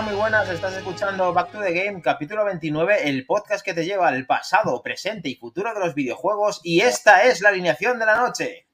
[0.00, 3.84] Hola, muy buenas, estás escuchando Back to the Game, capítulo 29, el podcast que te
[3.84, 8.06] lleva al pasado, presente y futuro de los videojuegos y esta es la alineación de
[8.06, 8.66] la noche.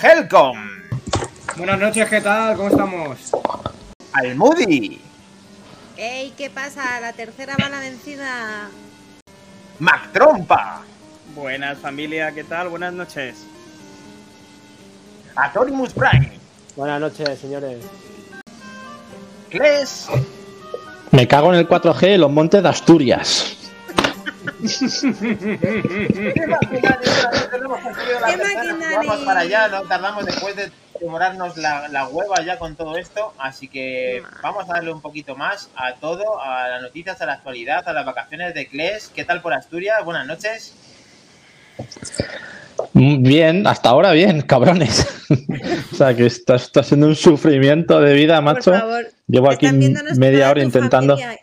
[0.00, 0.56] Helcom.
[1.58, 2.56] Buenas noches, ¿qué tal?
[2.56, 3.30] ¿Cómo estamos?
[4.14, 5.02] Almudi.
[5.98, 6.30] ¡Ey!
[6.30, 6.98] ¿Qué pasa?
[6.98, 8.70] La tercera bala vencida.
[9.80, 10.80] Mac Trompa.
[11.34, 12.70] Buenas familia, ¿qué tal?
[12.70, 13.46] Buenas noches.
[15.34, 16.40] Atorimus Prime.
[16.74, 17.84] Buenas noches, señores.
[19.58, 20.08] Kles.
[21.10, 23.56] Me cago en el 4G en los montes de Asturias.
[28.96, 33.34] Vamos para allá, no tardamos después de demorarnos la, la hueva ya con todo esto,
[33.38, 37.34] así que vamos a darle un poquito más a todo, a las noticias, a la
[37.34, 39.10] actualidad, a las vacaciones de Kles.
[39.14, 40.04] ¿Qué tal por Asturias?
[40.04, 40.74] Buenas noches.
[42.92, 45.06] Bien, hasta ahora bien, cabrones.
[45.92, 48.70] o sea, que esto está siendo un sufrimiento de vida, macho.
[48.70, 49.15] Por favor.
[49.26, 51.16] Llevo aquí media hora intentando.
[51.16, 51.40] familia.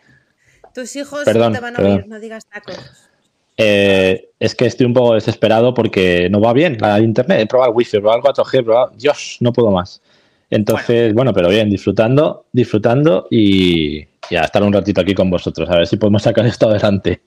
[0.74, 3.10] Tus hijos Perdón, no te van a oír, no digas tacos.
[3.56, 7.40] Eh, es que estoy un poco desesperado porque no va bien la internet.
[7.42, 8.92] He probado el wifi, he probado el 4G, he probado.
[8.96, 10.02] Dios, no puedo más.
[10.50, 15.76] Entonces, bueno, pero bien, disfrutando, disfrutando y ya estar un ratito aquí con vosotros, a
[15.76, 17.22] ver si podemos sacar esto adelante.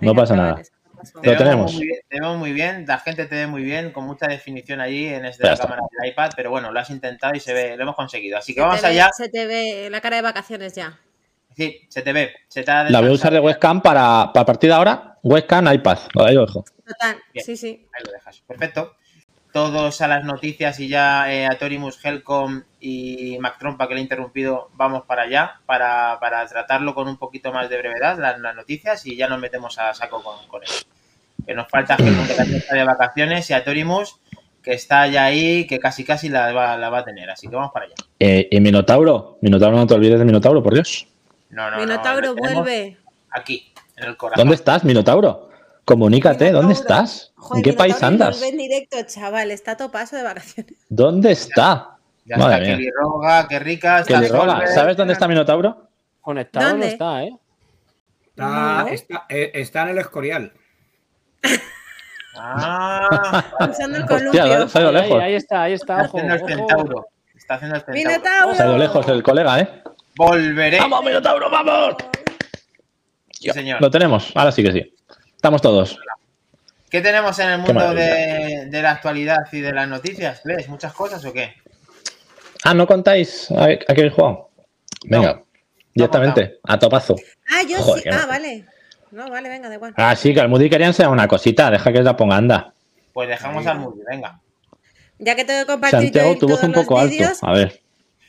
[0.00, 0.62] No Venga, pasa nada.
[1.22, 1.74] Lo tenemos.
[1.74, 4.80] Muy bien, te vemos muy bien, la gente te ve muy bien, con mucha definición
[4.80, 7.82] allí en esta cámara del iPad, pero bueno, lo has intentado y se ve, lo
[7.84, 8.38] hemos conseguido.
[8.38, 9.10] Así que Se vamos ve- allá.
[9.16, 10.98] Se te ve la cara de vacaciones ya.
[11.56, 12.32] Sí, se te ve.
[12.48, 15.18] Se te ha La voy a usar de webcam para, para partir de ahora.
[15.22, 15.98] Webcam, iPad.
[16.24, 16.64] Ahí lo dejo.
[16.86, 17.44] Total, Bien.
[17.44, 17.86] sí, sí.
[17.92, 18.40] Ahí lo dejas.
[18.46, 18.96] Perfecto.
[19.58, 24.02] Todos a las noticias y ya eh, Atorimus, Helcom y Mac Trompa, que le he
[24.04, 28.54] interrumpido, vamos para allá para, para tratarlo con un poquito más de brevedad, las, las
[28.54, 30.84] noticias, y ya nos metemos a saco con, con eso.
[31.44, 34.20] Que nos falta Helcom, que también está de vacaciones, y Atorimus,
[34.62, 37.28] que está ya ahí, que casi casi la va, la va a tener.
[37.28, 37.96] Así que vamos para allá.
[38.20, 39.38] Eh, y Minotauro.
[39.40, 41.08] Minotauro, no te olvides de Minotauro, por Dios.
[41.50, 42.96] No, no, no, Minotauro, vuelve.
[43.32, 44.38] Aquí, en el corazón.
[44.38, 45.47] ¿Dónde estás, Minotauro?
[45.88, 47.32] Comunícate, ¿dónde estás?
[47.36, 48.42] Joder, ¿En qué país andas?
[48.42, 49.50] en directo, chaval.
[49.50, 50.74] Está todo paso de vacaciones.
[50.90, 51.96] ¿Dónde está?
[52.26, 52.76] Ya Madre está.
[52.76, 54.00] Kelly Roga, qué rica.
[54.00, 54.66] Está le roga.
[54.66, 55.88] ¿Sabes dónde está Minotauro?
[56.20, 56.86] Conectado ¿Dónde?
[56.88, 57.32] no está, ¿eh?
[58.26, 58.88] Está, No.
[58.88, 60.52] está, eh, está en el Escorial.
[62.36, 64.68] Ah, Usando el Hostia, columpio.
[64.68, 65.22] se ha ido Ahí, lejos.
[65.22, 66.02] ahí está, ahí está.
[66.02, 67.06] Está Ojo, haciendo el centauro.
[67.34, 68.08] Está haciendo el centauro.
[68.10, 68.54] Minotauro.
[68.54, 69.82] Se ha ido lejos el colega, ¿eh?
[70.16, 70.80] Volveré.
[70.80, 71.94] ¡Vamos, Minotauro, vamos!
[73.30, 73.80] Sí, señor.
[73.80, 74.94] Lo tenemos, ahora sí que sí.
[75.38, 75.96] Estamos todos.
[76.90, 80.40] ¿Qué tenemos en el mundo de, de la actualidad y de las noticias?
[80.44, 81.54] ¿Ves muchas cosas o qué?
[82.64, 84.50] Ah, ¿no contáis a, a qué habéis jugado?
[85.04, 85.46] Venga, No,
[85.94, 87.14] directamente, a topazo.
[87.48, 88.08] Ah, yo Joder, sí.
[88.08, 88.16] no.
[88.16, 88.64] Ah, vale.
[89.12, 89.94] No, vale, venga, da igual.
[89.96, 92.74] Ah, sí, que al Moody quería enseñar una cosita, deja que la ponga, anda.
[93.12, 94.40] Pues dejamos al Moody, venga.
[95.20, 97.24] Ya que tengo que compartir Santiago, tu voz un poco alto.
[97.42, 97.80] A ver,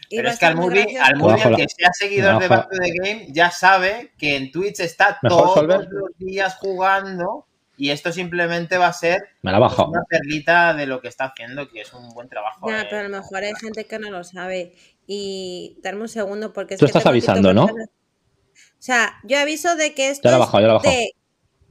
[0.09, 1.03] Pero es que al gracioso.
[1.03, 3.51] al Moody, Bajo el la- que sea seguidor de bajo- Back to the Game, ya
[3.51, 5.87] sabe que en Twitch está todos Solver.
[5.91, 7.45] los días jugando
[7.77, 11.69] y esto simplemente va a ser me la una perlita de lo que está haciendo,
[11.69, 12.69] que es un buen trabajo.
[12.69, 12.87] Ya, eh.
[12.89, 14.73] pero a lo mejor hay gente que no lo sabe.
[15.07, 17.65] Y darme un segundo porque es Tú que estás avisando, ¿no?
[17.65, 20.91] O sea, yo aviso de que esto Ya la ya la bajado.
[20.91, 21.11] de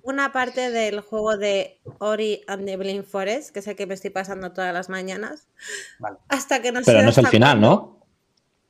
[0.03, 3.95] una parte del juego de Ori and the Blind Forest, que es el que me
[3.95, 5.49] estoy pasando todas las mañanas.
[5.99, 6.17] Vale.
[6.29, 7.61] Hasta que no Pero no es el final.
[7.61, 7.98] ¿no?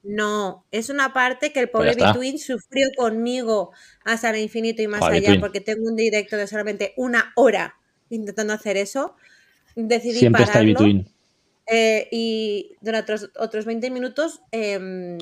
[0.03, 2.13] No, es una parte que el Pues pobre está.
[2.13, 3.73] Between sufrió conmigo
[4.05, 7.75] hasta el infinito y más Joder, allá, porque tengo un directo de solamente una hora
[8.09, 9.17] intentando hacer eso.
[9.75, 10.73] Decidí Siempre está pararlo.
[10.81, 11.09] between.
[11.67, 15.19] Eh, y durante otros, otros 20 minutos em,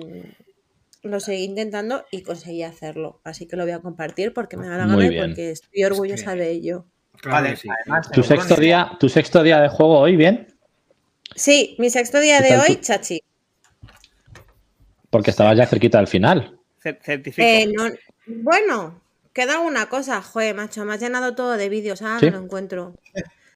[1.02, 3.20] lo seguí intentando y conseguí hacerlo.
[3.24, 6.34] Así que lo voy a compartir porque me da la gana y porque estoy orgullosa
[6.34, 6.86] que- de ello.
[7.20, 7.68] Claro Vale, sí.
[7.82, 10.46] además, ¿Tu sexto día, tu sexto día de juego hoy, bien?
[11.34, 13.20] Sí, mi sexto día ¿Qué de hoy, chachi.
[15.16, 16.58] Porque estabas ya cerquita del final.
[16.84, 17.88] Eh, no-
[18.26, 19.00] bueno,
[19.32, 22.26] queda una cosa, joder, macho, me has llenado todo de vídeos, ah, ¿Sí?
[22.26, 22.94] no lo encuentro.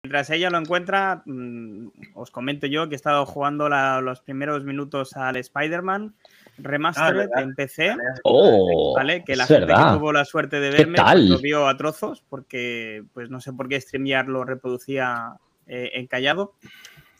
[0.02, 4.64] Mientras ella lo encuentra, mm, os comento yo que he estado jugando la- los primeros
[4.64, 6.14] minutos al Spider-Man
[6.56, 7.42] Remastered verdad.
[7.42, 7.94] en PC.
[8.24, 9.22] Oh, ¿Vale?
[9.22, 9.92] Que la gente verdad.
[9.92, 11.28] que tuvo la suerte de ¿Qué verme pues, tal?
[11.28, 15.34] lo vio a trozos porque pues no sé por qué StreamYard lo reproducía
[15.66, 16.54] eh, encallado.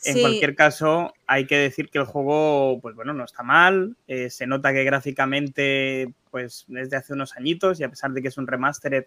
[0.03, 0.21] En Sí.
[0.23, 3.97] cualquier caso, hay que decir que el juego, pues bueno, no está mal.
[4.07, 8.23] eh, se nota que gráficamente, pues es de hace unos añitos y a pesar de
[8.23, 9.05] que es un remastered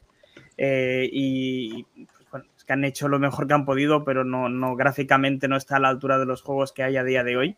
[0.57, 4.49] eh, y pues, bueno, es que han hecho lo mejor que han podido, pero no,
[4.49, 7.37] no gráficamente no está a la altura de los juegos que hay a día de
[7.37, 7.57] hoy.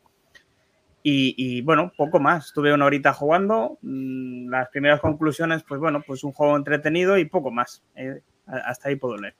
[1.03, 2.45] Y, y, bueno, poco más.
[2.47, 3.77] Estuve una horita jugando.
[3.81, 7.83] mm, Las primeras conclusiones, pues bueno, pues un juego entretenido y poco más.
[7.95, 9.35] eh, a- hasta ahí puedo leer.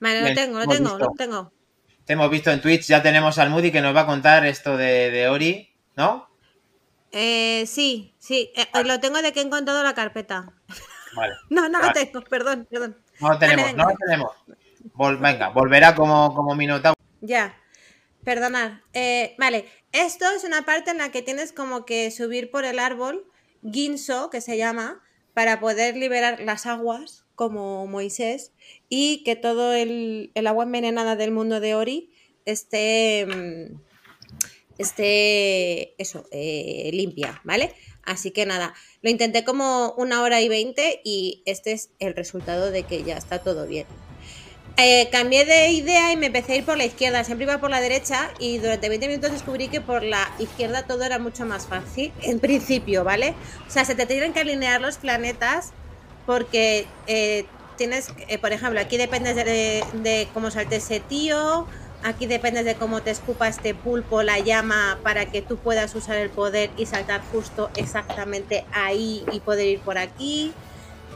[0.00, 1.52] Vale, lo tengo, lo tengo, lo tengo.
[2.06, 4.76] Te hemos visto en Twitch, ya tenemos al Moody que nos va a contar esto
[4.76, 6.28] de, de Ori, ¿no?
[7.12, 10.52] Eh, sí, sí, eh, lo tengo de que he encontrado la carpeta.
[11.14, 11.34] Vale.
[11.50, 12.96] No, no lo tengo, perdón, perdón.
[13.20, 14.32] No lo tenemos, no lo tenemos.
[14.94, 16.94] Vol- venga, volverá como, como Minotauro.
[17.22, 17.56] Ya,
[18.22, 18.80] perdonad.
[18.92, 22.78] Eh, vale, esto es una parte en la que tienes como que subir por el
[22.78, 23.24] árbol,
[23.62, 25.00] guinso, que se llama,
[25.32, 28.52] para poder liberar las aguas, como Moisés,
[28.88, 32.10] y que todo el, el agua envenenada del mundo de Ori
[32.46, 33.80] esté, mm,
[34.78, 37.74] esté eso, eh, limpia, ¿vale?
[38.02, 42.70] Así que nada, lo intenté como una hora y veinte y este es el resultado
[42.70, 43.86] de que ya está todo bien.
[44.78, 47.24] Eh, cambié de idea y me empecé a ir por la izquierda.
[47.24, 51.02] Siempre iba por la derecha y durante 20 minutos descubrí que por la izquierda todo
[51.02, 52.12] era mucho más fácil.
[52.22, 53.34] En principio, ¿vale?
[53.66, 55.72] O sea, se te tienen que alinear los planetas
[56.26, 57.46] porque eh,
[57.76, 61.66] tienes, eh, por ejemplo, aquí dependes de, de cómo salte ese tío.
[62.02, 66.16] Aquí dependes de cómo te escupa este pulpo la llama para que tú puedas usar
[66.16, 70.52] el poder y saltar justo exactamente ahí y poder ir por aquí.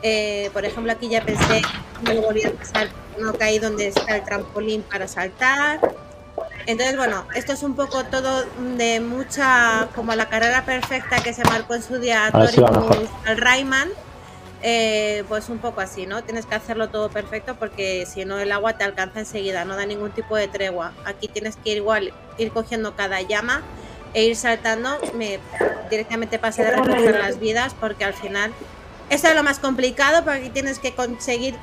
[0.02, 1.62] Eh, por ejemplo, aquí ya pensé,
[2.02, 5.80] me lo volví a pasar, no caí donde está el trampolín para saltar.
[6.66, 8.44] Entonces, bueno, esto es un poco todo
[8.76, 13.36] de mucha, como la carrera perfecta que se marcó en su día A Torimus al
[13.36, 13.90] Rayman.
[14.62, 16.22] Eh, pues un poco así, ¿no?
[16.22, 19.86] Tienes que hacerlo todo perfecto porque si no el agua te alcanza enseguida, no da
[19.86, 20.92] ningún tipo de tregua.
[21.04, 23.62] Aquí tienes que ir igual, ir cogiendo cada llama
[24.14, 24.98] e ir saltando.
[25.14, 25.38] Me
[25.90, 28.52] directamente pasé de recoger las vidas porque al final
[29.08, 31.56] esto es lo más complicado porque aquí tienes que conseguir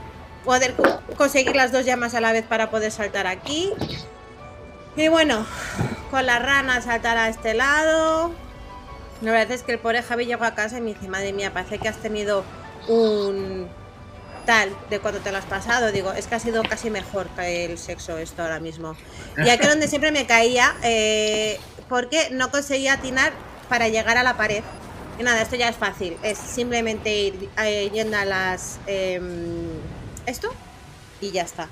[0.44, 3.72] poder co- conseguir las dos llamas a la vez para poder saltar aquí.
[4.96, 5.46] Y bueno,
[6.10, 8.32] con la rana saltar a este lado.
[9.22, 11.52] La verdad es que el pobre Javi llegó a casa y me dice, madre mía,
[11.54, 12.44] parece que has tenido
[12.88, 13.68] un
[14.46, 15.92] tal de cuando te lo has pasado.
[15.92, 18.96] Digo, es que ha sido casi mejor que el sexo esto ahora mismo.
[19.38, 21.60] Y aquí donde siempre me caía, eh,
[21.90, 23.34] porque no conseguía atinar
[23.70, 24.64] para llegar a la pared.
[25.20, 26.18] Y nada, esto ya es fácil.
[26.24, 28.80] Es simplemente ir eh, yendo a las...
[28.88, 29.68] em,
[30.26, 30.54] esto
[31.22, 31.70] y ya está.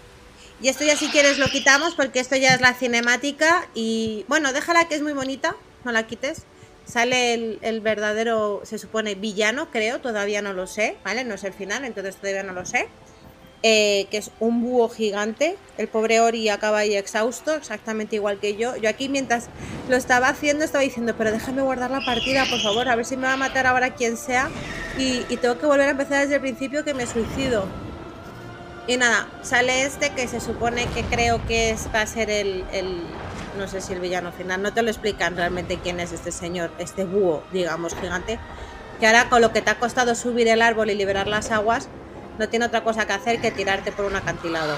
[0.62, 4.54] Y esto ya si quieres lo quitamos porque esto ya es la cinemática y bueno,
[4.54, 6.44] déjala que es muy bonita, no la quites.
[6.86, 11.24] Sale el, verdadero, se supone, villano, creo, todavía no lo sé, ¿vale?
[11.24, 12.88] No es el final, entonces todavía no lo sé.
[13.64, 15.58] Eh, que es un búho gigante.
[15.80, 18.76] El pobre Ori acaba ahí exhausto, exactamente igual que yo.
[18.76, 19.48] Yo aquí mientras
[19.90, 23.18] lo estaba haciendo estaba diciendo, pero déjame guardar la partida, por favor, a ver si
[23.18, 24.50] me va a matar ahora quien sea.
[25.00, 27.66] Y, tengo que volver a empezar desde el principio que me suicido.
[28.88, 32.64] Y nada, sale este que se supone que creo que es, va a ser el-
[33.58, 36.72] no sé si el villano final, no te lo explican realmente quién es este señor,
[36.78, 38.40] este búho, digamos, gigante,
[39.00, 41.90] que ahora con lo que te ha costado subir el árbol y liberar las aguas,
[42.38, 44.76] no tiene otra cosa que hacer que tirarte por un acantilado.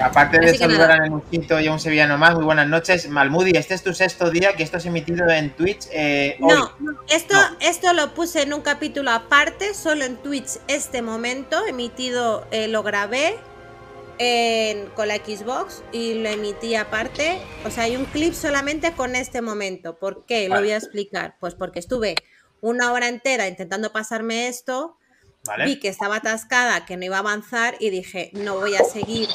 [0.00, 3.08] Aparte de Así saludar a Nenuchito y a un sevillano más, muy buenas noches.
[3.08, 6.54] Malmudi, este es tu sexto día que esto es emitido en Twitch eh, hoy.
[6.54, 6.72] No,
[7.08, 7.56] esto, No.
[7.60, 12.82] esto lo puse en un capítulo aparte, solo en Twitch este momento, emitido, eh, lo
[12.82, 13.36] grabé
[14.18, 17.38] en- con la Xbox y lo emití aparte.
[17.64, 19.98] O sea, hay un clip solamente con este momento.
[19.98, 20.48] ¿Por qué?
[20.48, 21.36] Lo voy a explicar.
[21.40, 22.14] Pues porque estuve
[22.60, 24.96] una hora entera intentando pasarme esto,
[25.44, 25.64] ¿Vale?
[25.66, 29.28] vi que estaba atascada, que no iba a avanzar y dije, no voy a seguir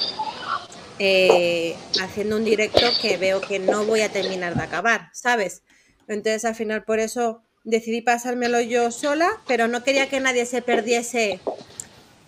[1.00, 5.64] eh, haciendo un directo que veo que no voy a terminar de acabar, ¿sabes?
[6.07, 10.61] Entonces al final por eso decidí pasármelo yo sola, pero no quería que nadie se
[10.61, 11.40] perdiese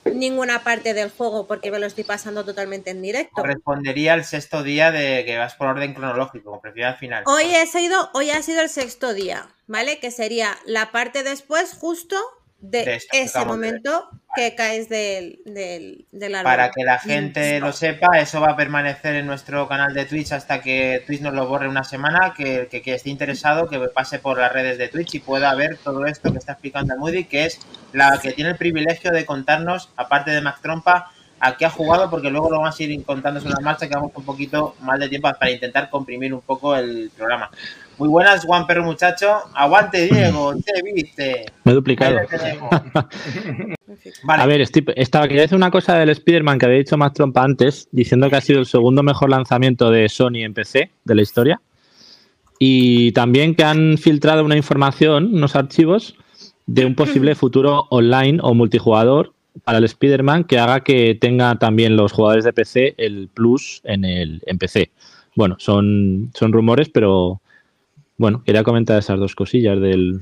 [0.06, 3.42] ninguna parte del juego porque me lo estoy pasando totalmente en directo.
[3.42, 7.24] Correspondería al sexto día de que vas por orden cronológico, prefiero al final.
[7.26, 10.00] Hoy he sido, hoy ha sido el sexto día, ¿vale?
[10.00, 12.18] Que sería la parte después, justo
[12.64, 16.50] de, ese de momento que caes del, del, del árbol.
[16.50, 20.32] Para que la gente lo sepa, eso va a permanecer en nuestro canal de Twitch
[20.32, 22.34] hasta que Twitch nos lo borre una semana.
[22.36, 25.78] Que, que, que esté interesado, que pase por las redes de Twitch y pueda ver
[25.84, 27.60] todo esto que está explicando Moody, que es
[27.92, 32.10] la que tiene el privilegio de contarnos, aparte de Mac Trompa, a qué ha jugado,
[32.10, 34.98] porque luego lo vamos a ir contando sobre la marcha, que vamos un poquito más
[34.98, 37.52] de tiempo para intentar comprimir un poco el programa.
[37.98, 39.28] Muy buenas, Juan Perro Muchacho.
[39.54, 41.46] Aguante, Diego, te viste.
[41.64, 42.18] Me he duplicado.
[44.24, 44.44] Vale.
[44.44, 47.44] A ver, estoy, estaba, quería decir una cosa del Spider-Man que había dicho más trompa
[47.44, 51.22] antes, diciendo que ha sido el segundo mejor lanzamiento de Sony en PC de la
[51.22, 51.62] historia.
[52.58, 56.16] Y también que han filtrado una información, unos archivos,
[56.66, 59.34] de un posible futuro online o multijugador
[59.64, 64.04] para el Spider-Man que haga que tenga también los jugadores de PC el plus en,
[64.04, 64.92] el, en PC.
[65.36, 67.42] Bueno, son, son rumores, pero
[68.18, 70.22] bueno, quería comentar esas dos cosillas del,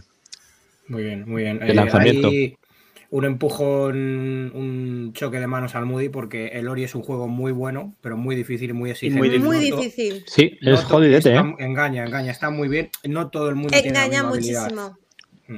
[0.88, 1.60] Muy bien, muy bien.
[1.62, 2.28] El lanzamiento.
[2.30, 2.58] ahí
[3.10, 7.52] un empujón, un choque de manos al Moody porque el Ori es un juego muy
[7.52, 9.20] bueno, pero muy difícil y muy exigente.
[9.20, 10.24] muy Muy No to- difícil.
[10.28, 11.56] Sí, es jodidete, está- ¿eh?
[11.60, 12.90] Engaña, engaña, está muy bien.
[13.04, 14.62] No todo el mundo tiene la Engaña habilidad.
[14.72, 14.98] muchísimo.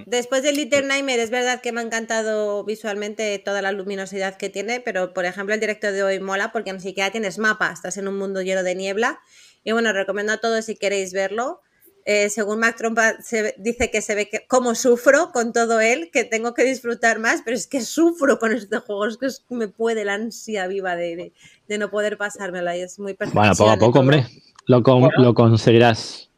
[0.08, 4.50] Después de Little Nightmare es verdad que me ha encantado visualmente toda la luminosidad que
[4.50, 7.98] tiene, pero por ejemplo el directo de hoy mola porque ni siquiera tienes mapa, estás
[7.98, 9.20] en un mundo lleno de niebla.
[9.64, 11.62] Y bueno, recomiendo a todos si queréis verlo.
[12.06, 16.10] Eh, según Mac Trompa se dice que se ve que cómo sufro con todo él,
[16.12, 19.46] que tengo que disfrutar más, pero es que sufro con este juego, es que es-
[19.50, 21.34] me puede la ansia viva de, de-
[21.70, 23.40] de no poder pasármela y es muy perfecto.
[23.40, 24.26] Bueno, poco a poco, hombre.
[24.66, 25.16] Lo, con- Bueno.
[25.24, 26.30] lo conseguirás.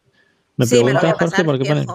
[0.58, 1.86] ¿Me Sí, me lo voy preguntas, Jorge, por qué pone?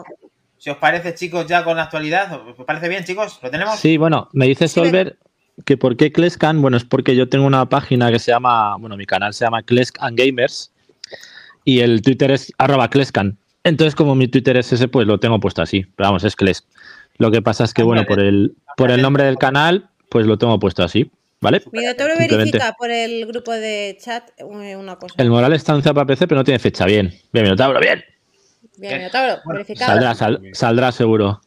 [0.58, 3.38] Si os parece, chicos, ya con la actualidad, ¿os parece bien, chicos?
[3.42, 3.78] ¿Lo tenemos?
[3.78, 4.74] Sí, bueno, me dice Sí.
[4.74, 5.16] Solver
[5.64, 8.96] que por qué Kleskan, bueno, es porque yo tengo una página que se llama, bueno,
[8.96, 10.72] mi canal se llama Klesk and Gamers
[11.64, 13.38] y el Twitter es arroba Kleskan.
[13.64, 16.64] Entonces, como mi Twitter es ese, pues lo tengo puesto así, pero vamos, es Klesk.
[17.19, 20.38] Lo que pasa es que, bueno, por el, por el nombre del canal, pues lo
[20.38, 21.62] tengo puesto así, ¿vale?
[21.71, 22.59] Minotauro Simplemente.
[22.59, 24.45] verifica por el grupo de chat eh,
[24.76, 25.14] una cosa.
[25.19, 26.87] El Moral está anunciado para PC, pero no tiene fecha.
[26.87, 28.02] Bien, bien, Minotauro, bien.
[28.79, 29.93] Bien, Minotauro, verificado.
[29.93, 31.43] Saldrá, sal- saldrá seguro.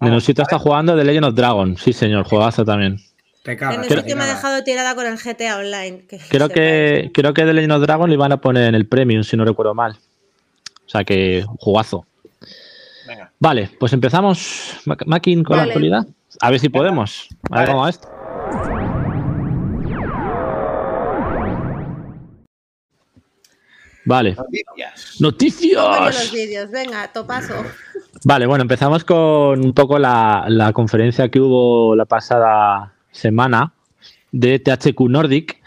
[0.00, 1.76] Menusito está jugando The Legend of Dragon.
[1.76, 2.96] Sí, señor, juegazo también.
[3.42, 3.86] Te cagas.
[3.86, 6.06] sitio me ha dejado tirada con el GTA Online.
[6.08, 8.86] que Creo que, creo que The Legend of Dragon le iban a poner en el
[8.86, 9.96] Premium, si no recuerdo mal.
[10.90, 12.04] O sea que, jugazo.
[13.06, 13.30] Venga.
[13.38, 15.70] Vale, pues empezamos, Ma- Makin, con la Vale.
[15.72, 16.06] actualidad.
[16.40, 17.28] A ver si podemos.
[17.48, 17.66] A ver Vale.
[17.68, 18.08] cómo va esto.
[24.04, 24.34] Vale.
[24.34, 25.20] Noticias.
[25.20, 26.32] Los Noticias.
[26.32, 27.54] vídeos, venga, topazo.
[28.24, 33.72] Vale, bueno, empezamos con un poco la, la conferencia que hubo la pasada semana
[34.32, 35.59] de THQ Nordic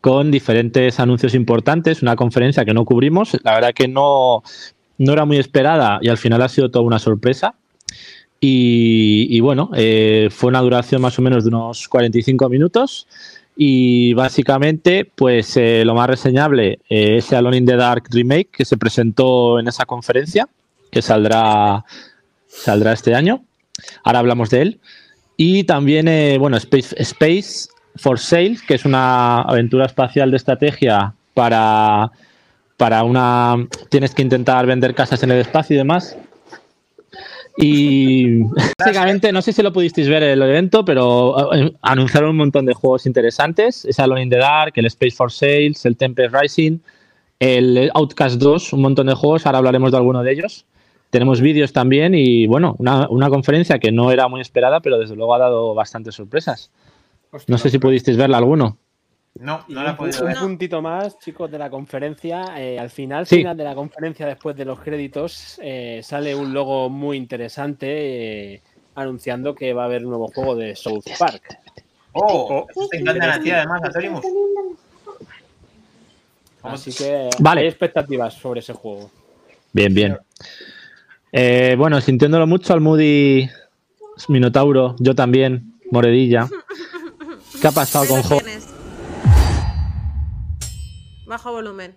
[0.00, 4.42] con diferentes anuncios importantes, una conferencia que no cubrimos, la verdad que no,
[4.98, 7.54] no era muy esperada y al final ha sido toda una sorpresa.
[8.42, 13.06] Y, bueno, eh, fue una duración más o menos de unos 45 minutos
[13.54, 18.64] y básicamente pues eh, lo más reseñable eh, es Alone in the Dark Remake que
[18.64, 20.48] se presentó en esa conferencia
[20.90, 21.84] que saldrá,
[22.46, 23.44] saldrá este año.
[24.04, 24.80] Ahora hablamos de él.
[25.36, 31.14] Y también, eh, bueno, Space, Space for Sale, que es una aventura espacial de estrategia
[31.34, 32.10] para,
[32.76, 33.56] para una...
[33.88, 36.16] Tienes que intentar vender casas en el espacio y demás.
[37.56, 38.42] Y
[38.78, 42.66] básicamente, no sé si lo pudisteis ver en el evento, pero eh, anunciaron un montón
[42.66, 43.84] de juegos interesantes.
[43.84, 46.78] Es Alone in the Dark, el Space for Sales, el Tempest Rising,
[47.38, 49.46] el Outcast 2, un montón de juegos.
[49.46, 50.66] Ahora hablaremos de alguno de ellos.
[51.10, 55.16] Tenemos vídeos también y, bueno, una, una conferencia que no era muy esperada, pero desde
[55.16, 56.70] luego ha dado bastantes sorpresas.
[57.32, 58.76] Hostia, No sé si pudisteis verla alguno.
[59.38, 60.34] No, no la un, un ver.
[60.34, 60.40] No.
[60.42, 62.44] puntito más, chicos, de la conferencia.
[62.58, 63.36] eh, al final, Sí.
[63.36, 68.62] final de la conferencia, después de los créditos, eh, sale un logo muy interesante eh,
[68.96, 71.42] anunciando que va a haber un nuevo juego de South Park.
[72.12, 74.20] Oh, eso te encanta a ti además, Atorimus.
[76.60, 77.60] ¿Cómo Así que Vale.
[77.62, 79.10] hay expectativas sobre ese juego.
[79.72, 80.18] Bien, bien.
[81.32, 83.48] Eh, bueno, sintiéndolo mucho al Moody
[84.28, 86.48] Minotauro, yo también, Moredilla.
[87.60, 88.66] ¿Qué ha pasado con tienes.
[91.26, 91.94] Bajo volumen.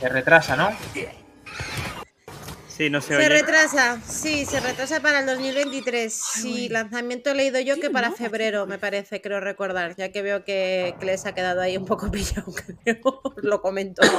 [0.00, 0.70] Se retrasa, ¿no?
[2.76, 6.12] Sí, no se, retrasa, sí, se retrasa para el 2023.
[6.12, 10.44] Sí, lanzamiento he leído yo que para febrero, me parece, creo recordar, ya que veo
[10.44, 14.02] que, que les ha quedado ahí un poco pillado, creo, os lo comento.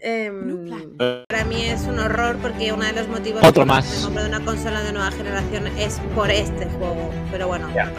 [0.00, 0.96] Em,
[1.28, 3.98] para mí es un horror porque uno de los motivos Otro por los que más.
[3.98, 7.10] me compré una consola de nueva generación es por este juego.
[7.30, 7.92] Pero bueno, Ya.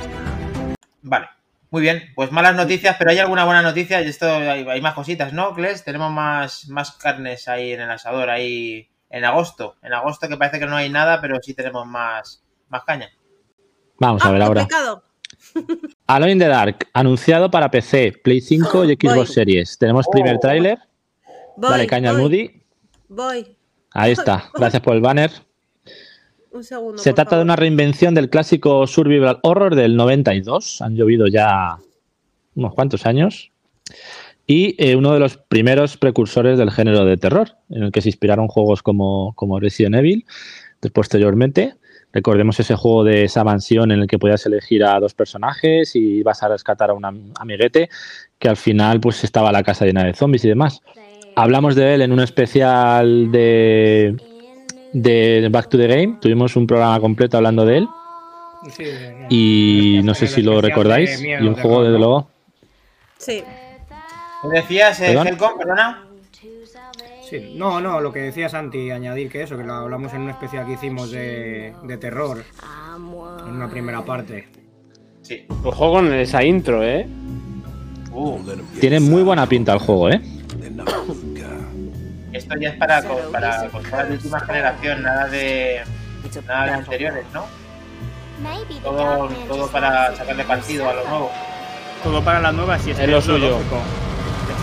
[1.01, 1.27] Vale.
[1.70, 4.94] Muy bien, pues malas noticias, pero hay alguna buena noticia y esto hay, hay más
[4.94, 5.84] cositas, ¿no, Kles?
[5.84, 9.75] Tenemos más, más carnes ahí en el asador, ahí en agosto.
[9.81, 13.09] En agosto que parece que no hay nada, pero sí tenemos más, más caña.
[13.99, 14.61] Vamos a Ah, ver ahora.
[14.61, 15.03] complicado.
[16.07, 19.27] Alone in the Dark, anunciado para PC, Play 5 y Xbox Voy.
[19.27, 19.77] Series.
[19.77, 20.11] Tenemos Oh.
[20.11, 20.77] primer tráiler.
[21.55, 22.63] Voy, Dale caña al voy, Moody.
[23.09, 23.57] Voy.
[23.91, 24.49] Ahí está.
[24.53, 25.31] Gracias por el banner.
[26.51, 26.97] Un segundo.
[27.01, 30.81] Se por trata de una reinvención del clásico Survival Horror del 92.
[30.81, 31.77] Han llovido ya
[32.55, 33.51] unos cuantos años.
[34.50, 38.10] Y eh, uno de los primeros precursores del género de terror, en el que se
[38.10, 40.25] inspiraron juegos como, como Resident Evil.
[40.82, 41.74] de- Posteriormente,
[42.13, 46.20] recordemos ese juego de esa mansión en el que podías elegir a dos personajes y
[46.20, 47.89] ibas a rescatar a un am- amiguete,
[48.39, 50.82] que al final pues estaba la casa llena de zombies y demás.
[51.36, 54.16] Hablamos de él en un especial de,
[54.94, 56.18] de Back to the Game.
[56.22, 57.88] Tuvimos un programa completo hablando de él.
[58.72, 58.86] Sí.
[59.30, 61.22] Y no sé si lo recordáis.
[61.22, 62.30] miedo, Y un juego, desde luego.
[63.18, 63.44] Sí.
[64.41, 65.27] ¿Qué decías, eh, ¿Perdón?
[65.27, 65.58] Helcom?
[65.58, 66.03] Perdona.
[67.29, 70.29] Sí, no, no, lo que decía Santi, añadir que eso, que lo hablamos en un
[70.29, 72.44] especial que hicimos de, de terror,
[72.96, 74.48] en una primera parte.
[75.24, 75.46] Sí.
[75.63, 77.06] Ojo con esa intro, ¿eh?
[78.13, 78.39] Uh,
[78.79, 80.22] Tiene muy buena pinta el juego, ¿eh?
[82.32, 83.01] esto ya es para,
[83.32, 85.82] para consolas de última generación, nada de,
[86.48, 87.46] nada de anteriores, ¿no?
[88.84, 91.32] Todo, todo para sacarle partido a lo nuevo.
[92.03, 93.50] Todo para las nuevas y es, lo es lo suyo.
[93.50, 93.82] lógico.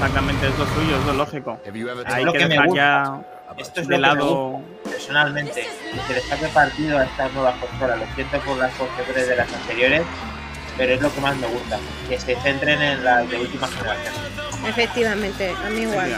[0.04, 1.58] Exactamente, es lo suyo, es lo lógico.
[2.04, 2.82] Hay lo que que me dejar gusta.
[2.82, 4.60] ya Esto es de lo que me lado.
[4.84, 5.66] personalmente,
[6.06, 7.98] que le saque partido a estas nuevas consolas.
[8.00, 10.02] Lo siento por las concepciones de las anteriores,
[10.76, 11.78] pero es lo que más me gusta.
[12.06, 14.14] Que se centren en las de última generación.
[14.66, 16.10] Efectivamente, a mí igual.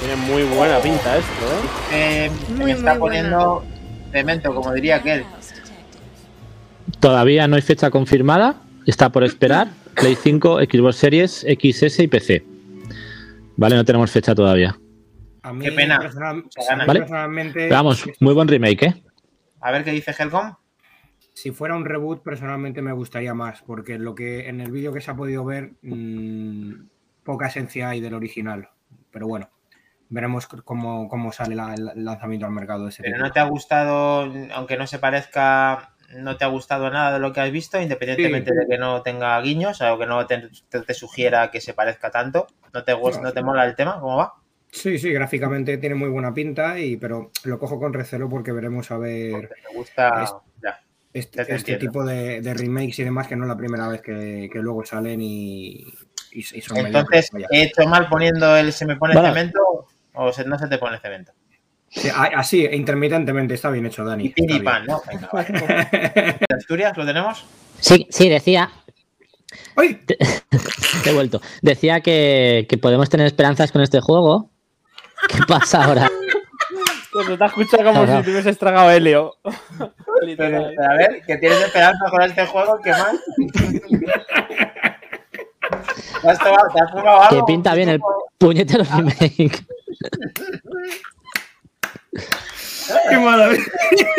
[0.00, 2.26] Tiene muy buena pinta esto, ¿eh?
[2.26, 3.64] Eh, Muy, me está muy poniendo
[4.12, 5.24] cemento, como diría aquel.
[7.00, 9.68] Todavía no hay fecha confirmada, está por esperar.
[9.94, 12.44] Play 5, Xbox Series, XS y PC.
[13.56, 14.76] Vale, no tenemos fecha todavía.
[15.42, 15.98] A mí Qué pena.
[15.98, 16.44] personal-
[16.86, 17.00] Vale.
[17.00, 19.02] personalmente, Pero vamos, muy buen remake, ¿eh?
[19.60, 20.54] A ver qué dice Helcom.
[21.32, 25.00] si fuera un reboot, personalmente me gustaría más, porque lo que en el vídeo que
[25.00, 26.72] se ha podido ver, mm,
[27.24, 28.68] poca esencia hay del original.
[29.10, 29.50] Pero bueno,
[30.10, 33.44] veremos cómo, cómo sale la- el lanzamiento al mercado de ese Pero no te ha
[33.48, 37.80] gustado, aunque no se parezca, no te ha gustado nada de lo que has visto,
[37.80, 38.56] independientemente Sí.
[38.58, 42.10] de que no tenga guiños o que no te, te- te sugiera que se parezca
[42.10, 42.46] tanto.
[42.72, 44.00] ¿No te, gusta, no te mola el tema?
[44.00, 44.34] ¿Cómo va?
[44.70, 48.90] Sí, sí, gráficamente tiene muy buena pinta, y, pero lo cojo con recelo porque veremos
[48.90, 50.26] a ver ¿Te gusta?
[50.60, 50.80] Ya.
[51.12, 54.48] este, este tipo de, de remakes y demás, que no es la primera vez que,
[54.52, 55.84] que luego salen y,
[56.32, 57.46] y, y son Entonces, vaya.
[57.52, 59.28] ¿he hecho mal poniendo el se me pone Vale.
[59.28, 61.30] cemento o se- no se te pone cemento?
[61.94, 64.32] Sí, así, intermitentemente, está bien hecho, Dani.
[64.36, 64.86] Y pan, bien.
[64.96, 65.02] ¿no?
[65.06, 65.48] Venga, vale.
[66.48, 67.44] ¿De Asturias lo tenemos?
[67.80, 68.70] Sí, sí, decía,
[69.76, 70.00] ¡Ay!
[71.06, 71.40] he vuelto.
[71.62, 74.50] Decía que, que podemos tener esperanzas con este juego.
[75.28, 76.10] ¿Qué pasa ahora?
[77.12, 78.18] Pues te escucha como Ajá.
[78.18, 79.36] si te hubieses tragado helio.
[80.22, 80.74] Literal.
[80.78, 83.14] a ver, que tienes esperanza con este juego, ¿qué más?
[86.22, 87.46] ¿Te has, tomado- te has Que algo?
[87.46, 88.00] pinta bien el
[88.38, 89.64] puñetero remake.
[93.08, 93.64] ¡Qué maravilla!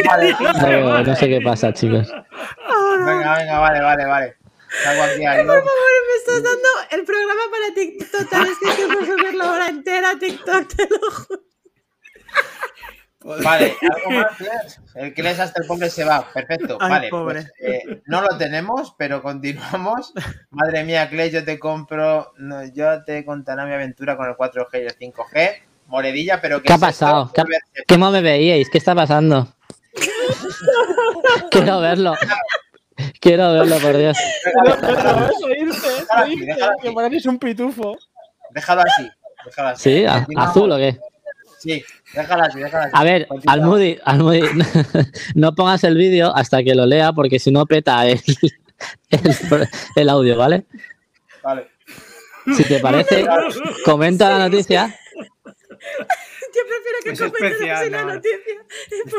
[0.05, 0.35] Vale,
[0.81, 2.11] No, no sé qué pasa, chicos.
[3.05, 4.25] venga, venga, vale, vale, vale.
[4.87, 5.19] Aquí.
[5.21, 5.63] Por favor,
[6.07, 8.11] me estás dando el programa para TikTok.
[8.11, 11.41] Total, es que estoy por subir la hora entera a TikTok, te lo juro.
[13.43, 14.75] Vale, algo más, Clash?
[14.95, 16.29] El Clash hasta el pobre se va.
[16.31, 16.77] Perfecto.
[16.79, 17.41] Ay, vale, pobre.
[17.41, 20.13] pues, eh, no lo tenemos, pero continuamos.
[20.51, 22.33] Madre mía, Clash, yo te compro.
[22.37, 25.63] No, yo te contaré mi aventura con el 4G y el 5G.
[25.87, 27.31] Moredilla, pero ¿qué, ¿Qué ha es pasado?
[27.33, 27.43] ¿Qué,
[27.87, 28.69] qué me veíais?
[28.69, 29.47] ¿Qué está pasando?
[31.51, 32.13] Quiero verlo.
[33.19, 34.17] Quiero verlo, por Dios.
[34.45, 36.87] Déjalo, Pero déjalo, eso, irse, Déjalo aquí, irse, déjalo aquí.
[36.87, 37.97] que pareces un pitufo.
[38.51, 39.09] déjalo así.
[39.45, 39.83] Déjalo así.
[39.83, 40.05] ¿Sí?
[40.05, 40.49] ¿A- Continuamos.
[40.51, 40.97] ¿Azul o qué?
[41.59, 42.91] Sí, déjalo así, déjalo así.
[42.93, 43.27] A ver.
[43.47, 44.41] Almudi, Almudi,
[45.35, 48.21] no pongas el vídeo hasta que lo lea porque si no peta el,
[49.09, 50.65] el, el audio, ¿vale?
[51.43, 51.67] Vale.
[52.55, 53.25] Si te parece,
[53.85, 54.95] comenta la noticia.
[56.55, 58.13] Yo prefiero que Es comentes especial, la no.
[58.15, 58.53] noticia.
[58.91, 59.09] y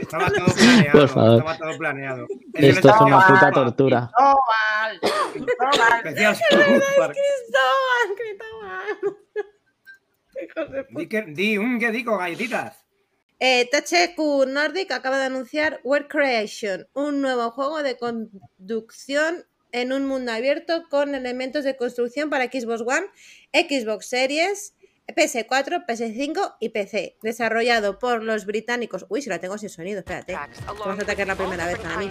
[0.00, 0.92] Estaba- todo planeado.
[0.92, 1.38] Por favor.
[1.38, 2.26] Estaba todo planeado.
[2.54, 4.10] Esto es una puta tortura.
[5.32, 6.06] Cristóbal, Cristóbal.
[6.06, 6.36] especial.
[10.90, 12.84] Di, que- di un que digo, galletitas.
[13.38, 20.06] Eh, THQ Nordic acaba de anunciar World Creation, un nuevo juego de conducción en un
[20.06, 23.06] mundo abierto con elementos de construcción para Xbox One,
[23.52, 24.74] Xbox Series,
[25.14, 29.06] PS4, PS5 y PC, desarrollado por los británicos.
[29.08, 30.36] Uy, si la tengo sin sonido, espérate.
[30.66, 32.10] Vamos a atacar la primera vez para mí.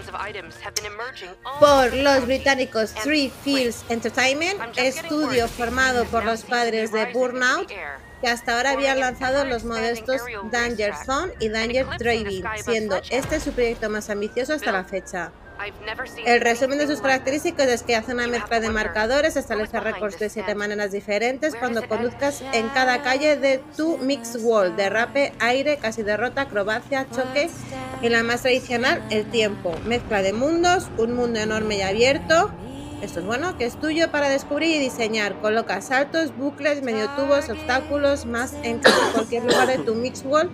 [1.60, 7.68] Por los británicos Three Fields Entertainment, estudio formado por los padres de Burnout,
[8.22, 13.52] que hasta ahora habían lanzado los modestos Danger Zone y Danger Driving, siendo este su
[13.52, 15.34] proyecto más ambicioso hasta la fecha.
[16.26, 20.30] El resumen de sus características es que hace una mezcla de marcadores, establece récords de
[20.30, 26.04] siete maneras diferentes cuando conduzcas en cada calle de tu mix wall, derrape, aire, casi
[26.04, 27.50] derrota, acrobacia, choque
[28.02, 29.74] y la más tradicional, el tiempo.
[29.86, 32.52] Mezcla de mundos, un mundo enorme y abierto.
[33.02, 35.40] Esto es bueno, que es tuyo para descubrir y diseñar.
[35.42, 40.50] Coloca saltos, bucles, medio tubos, obstáculos, más en casi cualquier lugar de tu mix wall.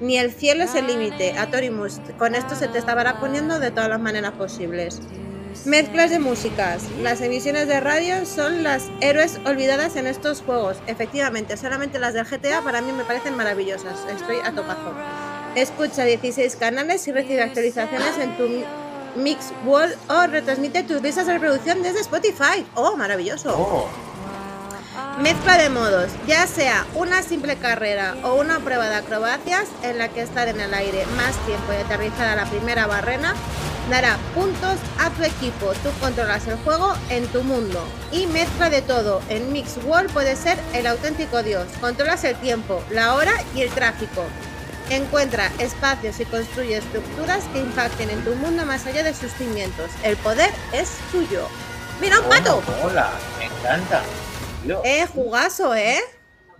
[0.00, 2.00] Ni el cielo es el límite, Atorimus.
[2.18, 5.00] Con esto se te estará poniendo de todas las maneras posibles.
[5.66, 6.84] Mezclas de músicas.
[7.02, 10.78] Las emisiones de radio son las héroes olvidadas en estos juegos.
[10.86, 14.06] Efectivamente, solamente las del GTA para mí me parecen maravillosas.
[14.14, 14.94] Estoy a topazo.
[15.54, 18.64] Escucha 16 canales y recibe actualizaciones en tu mi-
[19.16, 22.64] Mix Wall o retransmite tus listas de reproducción desde Spotify.
[22.76, 23.50] ¡Oh, maravilloso!
[23.58, 23.88] Oh,
[25.20, 30.08] Mezcla de modos, ya sea una simple carrera o una prueba de acrobacias en la
[30.08, 33.34] que estar en el aire más tiempo y aterrizar a la primera barrena,
[33.88, 35.72] dará puntos a tu equipo.
[35.84, 39.22] Tú controlas el juego en tu mundo y mezcla de todo.
[39.28, 41.66] En Mix World puede ser el auténtico dios.
[41.80, 44.24] Controlas el tiempo, la hora y el tráfico.
[44.88, 49.88] Encuentra espacios y construye estructuras que impacten en tu mundo más allá de sus cimientos.
[50.02, 51.46] El poder es tuyo.
[52.00, 52.60] ¡Mira un pato!
[52.82, 54.02] Hola, me encanta.
[54.62, 55.98] Tío, Eh, jugazo, ¿eh?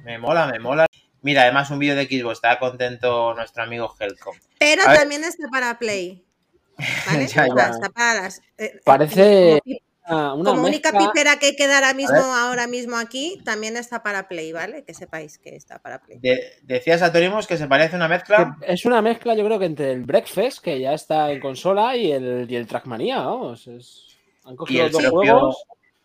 [0.04, 0.86] Me mola, me mola.
[1.22, 4.34] Mira, además un vídeo de Xbox, está contento nuestro amigo Helcom.
[4.58, 4.98] Pero A ver.
[4.98, 6.24] también está para Play.
[7.06, 7.26] ¿Vale?
[7.34, 11.92] Ya, está para las- eh, Parece como, una, una como única pipera que queda ahora
[11.92, 14.82] mismo, ahora mismo aquí, también está para Play, ¿vale?
[14.84, 16.18] Que sepáis que está para Play.
[16.20, 18.56] De- decías a Torimus que se parece una mezcla.
[18.58, 21.94] que es una mezcla, yo creo que entre el Breakfast, que ya está en consola,
[21.96, 23.66] y el, y el Trackmania, vamos.
[23.66, 25.56] Es, han Y cogido el dos propio, juegos.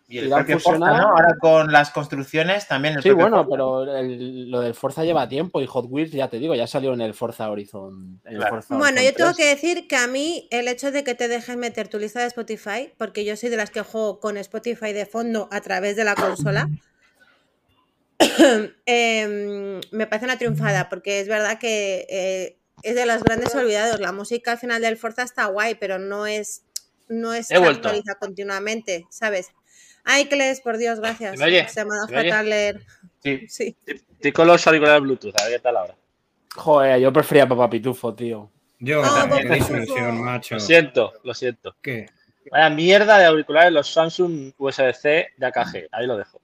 [0.08, 0.78] Y el propio Forza.
[0.78, 1.08] ¿no?
[1.08, 3.50] Ahora con las construcciones también el Sí, bueno, Forza.
[3.50, 6.92] pero el- lo del Forza lleva tiempo y Hot Wheels, ya te digo, ya salió
[6.94, 8.20] en el Forza Horizon.
[8.24, 8.54] en el Claro.
[8.56, 9.36] Forza Bueno, Horizon yo tengo 3.
[9.36, 12.26] que decir que a mí el hecho de que te dejen meter tu lista de
[12.26, 16.04] Spotify, porque yo soy de las que juego con Spotify de fondo a través de
[16.04, 16.68] la consola,
[18.86, 24.00] em, me parece una triunfada, porque es verdad que eh, es de los grandes olvidados.
[24.00, 26.62] La música al final del Forza está guay, pero no es,
[27.08, 27.88] no es He se vuelto.
[27.88, 29.48] actualiza continuamente, ¿sabes?
[30.08, 31.32] Ay, Cles, por Dios, gracias.
[31.32, 31.68] ¿Se me oye?
[31.68, 32.30] Se me ha dado ¿Se me oye?
[32.30, 32.80] fatal leer.
[33.22, 33.46] Sí.
[33.48, 33.76] Sí.
[33.86, 35.94] Estoy con los auriculares Bluetooth, a ver qué tal ahora.
[36.54, 38.50] Joder, yo prefería a Papá Pitufo, tío.
[38.78, 40.12] Yo, No, disfunción, favor.
[40.24, 40.54] macho.
[40.54, 41.74] Lo siento, lo siento.
[41.82, 42.06] ¿Qué?
[42.50, 45.88] Vaya mierda de auriculares los Samsung USB-C de AKG.
[45.90, 46.40] Ahí lo dejo.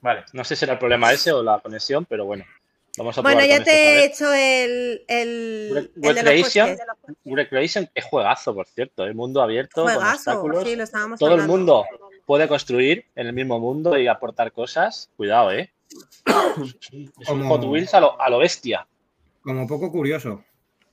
[0.00, 0.24] Vale.
[0.32, 2.44] No sé si era el problema ese o la conexión, pero bueno.
[2.98, 6.24] Vamos a probar Bueno, ya con te he hecho el, el, Re- el de los
[6.24, 6.76] Recreation.
[7.26, 9.04] Recreation es juegazo, por cierto.
[9.04, 10.64] El mundo abierto, con Juegazo, obstáculos.
[10.64, 11.84] sí, lo estábamos Todo el mundo
[12.26, 15.10] puede construir en el mismo mundo y aportar cosas.
[15.16, 15.70] Cuidado, ¿eh?
[17.20, 18.86] Es un Como- Hot Wheels a lo, a lo bestia.
[19.40, 20.42] Como poco curioso.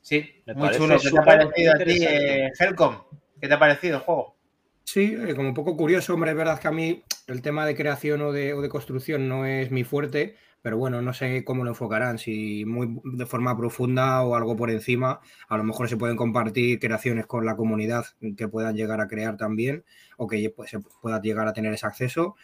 [0.01, 0.97] Sí, Me muy chulo.
[0.99, 3.01] ¿Qué te ha parecido a ti, eh, Helcom?
[3.41, 4.35] ¿Qué te ha parecido el juego?
[4.83, 8.21] Sí, eh, como poco curioso, hombre, es verdad que a mí el tema de creación
[8.21, 11.69] o de, o de construcción no es mi fuerte, pero bueno, no sé cómo lo
[11.71, 16.17] enfocarán, si muy de forma profunda o algo por encima, a lo mejor se pueden
[16.17, 19.83] compartir creaciones con la comunidad que puedan llegar a crear también
[20.17, 22.35] o que pues, se pueda llegar a tener ese acceso.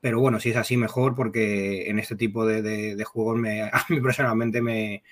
[0.00, 3.62] Pero bueno, si es así, mejor, porque en este tipo de, de- de juegos me,
[3.72, 5.02] a mí personalmente me,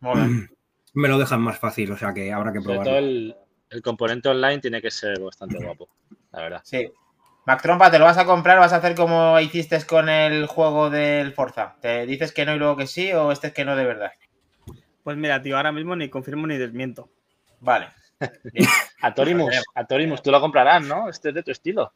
[0.00, 0.28] Mola.
[0.94, 2.92] me lo dejan más fácil, o sea que habrá que Sobre probarlo.
[2.92, 3.36] todo el,
[3.70, 5.88] el componente online tiene que ser bastante guapo,
[6.32, 6.60] la verdad.
[6.64, 6.88] Sí.
[7.50, 8.60] Mac Trompa, ¿te lo vas a comprar?
[8.60, 11.74] ¿Vas a hacer como hiciste con el juego del Forza?
[11.80, 14.12] ¿Te dices que no y luego que sí o este es que no de verdad?
[15.02, 17.08] Pues mira, tío, ahora mismo ni confirmo ni desmiento.
[17.58, 17.88] Vale.
[19.02, 21.08] A Torimus, a Torimus, tú lo comprarás, ¿no?
[21.08, 21.92] Este es de tu estilo.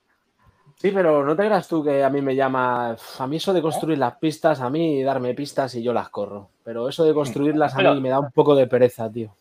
[0.74, 2.96] Sí, pero no te creas tú que a mí me llama.
[3.20, 6.50] A mí eso de construir las pistas, a mí darme pistas y yo las corro.
[6.64, 9.36] Pero eso de construirlas a Pero- mí me da un poco de pereza, tío.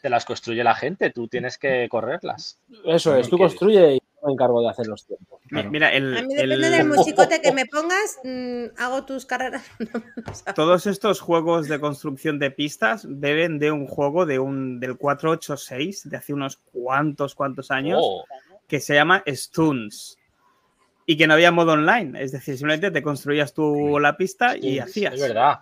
[0.00, 2.58] Te las construye la gente, tú tienes que correrlas.
[2.86, 5.40] Eso es, tú ¿qué construye y me encargo de hacer los tiempos.
[5.48, 5.70] Claro.
[5.70, 9.64] Mira, el, A mí depende el- del musicote que me pongas, mm, hago tus carreras.
[10.54, 16.08] todos estos juegos de construcción de pistas beben de un juego de un, del 486
[16.10, 18.24] de hace unos cuantos, cuantos años Oh,
[18.68, 20.16] que se llama Stuns
[21.06, 22.22] y que no había modo online.
[22.22, 25.14] Es decir, simplemente te construías tú la pista y hacías.
[25.14, 25.58] Es verdad.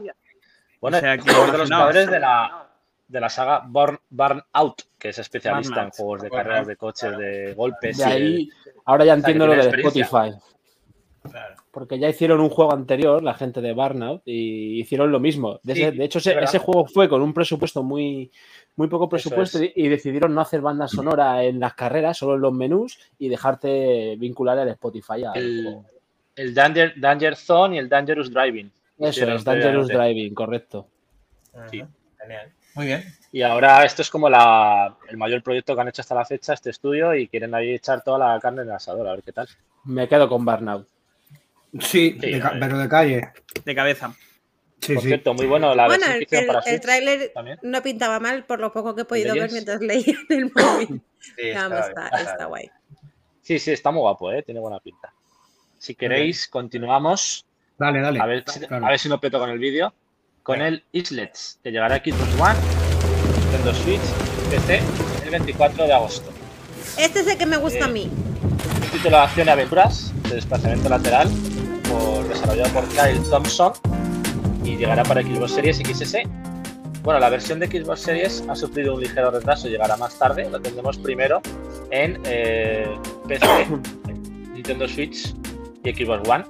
[0.80, 2.67] Bueno, O sea, que es uno de los padres de la,
[3.08, 5.96] de la saga Burn, Burnout, que es especialista en Burnout.
[5.96, 7.96] juegos de carreras de coches, de golpes.
[7.98, 8.50] De y de- ahí,
[8.84, 9.60] ahora ya entiendo lo de.
[9.68, 10.34] Spotify.
[11.70, 15.60] Porque ya hicieron un juego anterior, la gente de Burnout, y hicieron lo mismo.
[15.62, 18.30] De, Sí, ese- de hecho, ese, juego fue con un presupuesto muy,
[18.76, 19.72] muy poco presupuesto es.
[19.76, 23.28] y, y decidieron no hacer banda sonora en las carreras, solo en los menús, y
[23.28, 25.78] dejarte vincular el Spotify al el,
[26.36, 28.70] el Danger, Danger Zone y el Dangerous Driving.
[28.98, 29.88] Eso es, Dangerous.
[29.88, 30.86] Driving, correcto.
[31.70, 31.84] Sí.
[32.20, 32.52] Genial.
[32.78, 33.04] Muy bien.
[33.32, 36.54] Y ahora esto es como la, el mayor proyecto que han hecho hasta la fecha,
[36.54, 39.32] este estudio, y quieren ahí echar toda la carne en el asador, a ver qué
[39.32, 39.48] tal.
[39.84, 40.86] Me quedo con Burnout.
[41.80, 43.28] Sí, de pero de calle.
[43.64, 44.14] De cabeza.
[44.80, 45.08] Sí, Por sí.
[45.08, 47.58] cierto, muy bueno la Bueno, versión que el, el, para el tráiler también.
[47.62, 51.02] no pintaba mal por lo poco que he podido ver mientras leía en el móvil.
[51.36, 52.70] Está está, bien, está guay.
[53.42, 54.42] Sí, sí, está muy guapo, ¿eh?
[54.44, 55.12] tiene buena pinta.
[55.78, 57.44] Si queréis, continuamos.
[57.76, 58.20] Dale, dale.
[58.20, 58.86] A ver, Claro.
[58.86, 59.92] a ver si no peto con el vídeo.
[60.48, 62.58] Con el Islets, que llegará a Xbox One,
[63.38, 64.00] Nintendo Switch,
[64.48, 64.80] PC
[65.24, 66.30] el 24 de agosto.
[66.96, 68.10] Este es el que me gusta a Eh, mí.
[68.10, 71.28] Un título de acción y aventuras de desplazamiento lateral,
[71.90, 73.74] por, desarrollado por Kyle Thompson
[74.64, 76.16] y llegará para Xbox Series XS.
[77.02, 80.48] Bueno, la versión de Xbox Series ha sufrido un ligero retraso, llegará más tarde.
[80.48, 81.42] Lo tendremos primero
[81.90, 82.88] en eh,
[83.28, 83.46] PC,
[84.54, 85.34] Nintendo Switch
[85.84, 86.44] y Xbox One.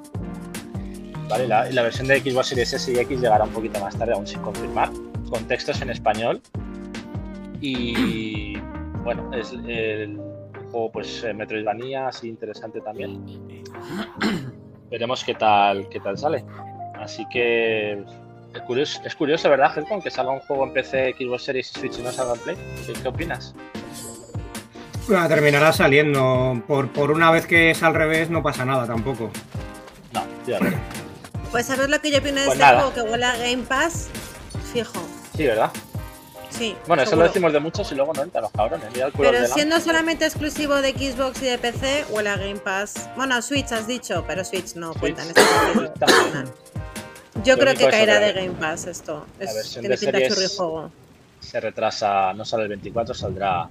[1.28, 4.14] Vale, la, la versión de Xbox Series S y X llegará un poquito más tarde,
[4.14, 4.90] aún sin confirmar,
[5.30, 6.40] con textos en español.
[7.60, 8.56] Y
[9.02, 10.16] bueno, es el
[10.70, 13.24] juego, pues, eh, Metroidvania, así interesante también.
[14.90, 16.44] Veremos qué tal, qué tal sale.
[16.94, 17.92] Así que
[18.54, 20.00] es curioso, es curioso ¿verdad, Helcon?
[20.00, 22.56] Que salga un juego en PC, Xbox Series y Switch y no salga en Play.
[22.86, 23.54] ¿Qué, qué opinas?
[25.06, 26.62] Bueno, terminará saliendo.
[26.66, 29.30] Por, por una vez que es al revés, no pasa nada tampoco.
[30.12, 30.58] No, ya.
[31.50, 32.80] Pues ¿sabes lo que yo opino de Pues este nada.
[32.82, 32.94] juego?
[32.94, 34.08] Que huele a Game Pass.
[34.72, 35.00] Fijo.
[35.36, 35.70] Sí, ¿verdad?
[36.50, 36.76] Sí.
[36.86, 38.90] Bueno, eso lo decimos de muchos y luego no entran los cabrones.
[38.92, 42.56] Mira el culo Pero siendo solamente exclusivo de Xbox y de PC, huele a Game
[42.56, 43.08] Pass.
[43.16, 46.54] Bueno, Switch has dicho, pero Switch no cuenta en este sentido.
[47.44, 49.24] Yo Lo creo que caerá de Game Pass esto.
[49.38, 50.90] Es, tiene pinta churri juego.
[51.40, 53.62] Se retrasa, no sale el 24, saldrá.
[53.62, 53.70] Ah,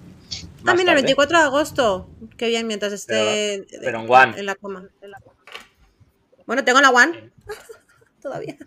[0.64, 1.02] más mira, el tarde.
[1.02, 2.10] 24 de agosto.
[2.38, 4.40] Qué bien, mientras esté pero en One.
[4.40, 4.88] en la coma.
[5.02, 5.36] en la coma.
[6.46, 7.32] Bueno, tengo la One.
[8.22, 8.58] Todavía.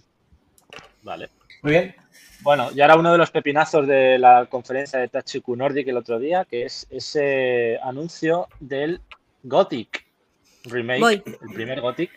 [1.03, 1.29] Vale.
[1.63, 1.95] Muy bien.
[2.43, 6.19] Bueno, y ahora uno de los pepinazos de la conferencia de Tachiku Nordic el otro
[6.19, 9.01] día, que es ese anuncio del
[9.43, 10.07] Gothic
[10.65, 11.23] remake, Voy.
[11.27, 12.11] el primer Gothic.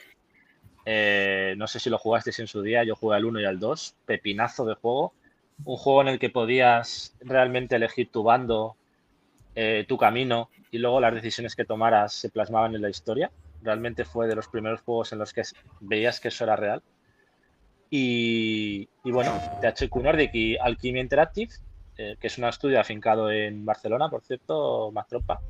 [0.86, 3.60] Eh, no sé si lo jugasteis en su día, yo jugué al 1 y al
[3.60, 5.14] 2, pepinazo de juego.
[5.66, 8.76] Un juego en el que podías realmente elegir tu bando,
[9.56, 13.30] eh, tu camino y luego las decisiones que tomaras se plasmaban en la historia.
[13.64, 15.42] Realmente fue de los primeros juegos en los que
[15.80, 16.84] veías que eso era real.
[17.96, 21.54] Y, bueno, THQ Nordic y Alchemy Interactive,
[21.96, 25.42] eh, que es un estudio afincado en Barcelona, por cierto, más tropa,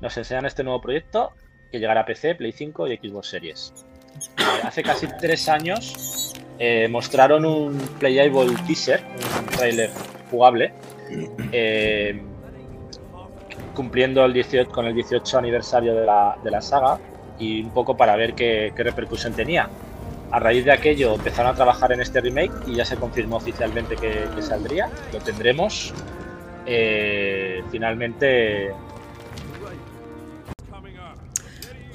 [0.00, 1.30] nos enseñan este nuevo proyecto
[1.70, 3.72] que llegará a PC, Play 5 y Xbox Series.
[4.38, 9.04] Eh, hace casi tres años eh, mostraron un playable teaser,
[9.38, 9.90] un trailer
[10.32, 10.72] jugable,
[13.74, 16.98] cumpliendo el 18, con el 18 aniversario de la saga
[17.38, 19.68] y un poco para ver qué, qué repercusión tenía.
[20.30, 23.96] A raíz de aquello empezaron a trabajar en este remake y ya se confirmó oficialmente
[23.96, 24.90] que, que saldría.
[25.12, 25.94] Lo tendremos.
[26.66, 28.74] Eh, finalmente,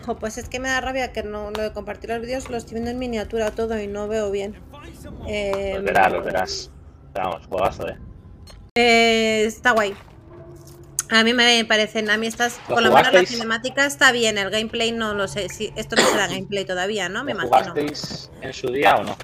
[0.06, 2.58] Jo, pues es que me da rabia que no lo de compartir los vídeos lo
[2.58, 4.56] estoy viendo en miniatura todo y no veo bien.
[5.28, 6.72] Eh, lo verás, lo verás.
[7.14, 7.98] Vamos, juegazo, eh.
[8.76, 9.94] eh, está guay.
[11.10, 14.38] A mí me parecen, a mí estas, ¿Lo por lo menos la cinemática está bien,
[14.38, 17.24] el gameplay no lo sé, si esto no será gameplay todavía, ¿no?
[17.24, 17.74] Me ¿Lo imagino.
[17.74, 19.18] jugasteis en su día o no?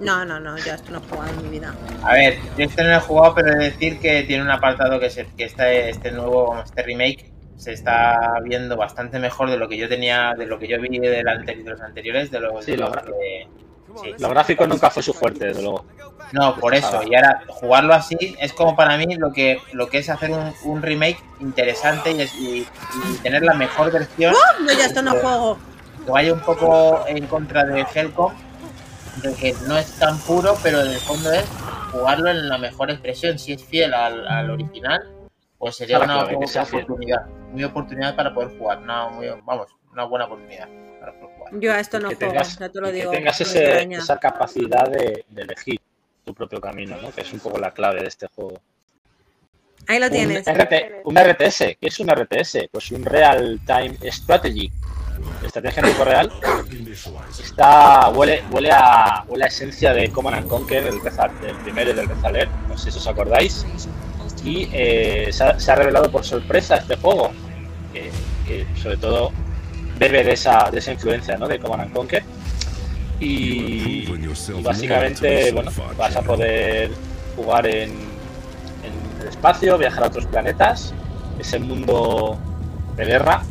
[0.00, 1.74] No, no, no, yo esto no he jugado en mi vida.
[2.02, 4.50] A ver, yo este no lo he jugado, pero he de decir que tiene un
[4.50, 9.56] apartado que, se, que este, este nuevo, este remake, se está viendo bastante mejor de
[9.56, 12.40] lo que yo tenía, de lo que yo vi del ante- de los anteriores, de
[12.40, 13.48] lo, Sí, de lo lo que-
[14.02, 14.14] sí.
[14.18, 15.84] Los gráficos nunca fue su fuerte, desde luego.
[16.32, 17.00] No, por eso.
[17.04, 20.52] Y ahora jugarlo así es como para mí lo que, lo que es hacer un,
[20.64, 22.60] un remake interesante y, es- y-
[23.12, 24.34] y tener la mejor versión.
[24.60, 25.58] No, yo esto no juego.
[26.04, 28.32] Que vaya un poco en contra de Helcom,
[29.22, 31.44] de que no es tan puro, pero en el fondo es
[31.92, 33.38] jugarlo en la mejor expresión.
[33.38, 35.00] Si es fiel al, al original,
[35.58, 37.26] pues sería la una oportunidad.
[37.52, 38.78] Muy oportunidad para poder jugar.
[38.78, 40.68] Una, muy- vamos, una buena oportunidad
[41.06, 41.52] para poder jugar.
[41.60, 43.10] Yo a esto no juego, tengas, ya te lo y que digo.
[43.12, 45.80] tengas ese- esa capacidad de, de elegir
[46.24, 47.12] tu propio camino, ¿no?
[47.12, 48.58] que es un poco la clave de este juego.
[49.88, 50.46] Ahí lo Un, tienes.
[50.46, 52.68] RT un RTS, ¿qué es un RTS?
[52.72, 54.68] Pues un Real Time Strategy,
[55.44, 56.32] estrategia en tiempo real.
[57.40, 61.94] Está, huele, huele, a, huele a esencia de Command and Conquer, el, del primero y
[61.94, 63.64] del Rezaler, no sé si os acordáis.
[64.44, 67.30] Y eh, se, ha, se ha revelado por sorpresa este juego,
[67.92, 68.10] que,
[68.46, 69.32] que sobre todo
[69.98, 71.48] bebe de esa, de esa influencia ¿no?
[71.48, 72.22] de Command and Conquer.
[73.18, 76.90] Y, y básicamente, bueno, vas a poder
[77.34, 80.92] jugar en, en el espacio, viajar a otros planetas,
[81.38, 82.38] ese mundo
[82.96, 83.42] de guerra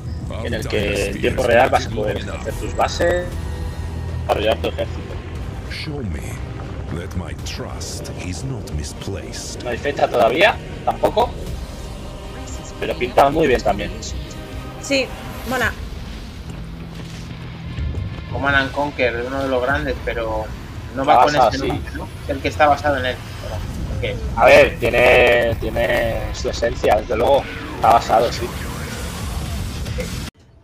[0.43, 3.25] en el que en tiempo real vas a poder hacer tus bases,
[4.21, 5.01] desarrollar tu ejército.
[5.71, 9.63] Show me that my trust is not misplaced.
[9.63, 11.31] No hay fecha todavía, tampoco,
[12.79, 13.91] pero pinta muy bien también.
[14.81, 15.05] Sí,
[15.49, 15.71] mola.
[18.35, 20.43] Command and Conquer, uno de los grandes, pero
[20.93, 21.37] no va con sí.
[21.67, 22.07] nombre, ¿no?
[22.27, 23.15] El que está basado en él.
[24.35, 27.43] A ver, tiene, tiene su esencia, desde luego,
[27.75, 28.45] está basado, sí.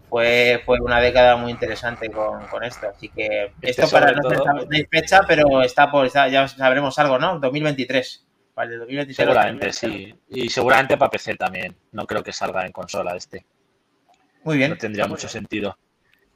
[0.09, 2.89] fue, fue una década muy interesante con, con esto.
[2.89, 6.27] Así que Este esto para no ser- todo- no hay fecha, pero está por está-
[6.27, 7.39] ya sabremos algo, ¿no?
[7.39, 8.25] 2023.
[8.53, 9.15] Vale, 2023.
[9.15, 10.13] Seguramente, sí.
[10.29, 11.75] Y seguramente para PC también.
[11.93, 13.45] No creo que salga en consola este.
[14.43, 14.71] Muy bien.
[14.71, 15.77] No tendría mucho sentido.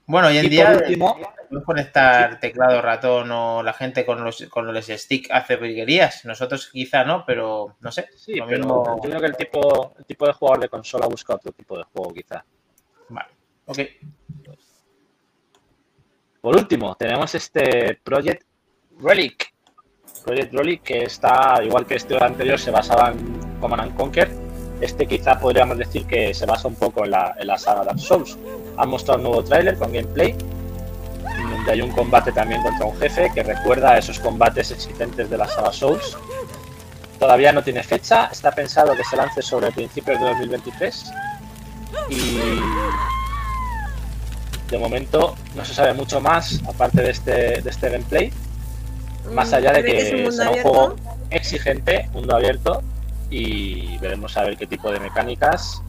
[0.08, 1.18] Bueno, hoy en Y día último,
[1.50, 6.26] puedes conectar teclado, ratón o la gente con los, con los stick hace virguerías.
[6.26, 8.08] Nosotros quizá no, pero no sé.
[8.16, 11.34] sí, pero mismo- yo creo que el tipo, el tipo de jugador de consola busca
[11.36, 12.46] otro tipo de juego, quizá.
[13.10, 13.30] Vale.
[13.66, 13.80] Ok.
[16.42, 18.44] Por último, tenemos este Project
[19.00, 19.52] Relic.
[20.24, 24.30] Project Relic que está, igual que este anterior, se basaba en Command and Conquer,
[24.82, 28.00] Este quizá podríamos decir que se basa un poco en la, en la saga Dark
[28.00, 28.38] Souls.
[28.78, 30.36] Han mostrado un nuevo tráiler con gameplay,
[31.50, 35.38] donde hay un combate también contra un jefe que recuerda a esos combates existentes de
[35.38, 36.18] la saga Souls.
[37.20, 41.12] Todavía no tiene fecha, está pensado que se lance sobre principios de 2023
[42.10, 42.40] y
[44.70, 48.34] de momento no se sabe mucho más aparte de este, de este gameplay,
[49.32, 50.96] más allá de ¿Crees es un que mundo será un juego
[51.30, 52.84] exigente, mundo abierto
[53.30, 55.82] y veremos a ver qué tipo de mecánicas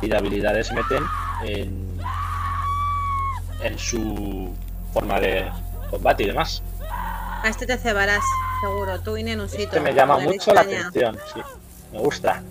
[0.00, 1.04] y de habilidades meten
[1.44, 2.00] en,
[3.62, 4.54] en su
[4.92, 5.50] forma de
[5.90, 6.62] combate y demás.
[7.42, 8.22] A este te cebarás,
[8.60, 9.00] seguro.
[9.00, 9.62] Tú y Nenusito.
[9.62, 11.40] Este me llama mucho la atención, sí,
[11.92, 12.42] me gusta.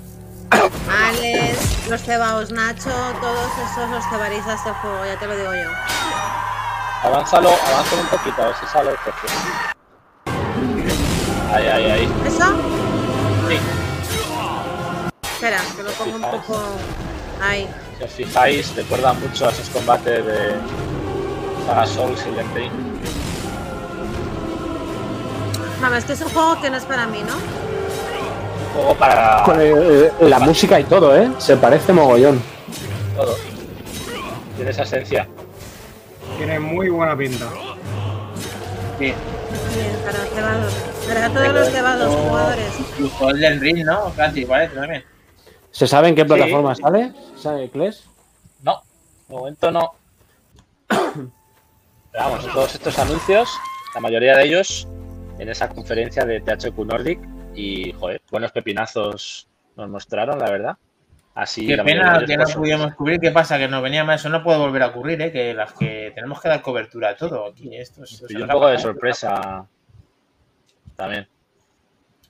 [0.51, 5.53] Alex, los cebaos Nacho, todos esos los cebaréis a este juego, ya te lo digo
[5.53, 5.69] yo.
[7.03, 9.27] Avánzalo, avánzalo un poquito, a ver si sale el jefe.
[11.51, 12.13] Ahí, ahí, ahí.
[12.25, 12.45] ¿Eso?
[13.49, 13.59] Sí.
[15.45, 16.59] Espera, que lo pongo un poco.
[17.39, 17.67] Ahí.
[17.99, 20.55] Si os fijáis, recuerda mucho a esos combates de
[21.67, 22.71] Saga Souls y Elden Ring.
[25.81, 27.35] Vamos, es que es un juego que no es para mí, ¿no?
[27.35, 31.29] Un juego para Con el- la música y todo, ¿eh?
[31.37, 32.41] Se parece mogollón.
[33.15, 33.35] todo.
[34.55, 35.27] Tiene esa esencia.
[36.37, 37.45] Tiene muy buena pinta.
[38.97, 39.05] Sí.
[39.05, 39.15] Bien,
[40.03, 40.73] para los cebados.
[41.07, 42.67] Para todos los cebados jugadores.
[42.79, 44.11] Incluso Elden Ring, ¿no?
[44.17, 45.03] Casi, parece también.
[45.75, 46.27] ¿Se sabe en qué Sí.
[46.27, 47.11] plataforma sale?
[47.35, 48.05] ¿Sabe, Kles?
[48.63, 48.81] No,
[49.27, 49.91] de momento no.
[50.87, 51.31] Pero
[52.13, 53.49] vamos, todos estos anuncios,
[53.93, 54.87] la mayoría de ellos
[55.37, 57.19] en esa conferencia de THQ Nordic
[57.53, 60.77] y, joder, buenos pepinazos nos mostraron, la verdad.
[61.33, 63.19] Así Qué pena que no pudimos cubrir.
[63.19, 63.57] ¿Qué pasa?
[63.57, 64.15] Que nos venía mal.
[64.15, 65.31] Eso no puede volver a ocurrir, ¿eh?
[65.33, 67.75] Que las que tenemos que dar cobertura a todo aquí.
[67.75, 69.67] Esto es, Y un poco de sorpresa
[70.95, 71.27] también.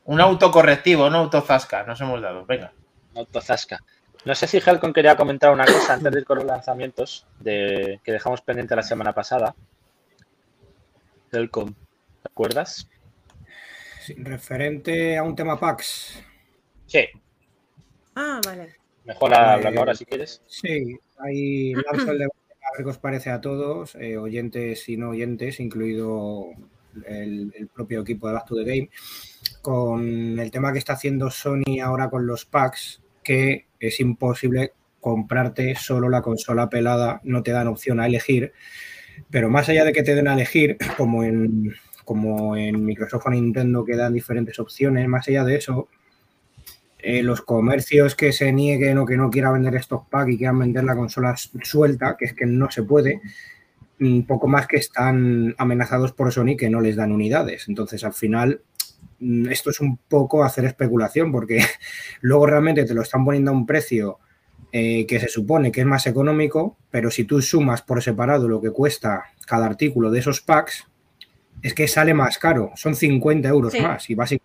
[0.05, 1.83] Un autocorrectivo, no autozasca.
[1.83, 2.43] Nos hemos dado.
[2.47, 2.73] Venga.
[3.15, 3.83] Autozasca.
[4.25, 7.99] No sé si Helcon quería comentar una cosa antes de ir con los lanzamientos de,
[8.03, 9.55] que dejamos pendiente la semana pasada.
[11.31, 12.87] Helcom, ¿te acuerdas?
[14.01, 16.23] Sí, referente a un tema PAX.
[16.87, 17.05] Sí,
[18.15, 18.75] Ah, vale.
[19.03, 20.41] mejor hablarlo ahora si quieres.
[20.47, 24.97] Sí, ahí lanzo el debate a ver qué os parece a todos, eh, oyentes y
[24.97, 26.45] no oyentes, incluido
[27.05, 28.89] el, el propio equipo de Back to the Game,
[29.61, 35.75] con el tema que está haciendo Sony ahora con los packs, que es imposible comprarte
[35.75, 38.53] solo la consola pelada, no te dan opción a elegir,
[39.29, 41.73] pero más allá de que te den a elegir, como en,
[42.05, 45.89] como en Microsoft o Nintendo que dan diferentes opciones, más allá de eso,
[46.99, 50.57] eh, los comercios que se nieguen o que no quieran vender estos packs y quieran
[50.57, 53.21] vender la consola suelta, que es que no se puede,
[53.99, 57.67] un poco más que están amenazados por Sony que no les dan unidades.
[57.67, 58.74] Entonces, al final, mm,
[59.49, 61.59] esto es un poco hacer especulación, porque
[62.21, 64.19] luego realmente te lo están poniendo a un precio
[64.71, 68.61] eh, que se supone que es más económico, pero si tú sumas por separado lo
[68.61, 70.85] que cuesta cada artículo de esos packs,
[71.61, 73.79] es que sale más caro, son 50 euros Sí.
[73.81, 74.09] más.
[74.09, 74.41] Y básic-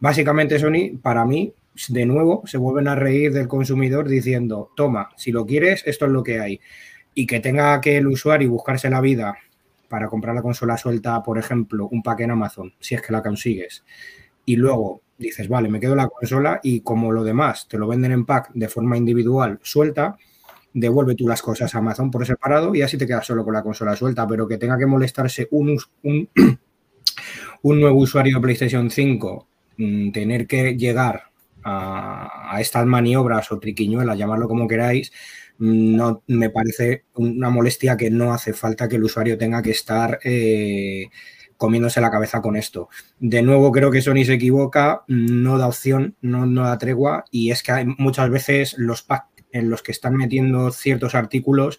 [0.00, 1.52] básicamente Sony, para mí,
[1.88, 6.12] de nuevo, se vuelven a reír del consumidor diciendo, toma, si lo quieres, esto es
[6.12, 6.60] lo que hay.
[7.14, 9.36] Y que tenga que el usuario buscarse la vida
[9.88, 13.22] para comprar la consola suelta, por ejemplo, un pack en Amazon, si es que la
[13.22, 13.84] consigues.
[14.44, 18.12] Y luego dices, vale, me quedo la consola y como lo demás te lo venden
[18.12, 20.16] en pack de forma individual suelta,
[20.72, 23.62] devuelve tú las cosas a Amazon por separado y así te quedas solo con la
[23.62, 26.28] consola suelta, pero que tenga que molestarse un, un,
[27.62, 31.30] un nuevo usuario de PlayStation 5, mm, tener que llegar
[31.64, 35.12] a, a estas maniobras o triquiñuelas, llamarlo como queráis,
[35.58, 40.18] no me parece una molestia que no hace falta que el usuario tenga que estar
[40.24, 41.06] eh,
[41.56, 42.88] comiéndose la cabeza con esto.
[43.18, 47.50] De nuevo, creo que Sony se equivoca, no da opción, no, no da tregua, y
[47.50, 51.78] es que hay muchas veces los packs en los que están metiendo ciertos artículos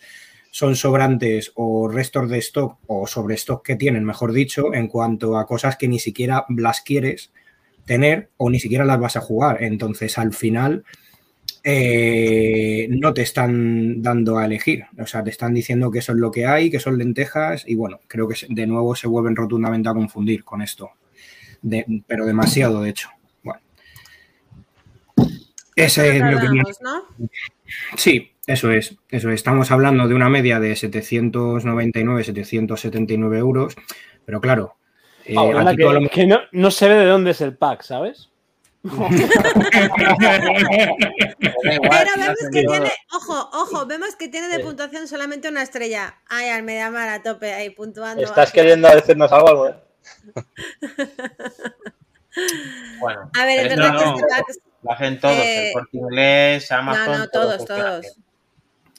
[0.51, 5.37] son sobrantes o restos de stock o sobre stock que tienen, mejor dicho, en cuanto
[5.37, 7.31] a cosas que ni siquiera las quieres
[7.85, 9.63] tener o ni siquiera las vas a jugar.
[9.63, 10.83] Entonces, al final,
[11.63, 14.85] eh, no te están dando a elegir.
[14.99, 17.75] O sea, te están diciendo que eso es lo que hay, que son lentejas, y
[17.75, 20.91] bueno, creo que de nuevo se vuelven rotundamente a confundir con esto.
[21.61, 23.09] De- pero demasiado, de hecho.
[23.43, 23.61] Bueno.
[25.75, 26.65] Esa es mi opinión.
[26.81, 27.29] ¿no?
[27.97, 29.35] Sí, eso es, eso es.
[29.35, 33.75] Estamos hablando de una media de 799, 779 euros,
[34.25, 34.75] pero claro,
[35.25, 35.35] eh,
[35.75, 38.29] que, lo- que no, no se ve de dónde es el pack, ¿sabes?
[38.83, 39.07] Pero
[42.17, 46.15] vemos que tiene, ojo, ojo, vemos que tiene de puntuación solamente una estrella.
[46.27, 48.23] Ay, al Mediamar a tope ahí puntuando.
[48.23, 49.49] ¿Estás queriendo decirnos algo?
[49.49, 49.83] Albert?
[52.99, 54.35] Bueno, A ver, es verdad no, que este
[54.87, 57.17] hacen todos, Eh, el Corte Inglés, No, Amazon.
[57.17, 58.05] no, todos, funciona todos.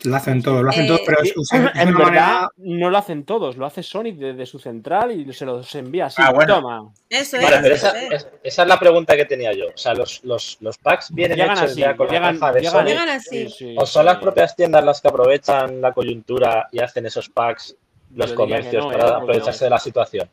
[0.05, 2.99] Lo hacen todo, lo hacen Eh, todo, pero es, es en manera- verdad, no lo
[2.99, 6.23] hacen todos, lo hace Sony desde su central y se los envía así.
[6.25, 6.57] Ah, bueno.
[6.61, 6.93] Toma.
[7.09, 7.63] Eso Vale, es.
[7.63, 8.13] pero eso esa, es.
[8.13, 9.67] es- esa es la pregunta que tenía yo.
[9.75, 12.53] O sea, los, los, los packs vienen Llegan hechos así, ya con llegan, la caja
[12.53, 12.85] de llegan- Sony.
[12.87, 13.49] Llegan así.
[13.49, 17.29] sí, sí, ¿O son las propias tiendas las que aprovechan la coyuntura y hacen esos
[17.29, 17.77] packs,
[18.15, 19.07] los Yo comercios, no, para ¿eh?
[19.09, 20.31] Porque aprovecharse de la situación?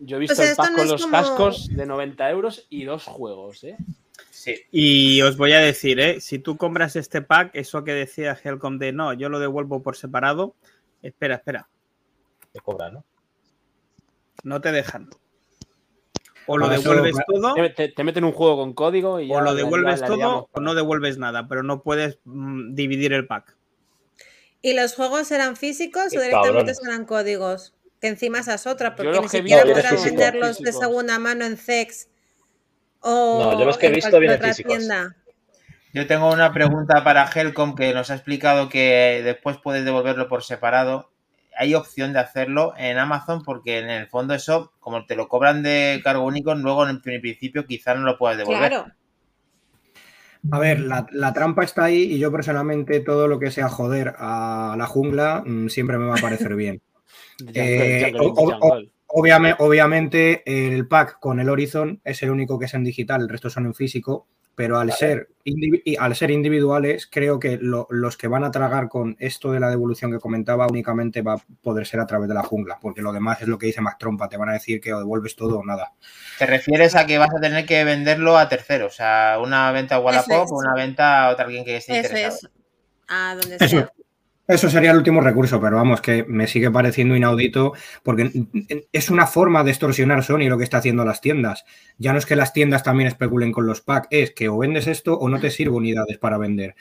[0.00, 2.84] Yo he visto sea, el pack no con los como- cascos de 90 euros y
[2.84, 3.76] dos juegos, ¿eh?
[4.56, 4.62] Sí.
[4.70, 6.20] Y os voy a decir, ¿eh?
[6.20, 9.96] si tú compras este pack, eso que decía Helcom de no, yo lo devuelvo por
[9.96, 10.54] separado,
[11.02, 11.68] espera, espera,
[12.52, 13.04] Que cobran, ¿no?
[14.44, 15.10] no te dejan.
[16.46, 19.36] O lo eso- devuelves todo, Te, te- te meten un juego con código y ya
[19.36, 23.12] o lo la- devuelves la todo, o no devuelves nada, pero no puedes mm, dividir
[23.12, 23.54] el pack.
[24.62, 27.74] ¿Y los juegos eran físicos Qué o directamente eran códigos?
[28.00, 30.04] Que encima esa es otra, porque ni siquiera físicos.
[30.04, 32.08] venderlos de segunda mano en CEX
[33.00, 34.78] o No, yo los que he visto vienen otra físicos.
[34.78, 35.16] tienda.
[35.94, 40.42] Yo tengo una pregunta para Helcom que nos ha explicado que después puedes devolverlo por
[40.42, 41.10] separado.
[41.56, 43.42] ¿Hay opción de hacerlo en Amazon?
[43.42, 47.66] Porque en el fondo eso, como te lo cobran de cargo único, luego en principio
[47.66, 48.68] quizás no lo puedas devolver.
[48.68, 48.92] Claro.
[50.52, 54.14] A ver, la, la trampa está ahí y yo personalmente todo lo que sea joder
[54.18, 56.80] a la jungla mm, siempre me va a parecer bien.
[57.54, 59.54] Eh, jungle, o- o- jungle.
[59.54, 60.42] Obviame- obviamente
[60.74, 63.66] el pack con el Horizon es el único que es en digital, el resto son
[63.66, 68.42] en físico, pero al, ser, y al ser individuales creo que lo- los que van
[68.42, 72.06] a tragar con esto de la devolución que comentaba únicamente va a poder ser a
[72.06, 74.48] través de la jungla, porque lo demás es lo que dice Mac Trompa, te van
[74.48, 75.92] a decir que o devuelves todo o nada.
[76.40, 78.94] ¿Te refieres a que vas a tener que venderlo a terceros?
[78.94, 80.50] O sea, una venta a Wallapop es.
[80.50, 82.36] o una venta a otra alguien que esté Eso interesado.
[82.36, 82.50] es.
[83.06, 83.66] A donde sea.
[83.66, 83.92] eso
[84.56, 88.30] sería el último recurso, pero vamos, que me sigue pareciendo inaudito porque
[88.92, 91.64] es una forma de extorsionar Sony lo que está haciendo las tiendas.
[91.98, 94.86] Ya no es que las tiendas también especulen con los packs, es que o vendes
[94.86, 96.74] esto o no te sirve unidades para vender.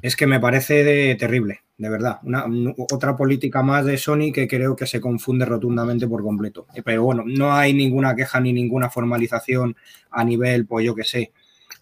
[0.00, 2.18] Es que me parece terrible, de verdad.
[2.22, 6.66] Una, otra política más de Sony que creo que se confunde rotundamente por completo.
[6.84, 9.76] Pero bueno, no hay ninguna queja ni ninguna formalización
[10.10, 11.32] a nivel, pues yo qué sé,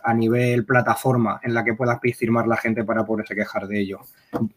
[0.02, 4.00] a nivel plataforma en la que pueda firmar la gente para poderse quejar de ello.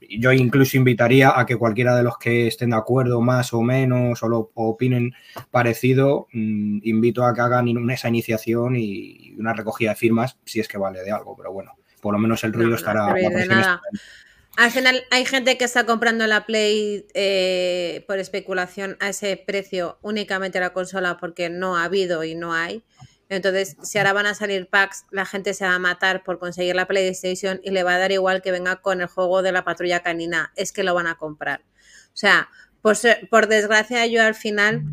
[0.10, 4.22] Yo incluso invitaría a que cualquiera de los que estén de acuerdo más o menos
[4.22, 5.14] o lo o opinen
[5.52, 10.68] parecido, mm, invito a que hagan esa iniciación y una recogida de firmas si es
[10.68, 13.14] que vale de algo, pero bueno, por lo menos el ruido No, no estará.
[13.14, 13.82] la nada.
[14.58, 19.98] Al final hay gente que está comprando la Play eh, por especulación a ese precio
[20.02, 22.84] únicamente la consola porque no ha habido y no hay.
[23.30, 26.76] Entonces, si ahora van a salir packs, la gente se va a matar por conseguir
[26.76, 29.64] la PlayStation y le va a dar igual que venga con el juego de la
[29.64, 30.52] patrulla canina.
[30.56, 31.62] Es que lo van a comprar.
[32.08, 32.50] O sea,
[32.82, 32.98] por,
[33.30, 34.84] por desgracia, yo al final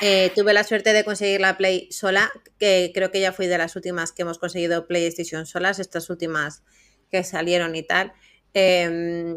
[0.00, 3.58] eh, tuve la suerte de conseguir la Play sola, que creo que ya fui de
[3.58, 6.62] las últimas que hemos conseguido PlayStation solas, estas últimas
[7.10, 8.14] que salieron y tal.
[8.54, 9.36] Eh,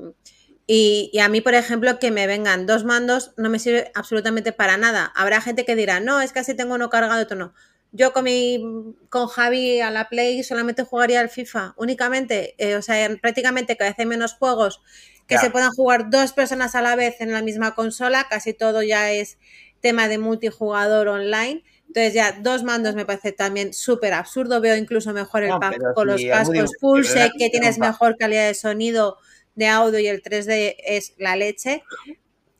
[0.67, 4.53] y, y a mí, por ejemplo, que me vengan dos mandos no me sirve absolutamente
[4.53, 5.11] para nada.
[5.15, 7.53] Habrá gente que dirá, no, es que así tengo uno cargado, otro no.
[7.91, 8.63] Yo con, mi,
[9.09, 12.55] con Javi a la Play solamente jugaría al FIFA, únicamente.
[12.57, 14.81] Eh, o sea, prácticamente cada vez hay menos juegos
[15.27, 15.41] que Ya.
[15.41, 18.27] se puedan jugar dos personas a la vez en la misma consola.
[18.29, 19.37] Casi todo ya es
[19.81, 21.63] tema de multijugador online.
[21.87, 24.61] Entonces ya dos mandos me parece también súper absurdo.
[24.61, 26.71] Veo incluso mejor el No, pack con los cascos
[27.07, 29.17] set, que tienes mejor calidad de sonido,
[29.55, 31.83] de audio y el 3D es la leche.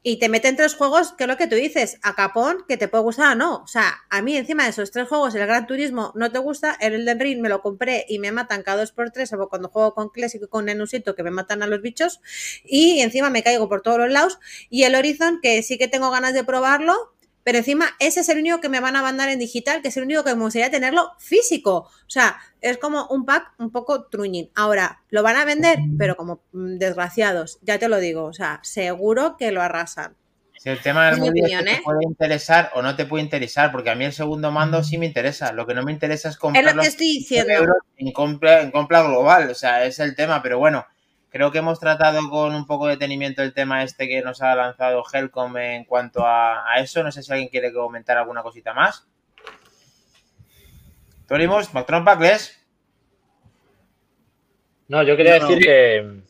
[0.04, 2.88] Y te meten tres juegos, que es lo que tú dices, a capón, que te
[2.88, 3.58] puede gustar o no.
[3.58, 6.76] O sea, a mí encima de esos tres juegos, el Gran Turismo no te gusta,
[6.80, 9.70] el Elden Ring me lo compré y me matan cada dos por tres, salvo cuando
[9.70, 12.20] juego con Classic y con Nenusito, que me matan a los bichos.
[12.64, 14.40] Y encima me caigo por todos los lados.
[14.70, 17.14] Y el Horizon, que sí que tengo ganas de probarlo,
[17.44, 19.98] pero encima ese es el único que me van a mandar en digital, que es
[19.98, 21.76] el único que me gustaría tenerlo físico.
[21.78, 24.52] O sea, es como un pack un poco truñín.
[24.56, 28.26] Ahora, lo van a vender, pero como mm, desgraciados, ya te lo digo.
[28.26, 30.16] O sea, seguro que lo arrasan.
[30.58, 31.82] Si el tema del Es mi Moody es que opinión, te ¿eh?
[31.84, 35.08] puede interesar o no te puede interesar, porque a mí el segundo mando sí me
[35.08, 35.52] interesa.
[35.54, 37.52] Lo que no me interesa es Es comprarlo lo que estoy diciendo.
[37.52, 39.50] euros en compra, en compra global.
[39.50, 40.86] O sea, es el tema, pero bueno,
[41.32, 44.54] creo que hemos tratado con un poco de detenimiento el tema este que nos ha
[44.54, 47.02] lanzado Helcom en cuanto a, a eso.
[47.04, 49.08] No sé si alguien quiere comentar alguna cosita más.
[51.28, 52.58] Torimos, Mactron Pacles.
[54.88, 55.48] No, yo quería No.
[55.48, 56.22] decir que.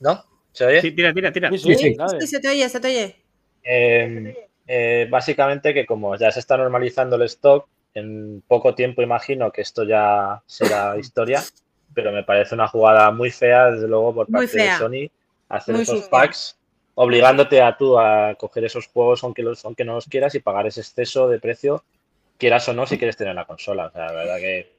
[0.00, 0.24] ¿No?
[0.52, 0.80] ¿Se oye?
[0.80, 1.50] Sí, tira, tira, tira.
[1.50, 1.96] Sí, sí, sí.
[2.20, 3.16] Sí, se te oye, se te oye.
[3.64, 9.50] Eh, eh, básicamente que como ya se está normalizando el stock, en poco tiempo imagino
[9.50, 11.42] que esto ya será historia,
[11.94, 14.76] pero me parece una jugada muy fea, desde luego, por parte de.
[14.76, 15.10] Sony,
[15.48, 16.10] hacer Muy esos fea.
[16.10, 16.56] packs,
[16.94, 20.66] obligándote a tú a coger esos juegos aunque, los, aunque no los quieras y pagar
[20.66, 21.84] ese exceso de precio,
[22.38, 23.86] quieras o no, si quieres tener la consola.
[23.86, 24.72] O sea, la verdad que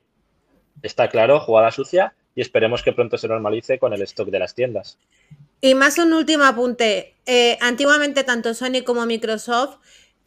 [0.81, 4.55] está claro, jugada sucia y esperemos que pronto se normalice con el stock de las
[4.55, 4.97] tiendas.
[5.61, 7.15] Y más un último apunte.
[7.25, 9.77] Eh, antiguamente tanto Sony como Microsoft,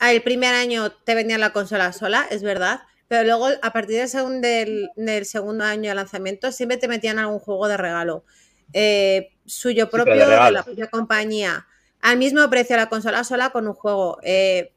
[0.00, 2.82] el primer año te vendían la consola sola, es verdad,
[3.12, 7.18] pero luego a partir del, segun- del- del segundo año de lanzamiento siempre te metían
[7.18, 8.24] algún juego de regalo.
[8.72, 10.50] eh, suyo de propio, de, regalo.
[10.56, 11.66] la propia compañía,
[12.00, 14.16] al mismo precio la consola sola con un juego.
[14.22, 14.72] eh,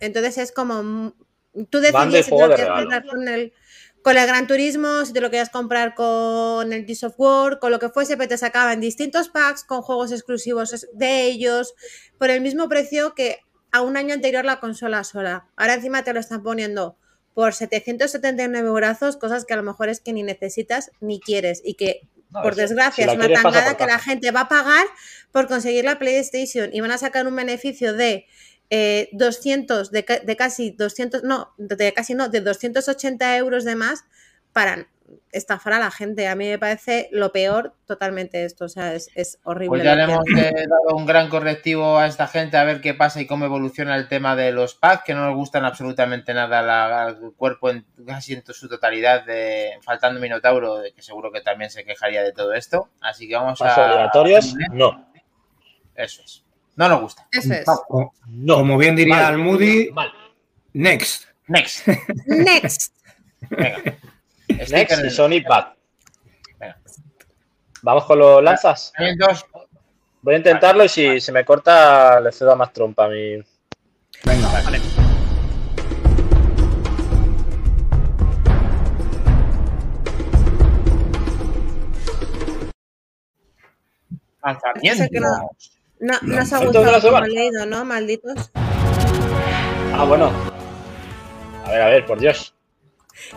[0.00, 1.12] entonces es como, mm,
[1.70, 2.80] tú decidías si te lo de regalo.
[2.82, 3.52] comprar con el,
[4.02, 7.70] con el Gran Turismo, si te lo querías comprar con el Gears of War, con
[7.70, 11.72] lo que fuese, pero te sacaban distintos packs con juegos exclusivos de ellos,
[12.18, 13.38] por el mismo precio que
[13.72, 15.46] a un año anterior la consola sola.
[15.56, 16.98] Ahora encima te lo están poniendo
[17.38, 21.74] por 779 brazos, cosas que a lo mejor es que ni necesitas ni quieres y
[21.74, 24.84] que No, por desgracia si es una tangada que la gente va a pagar
[25.30, 28.26] por conseguir la PlayStation y van a sacar un beneficio de
[28.70, 34.04] eh, 200, de, de casi 200, no, de casi no, de 280 euros de más
[34.52, 34.88] para
[35.32, 36.28] estafar a la gente.
[36.28, 39.68] A mí me parece lo peor totalmente esto, o sea, es, es horrible.
[39.68, 42.94] Pues ya le hemos eh, dado un gran correctivo a esta gente a ver qué
[42.94, 46.62] pasa y cómo evoluciona el tema de los packs, que no nos gustan absolutamente nada
[46.62, 51.40] la- al cuerpo en casi en su totalidad, de, faltando Minotauro, de que seguro que
[51.40, 52.88] también se quejaría de todo esto.
[53.00, 53.84] Así que vamos ¿Más a...
[53.86, 54.54] obligatorios?
[54.72, 55.06] No.
[55.94, 56.44] Eso es.
[56.76, 57.26] No nos gusta.
[57.32, 57.66] Eso es.
[58.28, 58.54] No.
[58.56, 59.32] Como bien diría Mal.
[59.34, 60.12] el Moody, Mal.
[60.74, 61.24] next.
[61.48, 61.88] Next.
[62.26, 62.94] Next.
[63.50, 63.96] Venga.
[64.48, 65.76] Next y Sonic Back.
[66.58, 66.78] Venga.
[67.82, 68.92] Vamos con los lanzas.
[70.22, 73.36] Voy a intentarlo y si se me corta le cedo a más trompa a mi.
[74.24, 74.48] Venga.
[74.64, 74.80] Vale.
[85.10, 85.50] Que no-.
[86.00, 87.26] No, no os ha gustado como semana.
[87.26, 87.84] he leído, ¿no?
[87.84, 88.50] Malditos.
[88.54, 90.30] Ah, bueno.
[91.64, 92.54] A ver, a ver, por Dios.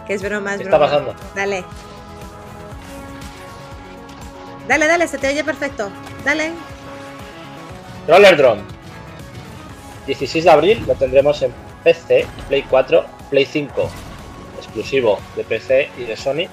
[0.08, 0.92] Que es broma, es ¿Qué está broma.
[0.92, 1.16] pasando?
[1.36, 1.64] Dale.
[4.68, 5.90] Dale, dale, se te oye perfecto.
[6.24, 6.52] Dale.
[8.08, 8.62] Roller Drone.
[10.08, 11.54] 16 de abril lo tendremos en
[11.84, 13.90] PC, Play 4, Play 5.
[14.58, 16.48] Exclusivo de PC y de Sony.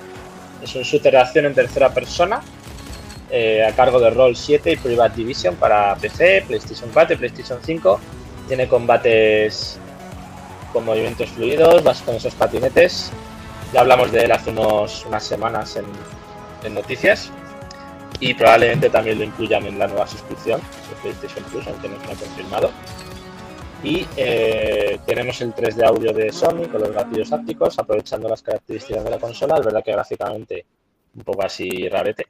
[0.62, 2.40] Es un shooter de acción en tercera persona.
[3.30, 7.58] eh, a cargo de Roll 7 y Private Division para PC, PlayStation 4 y PlayStation
[7.62, 8.00] 5.
[8.48, 9.78] Tiene combates
[10.72, 13.10] con movimientos fluidos, vas con esos patinetes.
[13.72, 15.86] Ya hablamos de él hace unos, unas semanas en,
[16.64, 17.30] en noticias.
[18.20, 22.14] Y probablemente también lo incluyan en la nueva suscripción de PlayStation Plus, aunque no está
[22.14, 22.70] confirmado.
[23.82, 28.42] Y eh, tenemos el 3 de audio de Sony con los gatillos ápticos, aprovechando las
[28.42, 29.56] características de la consola.
[29.58, 30.66] Es verdad que gráficamente
[31.14, 32.26] un poco así rarete.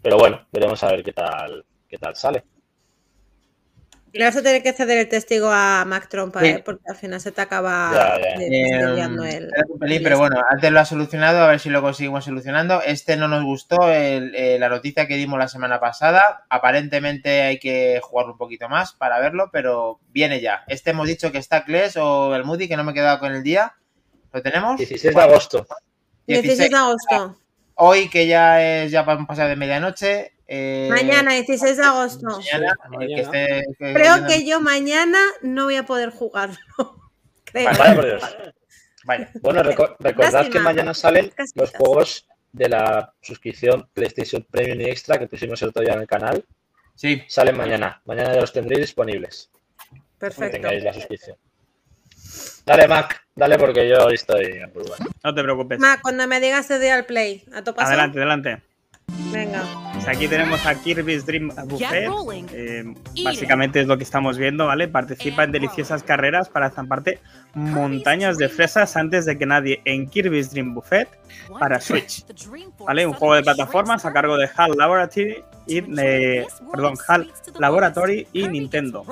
[0.00, 2.44] Pero bueno, veremos a ver qué tal, qué tal sale.
[4.12, 6.46] Le vas a tener que ceder el testigo a Mac Trompa, Sí.
[6.46, 6.62] ¿eh?
[6.64, 8.42] porque al final se te acaba Ya, ya.
[8.42, 9.50] Eh, el.
[9.78, 12.80] pelín, pero bueno, antes lo ha solucionado, a ver si lo conseguimos solucionando.
[12.82, 16.44] Este no nos gustó, el- eh, la noticia que dimos la semana pasada.
[16.48, 20.64] Aparentemente hay que jugarlo un poquito más para verlo, pero viene ya.
[20.68, 23.32] Este hemos dicho que está Kles o el Moody, que no me he quedado con
[23.34, 23.74] el día.
[24.32, 24.78] ¿Lo tenemos?
[24.78, 25.66] 16 de agosto.
[26.26, 27.38] 16 de agosto.
[27.74, 30.32] Hoy que ya es ya pasado de medianoche.
[30.48, 32.26] Eh, Mañana, 16 de agosto.
[32.26, 33.22] mañana, el que Mañana.
[33.22, 36.56] esté- que- Creo que yo mañana no voy a poder jugarlo.
[37.44, 37.70] Creo.
[37.78, 38.36] Vaya por Dios.
[39.40, 40.52] Bueno, reco- recordad Lástima.
[40.52, 45.68] que mañana salen los juegos de la suscripción PlayStation Premium y Extra que pusimos el
[45.68, 46.44] otro día en el canal.
[46.94, 48.02] Sí, Salen mañana.
[48.06, 49.50] Mañana ya los tendréis disponibles.
[49.92, 50.52] Que Perfecto.
[50.52, 51.36] tengáis la suscripción.
[52.66, 53.22] Dale, Mac.
[53.36, 54.60] Dale porque yo hoy estoy.
[55.22, 55.78] No te preocupes.
[55.78, 57.44] Mac, cuando me digas te doy al play.
[57.54, 57.86] ¿A tu paso?
[57.88, 58.62] Adelante, adelante.
[59.32, 59.62] Venga.
[59.92, 62.08] Pues aquí tenemos a Kirby's Dream Buffet.
[62.52, 62.94] Eh,
[63.24, 64.88] básicamente es lo que estamos viendo, ¿vale?
[64.88, 67.18] Participa en deliciosas carreras para zamparte
[67.54, 71.08] montañas de fresas antes de que nadie en Kirby's Dream Buffet
[71.58, 72.24] para Switch.
[72.78, 73.06] ¿Vale?
[73.06, 78.48] Un juego de plataformas a cargo de HAL Laboratory y, eh, perdón, HAL Laboratory y
[78.48, 79.04] Nintendo.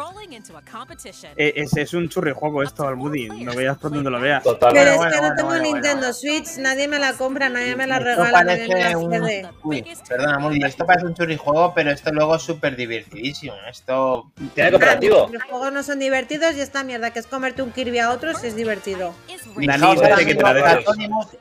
[1.37, 3.29] Eh, es, es un churrijuego esto, al Moody.
[3.45, 4.43] Lo veas por donde lo veas.
[4.43, 4.91] Pero Totalmente.
[4.91, 6.15] es bueno, que no bueno, tengo bueno, Nintendo bueno.
[6.15, 9.49] Switch, nadie me la compra, nadie me la Esto regala, nadie me la un...
[9.63, 13.55] Uy, perdona, Moody, esto parece un churrijuego, pero esto luego es súper divertidísimo.
[13.69, 15.29] Esto Tiene cooperativo.
[15.33, 18.35] Los juegos no son divertidos y esta mierda que es comerte un Kirby a otro
[18.35, 19.15] sí es divertido.
[19.57, 20.81] Ahora dice que te la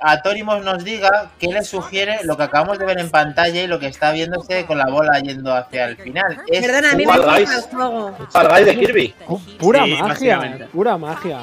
[0.01, 3.79] Atónimos nos diga qué le sugiere lo que acabamos de ver en pantalla y lo
[3.79, 6.41] que está viéndose con la bola yendo hacia el final.
[6.47, 8.17] Es Perdona, a mí me gusta el juego.
[8.29, 9.13] Fall Guys de Kirby.
[9.59, 11.39] Pura Sí, magia, pura magia.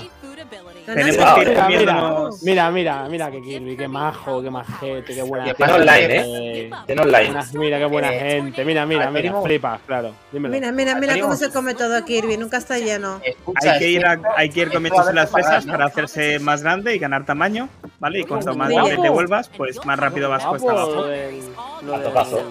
[0.84, 1.62] Tenemos ir Mira, mira,
[1.94, 6.60] comiéndonos- mira, mira, mira que Kirby, qué majo, qué majete, qué buena aparte, online, gente.
[6.66, 6.70] ¿eh?
[6.86, 7.40] Tiene online.
[7.54, 8.64] Mira qué buena Eh, gente.
[8.64, 10.12] Mira, mira, mira, flipas, claro.
[10.32, 10.52] Dímelo.
[10.52, 13.20] Mira, mira, mira cómo se come todo Kirby, nunca está lleno.
[13.24, 16.96] Escucha, Hay que, ir a- hay que ir comiéndose las fresas para hacerse más grande
[16.96, 17.68] y ganar tamaño.
[18.00, 18.18] ¿vale?
[18.18, 21.04] Y cuanto más nivel te vuelvas, pues más rápido vas cuesta abajo.
[21.04, 21.40] del,
[21.86, 22.42] lo A del- topazo.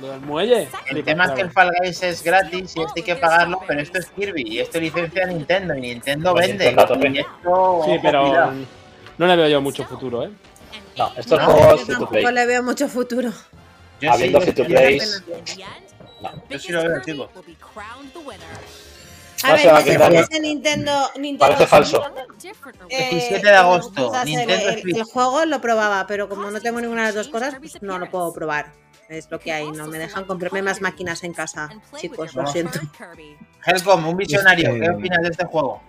[0.00, 0.68] Lo del muelle.
[0.86, 3.80] El tema es que el Fall Guys es gratis y este hay que pagarlo, pero
[3.80, 6.68] esto es Kirby y esto licencia Nintendo y Nintendo Pues vende.
[6.68, 6.70] A.
[6.70, 8.52] Y esto, Sí, pero
[9.18, 10.30] no le veo yo mucho futuro, ¿eh?
[10.96, 12.24] No, estos No, juegos Yo tampoco play.
[12.34, 13.30] le veo mucho futuro.
[14.00, 15.22] Yo Habiendo sí, free plays.
[16.50, 17.30] Yo sí lo veo, chicos.
[19.42, 19.68] A No ver, se
[19.98, 22.02] va a Nintendo, Nintendo Parece falso.
[22.88, 27.06] eh, 17 de agosto, Nintendo el juego lo probaba, pero como no tengo ninguna de
[27.08, 28.72] las dos cosas, pues no lo puedo probar.
[29.08, 32.80] Es lo que hay, no me dejan comprarme más máquinas en casa, chicos, lo siento.
[33.64, 35.80] Helcom, un visionario, Este- ¿qué opinas de este juego?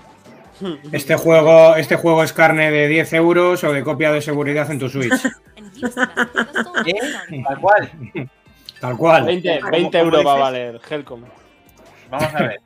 [0.92, 4.80] Este juego, este juego es carne de 10 euros o de copia de seguridad en
[4.80, 5.14] tu Switch.
[6.86, 7.44] ¿Eh?
[7.48, 7.92] Tal cual.
[8.80, 9.26] Tal cual.
[9.26, 11.22] 20, ¿Cómo- 20 cómo euros va a valer Helcom.
[12.10, 12.60] Vamos a ver.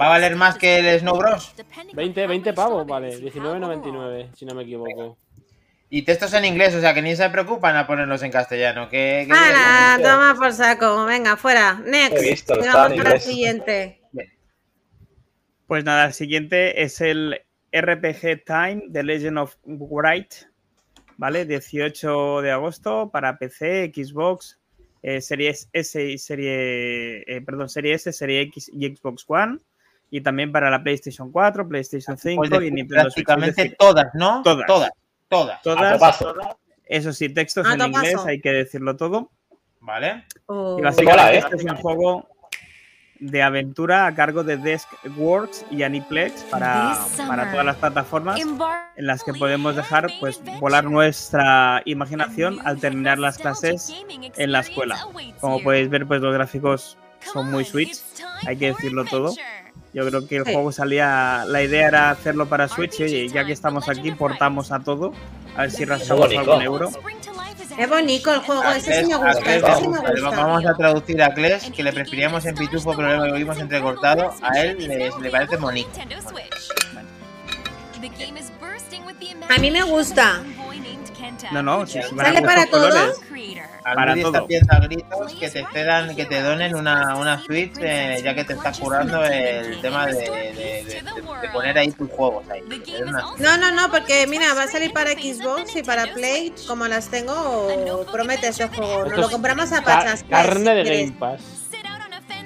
[0.00, 1.54] ¿Va a valer más que el Snow Bros?
[1.92, 3.18] 20, 20 pavos, vale.
[3.20, 5.16] 19.99, si no me equivoco.
[5.90, 8.88] Y textos en inglés, o sea que ni se preocupan a ponerlos en castellano.
[8.88, 9.98] ¿Qué, qué ¡Hala!
[10.02, 11.74] Toma por saco, venga, fuera.
[11.84, 12.16] Next.
[12.16, 13.24] He visto, con la inglés.
[13.24, 14.00] siguiente.
[15.66, 17.40] Pues nada, el siguiente es el
[17.72, 20.34] RPG Time The Legend of Wright,
[21.16, 21.44] ¿vale?
[21.46, 24.58] 18 de agosto para PC, Xbox,
[25.02, 29.58] eh, Series S y Serie, eh, perdón, Serie S, Serie X y Xbox One.
[30.10, 33.24] Y también para la PlayStation 4, PlayStation 5 Pues de- y Nintendo Switch.
[33.26, 34.42] Prácticamente decir, todas, ¿no?
[34.42, 34.66] todas.
[34.66, 34.90] Todas.
[35.34, 35.62] Todas.
[35.62, 36.34] Todas, topazo.
[36.84, 39.30] eso sí, textos en inglés, hay que decirlo todo.
[39.80, 40.24] ¿Vale?
[40.46, 40.78] Oh.
[40.78, 41.38] Y básicamente Mola, ¿eh?
[41.38, 42.28] este es un juego
[43.20, 49.06] de aventura a cargo de Desk Works y Aniplex para, para todas las plataformas en
[49.06, 53.92] las que podemos dejar pues volar nuestra imaginación al terminar las clases
[54.36, 55.06] en la escuela.
[55.40, 56.98] Como podéis ver, pues los gráficos
[57.32, 57.98] son muy Switch,
[58.46, 59.34] hay que decirlo todo.
[59.94, 60.52] Yo creo que el Sí.
[60.52, 64.80] juego salía, la idea era hacerlo para Switch y ya que estamos aquí portamos a
[64.80, 65.12] todo,
[65.56, 66.90] a ver si rascamos algún euro.
[67.78, 70.30] Es bonito el juego, ese sí me gusta, ese sí me gusta.
[70.30, 74.32] vamos a traducir a Kles, que le preferíamos en Pitufo, pero lo oímos entrecortado.
[74.42, 75.90] A él le, le parece bonito.
[79.48, 80.42] A mí me gusta.
[81.52, 82.88] No, no, si, a ¿Sale para todo?
[82.88, 83.16] colores,
[83.84, 84.46] Al Para Moody está todo.
[84.46, 88.44] pidiendo a gritos que te cedan, que te donen una, una Switch, eh, ya que
[88.44, 91.02] te está curando el tema de, de- de- de-
[91.42, 92.62] de poner ahí tus juegos ahí.
[93.38, 97.08] No, no, no, porque mira, va a salir para Xbox y para Play, como las
[97.10, 99.04] tengo, promete ese juego.
[99.04, 100.22] Nos lo compramos a pachas.
[100.22, 100.84] pues, carne de.
[100.84, 101.40] Game Pass.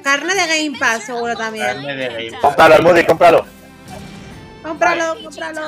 [0.02, 1.66] Carne de Game Pass, seguro también.
[1.66, 2.40] Carne de Game Pass.
[2.40, 3.44] Cómpralo, Almudi, cómpralo.
[4.62, 5.60] Cómpralo, cómpralo.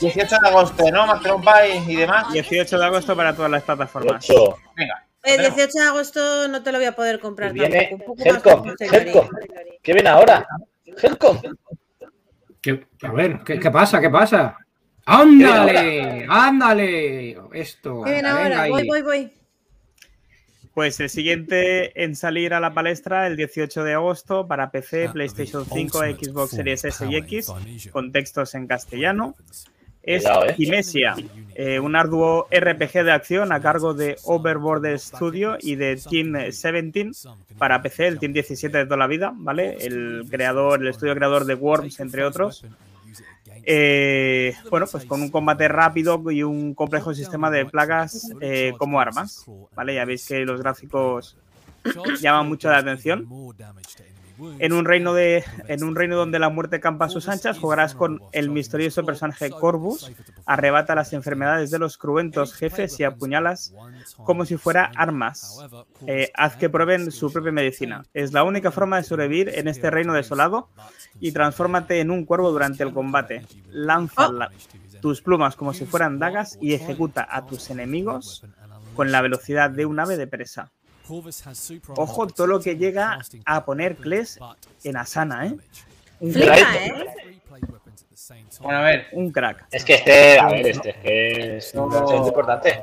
[0.00, 1.06] 18 de agosto, ¿no?
[1.06, 2.32] Más trompa y, y demás.
[2.32, 4.28] 18 de agosto para todas las plataformas.
[4.30, 4.56] 8.
[4.76, 5.04] Venga.
[5.24, 5.56] El lo tenemos.
[5.56, 8.74] 18 de agosto no te lo voy a poder comprar Viene Helcom.
[8.78, 9.28] Helcom.
[9.82, 10.46] ¿Qué viene ahora?
[11.02, 11.40] Helcom.
[12.60, 14.00] ¿Qué- a ver, ¿qué, qué pasa?
[14.00, 14.56] ¿Qué pasa?
[15.04, 16.26] ¡Ándale!
[16.28, 17.36] ¡Ándale!
[17.52, 18.02] Esto.
[18.04, 18.62] ¿Qué viene venga ahora?
[18.62, 18.70] ahí.
[18.70, 19.32] Voy, voy, voy.
[20.74, 25.64] Pues el siguiente en salir a la palestra el 18 de agosto para PC, PlayStation
[25.66, 27.52] 5, Xbox Series S y X,
[27.90, 29.34] con textos en castellano.
[30.08, 30.54] Es eh.
[30.56, 31.16] Kinesia,
[31.54, 37.10] eh, un arduo RPG de acción a cargo de Overboard Studio y de Team 17
[37.58, 39.76] para PC, el Team 17 de toda la vida, ¿vale?
[39.80, 42.64] El creador, el estudio creador de Worms, entre otros.
[43.64, 48.98] Eh, bueno, pues con un combate rápido y un complejo sistema de plagas eh, como
[49.00, 49.44] armas,
[49.74, 49.94] ¿vale?
[49.94, 51.36] Ya veis que los gráficos
[52.22, 53.28] llaman mucho la atención.
[54.58, 57.94] En un reino de en un reino donde la muerte campa a sus anchas, jugarás
[57.94, 60.10] con el misterioso personaje Corvus,
[60.46, 63.74] arrebata las enfermedades de los cruentos jefes y apuñalas
[64.24, 65.58] como si fuera armas.
[66.06, 68.04] Eh, haz que prueben su propia medicina.
[68.14, 70.68] Es la única forma de sobrevivir en este reino desolado
[71.20, 73.44] y transfórmate en un cuervo durante el combate.
[73.70, 74.50] Lanza la-
[75.00, 78.44] tus plumas como si fueran dagas y ejecuta a tus enemigos
[78.94, 80.72] con la velocidad de un ave de presa.
[81.96, 84.38] Ojo todo lo que llega a poner Kles
[84.84, 85.56] en Asana, ¿eh?
[86.20, 86.74] Un Flipa, crack.
[86.76, 87.40] ¿eh?
[88.60, 89.66] Bueno, a ver, Un crack.
[89.70, 92.82] Es que este, a ver, este es que es, es importante.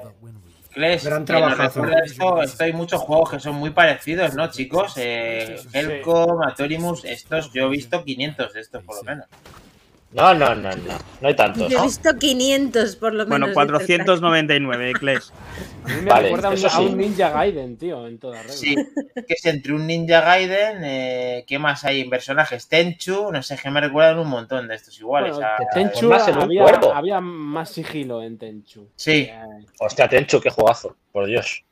[0.74, 1.86] Kles, Gran trabajazo.
[2.04, 4.94] esto, esto hay muchos juegos que son muy parecidos, ¿no, chicos?
[4.98, 9.26] Eh, Helcom, Atorimus, estos, yo he visto 500 de estos por lo menos.
[10.16, 10.98] No, no, no, no.
[11.20, 11.70] No hay tantos.
[11.70, 13.54] Yo he visto 500 por lo menos.
[13.54, 13.86] Bueno, crack.
[13.88, 15.32] 499, Kles.
[15.84, 16.96] A mí me Vale, recuerda a un, a.
[16.96, 18.54] Ninja Gaiden, tío, en toda regla.
[18.56, 22.68] Sí, que es entre un Ninja Gaiden, eh, ¿qué más hay en personajes?
[22.68, 25.34] Tenchu, no sé, que me recuerdan un montón de estos iguales.
[25.34, 28.88] Bueno, a- Tenchu más en había, había más sigilo en Tenchu.
[28.96, 29.40] Sí, Eh,
[29.80, 31.64] Hostia, Tenchu, qué jugazo, por Dios.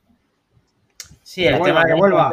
[1.33, 2.31] Sí, el tema de vuelva.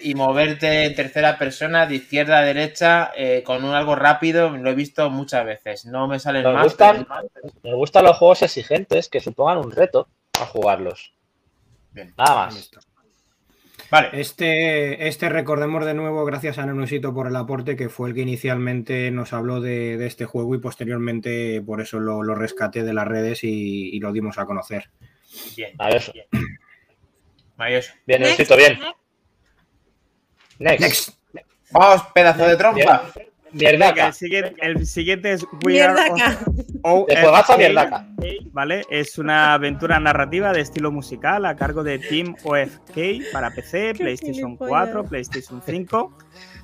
[0.00, 4.70] y moverte en tercera persona, de izquierda a derecha, eh, con un algo rápido, lo
[4.70, 5.86] he visto muchas veces.
[5.86, 6.64] No me salen Nos más.
[6.64, 7.06] gustan,
[7.62, 10.08] nos gustan los juegos exigentes que supongan un reto
[10.40, 11.14] a jugarlos.
[11.92, 12.12] Bien.
[12.18, 12.72] Nada más.
[13.88, 14.08] Vale.
[14.14, 18.22] Este, este recordemos de nuevo, gracias a Nenusito por el aporte, que fue el que
[18.22, 22.94] inicialmente nos habló de, de este juego y posteriormente por eso lo, lo rescaté de
[22.94, 24.90] las redes y, y lo dimos a conocer.
[25.56, 25.70] Bien.
[25.78, 26.14] Maravilloso.
[27.60, 27.92] Maravilloso.
[28.06, 28.38] Bien, Next.
[28.38, 28.80] necesito bien.
[30.58, 30.80] Next.
[30.80, 31.10] Next.
[31.72, 33.02] Vamos, pedazo de trompa.
[33.52, 34.06] Mierdaca.
[34.06, 36.38] el, siguiente, el siguiente es We Are Mierdaca.
[36.82, 37.06] O-
[37.58, 38.06] mierdaca.
[38.52, 38.84] ¿Vale?
[38.88, 44.52] Es una aventura narrativa de estilo musical a cargo de Team OFK para PC, PlayStation
[44.56, 44.88] gilipollas.
[44.88, 46.18] 4, PlayStation 5.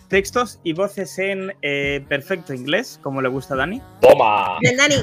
[0.09, 3.83] Textos y voces en eh, perfecto inglés, como le gusta a Dani.
[4.01, 4.59] Toma.
[4.61, 4.95] Bien, Dani.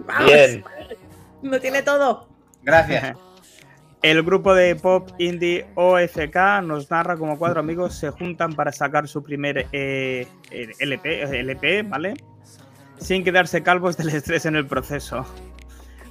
[0.00, 0.26] Vamos.
[0.26, 0.62] Bien.
[1.42, 2.28] Lo tiene todo.
[2.62, 3.16] Gracias.
[4.02, 9.06] El grupo de pop indie OFK nos narra cómo cuatro amigos se juntan para sacar
[9.08, 12.14] su primer eh, LP, LP, ¿vale?
[12.98, 15.26] Sin quedarse calvos del estrés en el proceso.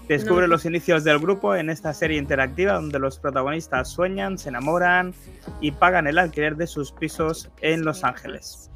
[0.08, 0.54] Descubre No.
[0.54, 5.14] los inicios del grupo en esta serie interactiva donde los protagonistas sueñan, se enamoran
[5.62, 8.72] y pagan el alquiler de sus pisos en Los Ángeles.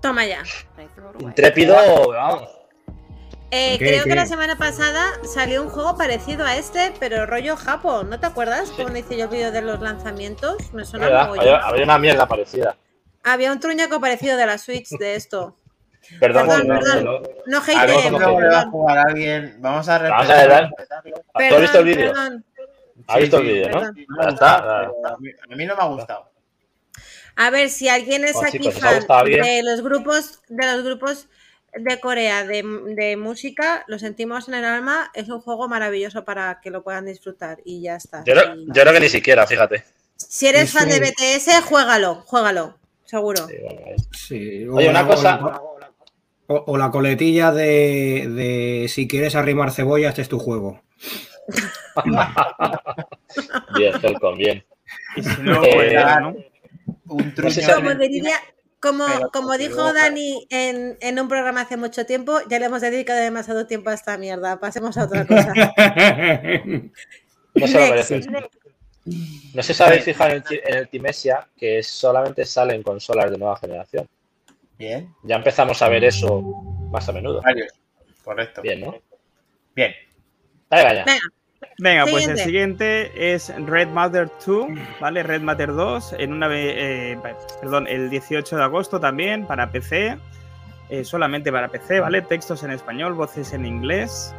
[0.00, 0.42] Toma ya.
[1.18, 1.76] Intrépido,
[2.12, 2.48] vamos.
[3.50, 4.10] Eh, ¿Qué, creo qué?
[4.10, 8.10] que la semana pasada salió un juego parecido a este, pero rollo Japón.
[8.10, 8.70] ¿No te acuerdas?
[8.72, 10.72] Cuando hice yo el vídeo de los lanzamientos.
[10.72, 11.40] Me suena mogollón.
[11.40, 12.76] Había, había una mierda parecida.
[13.22, 15.56] Había un truñaco parecido de la Switch de esto.
[16.20, 17.04] Perdón, Perdón, no, perdón.
[17.04, 17.28] no, no.
[17.46, 17.62] No a
[18.36, 18.70] perdón.
[18.70, 19.56] jugar a alguien.
[19.60, 20.70] Vamos a Vamos a respetar.
[21.34, 22.12] ver, ¿Tú has visto el vídeo?
[23.06, 24.28] ¿Has visto el Sí, sí, vídeo, no?
[24.28, 24.80] está.
[24.82, 24.88] A
[25.18, 26.30] mí- no me ha gustado.
[27.36, 30.66] A ver, si alguien es Bueno, aquí chicos, ¿os ha fan de los grupos, de
[30.76, 31.28] los grupos
[31.76, 32.62] de Corea de,
[32.96, 37.06] de música, lo sentimos en el alma, es un juego maravilloso para que lo puedan
[37.06, 38.22] disfrutar y ya está.
[38.24, 39.84] Yo, creo- Y- yo creo que ni siquiera, fíjate.
[40.16, 43.46] Si eres Es fan de BTS, juégalo, juégalo, seguro.
[43.48, 45.90] Sí, bueno, es- Sí, Oye, o una la- cosa- O la,
[46.46, 50.80] o- o la coletilla de, de si quieres arrimar cebolla, este es tu juego.
[53.76, 54.64] Bien, Helcom, bien.
[55.16, 56.28] Y si no, Eh, nada, ¿no?
[57.08, 57.50] Un No sé truño.
[57.50, 58.36] si Como diría,
[58.84, 62.82] como, Pero como dijo Dani en, en un programa hace mucho tiempo, ya le hemos
[62.82, 64.60] dedicado demasiado tiempo a esta mierda.
[64.60, 65.52] Pasemos a otra cosa.
[67.56, 68.20] No se.
[69.54, 73.30] No sé si habéis fijado en el, en el Timesia que solamente sale en consolas
[73.30, 74.08] de nueva generación.
[74.76, 75.14] Bien.
[75.22, 76.42] Ya empezamos a ver eso
[76.90, 77.40] más a menudo.
[77.42, 77.72] Varios.
[78.24, 78.60] Correcto.
[78.60, 79.00] Bien, ¿no?
[79.76, 79.94] Bien.
[80.68, 81.04] Dale, vaya.
[81.04, 81.28] Venga,
[81.78, 83.34] Venga, pues el Siguiente.
[83.34, 84.66] es Red Matter 2,
[85.00, 85.22] ¿vale?
[85.22, 87.18] Red Matter 2, en una, eh,
[87.60, 90.16] perdón, el 18 de agosto también para PC,
[90.90, 92.22] eh, solamente para PC, ¿vale?
[92.22, 94.34] Textos en español, voces en inglés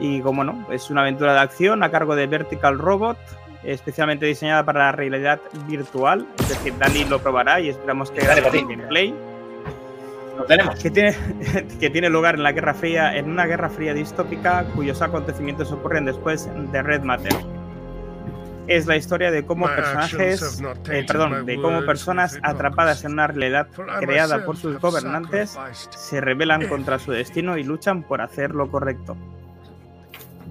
[0.00, 3.18] y, como no, es una aventura de acción a cargo de Vertical Robot,
[3.62, 8.58] especialmente diseñada para la realidad virtual, es decir, Dani lo probará y esperamos que Pati.
[8.58, 9.14] un gameplay.
[10.36, 10.78] Lo tenemos.
[10.78, 11.14] que tiene,
[11.80, 16.04] que tiene lugar en la Guerra Fría, en una Guerra Fría distópica cuyos acontecimientos ocurren
[16.04, 17.32] después de Red Matter.
[18.68, 23.66] Es la historia de cómo personajes, eh, perdón, de cómo personas atrapadas en una realidad
[24.00, 25.58] creada por sus gobernantes
[25.90, 29.16] se rebelan contra su destino y luchan por hacer lo correcto.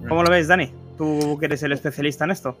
[0.08, 0.72] ¿Cómo lo ves, Dani?
[0.98, 2.56] Tú que eres el especialista en esto.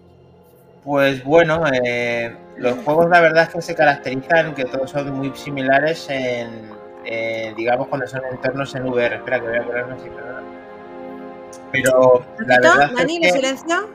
[0.84, 5.32] Pues bueno, eh, los juegos la verdad es que se caracterizan que todos son muy
[5.36, 6.48] similares en,
[7.04, 9.16] eh, digamos, cuando son entornos en VR.
[9.16, 10.42] Espera, que voy a ponerme así, perdona.
[11.72, 13.90] Pero la verdad Dani, es ¿de que silencio?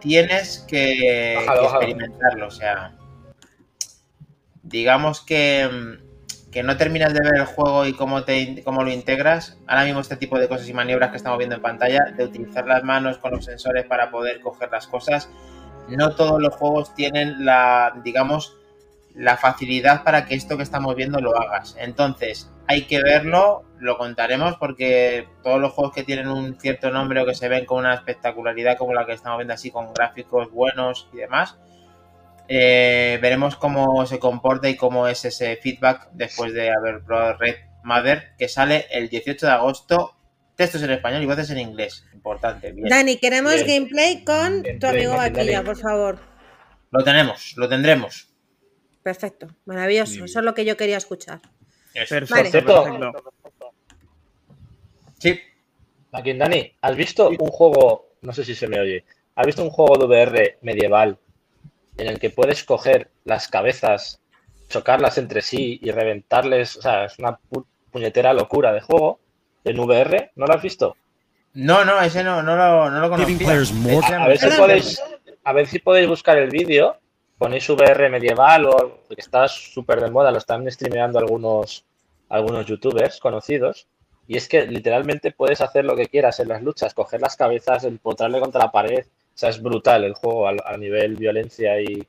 [0.00, 1.82] tienes que, Bájalo, que bájalo.
[1.82, 2.46] experimentarlo.
[2.48, 2.92] O sea,
[4.62, 8.92] digamos que, mm, que no terminas de ver el juego y cómo, te, cómo lo
[8.92, 9.56] integras.
[9.66, 12.66] Ahora mismo este tipo de cosas y maniobras que estamos viendo en pantalla, de utilizar
[12.66, 15.28] las manos con los sensores para poder coger las cosas,
[15.88, 18.56] no todos los juegos tienen la, digamos,
[19.14, 21.76] la facilidad para que esto que estamos viendo lo hagas.
[21.78, 27.20] Entonces, hay que verlo, lo contaremos porque todos los juegos que tienen un cierto nombre
[27.20, 30.50] o que se ven con una espectacularidad como la que estamos viendo así, con gráficos
[30.50, 31.56] buenos y demás,
[32.48, 37.56] eh, veremos cómo se comporta y cómo es ese feedback después de haber probado Red
[37.84, 40.16] Mother, que sale el 18 de agosto,
[40.56, 42.04] textos en español y voces en inglés.
[42.12, 42.88] Importante, bien.
[42.88, 43.84] Dani, queremos Bien.
[43.84, 46.18] gameplay con tu amigo Vaquilla, por favor.
[46.90, 48.33] Lo tenemos, lo tendremos.
[49.04, 50.24] Perfecto, maravilloso.
[50.24, 51.40] Eso es lo que yo quería escuchar.
[51.92, 52.50] Perfecto, Vale.
[52.50, 53.12] Perfecto.
[55.18, 55.40] Sí,
[56.10, 59.68] Aquí, Dani, ¿has visto un juego, no sé si se me oye, ¿has visto un
[59.70, 61.18] juego de VR medieval
[61.98, 64.20] en el que puedes coger las cabezas,
[64.70, 66.76] chocarlas entre sí y reventarles?
[66.78, 69.20] O sea, es una pu- puñetera locura de juego
[69.64, 70.96] en VR, ¿no lo has visto?
[71.52, 73.48] no, no, ese no, no lo, no lo conocía.
[73.74, 74.58] more A, a ver si Perdón.
[74.60, 75.02] podéis,
[75.44, 76.96] a ver si podéis buscar el vídeo
[77.38, 81.84] ponéis VR medieval o porque está súper de moda, lo están streameando algunos,
[82.28, 83.86] algunos youtubers conocidos.
[84.26, 87.84] Y es que literalmente puedes hacer lo que quieras en las luchas, coger las cabezas,
[87.84, 89.04] empotrarle contra la pared.
[89.04, 92.06] O sea, es brutal el juego a, a nivel violencia y,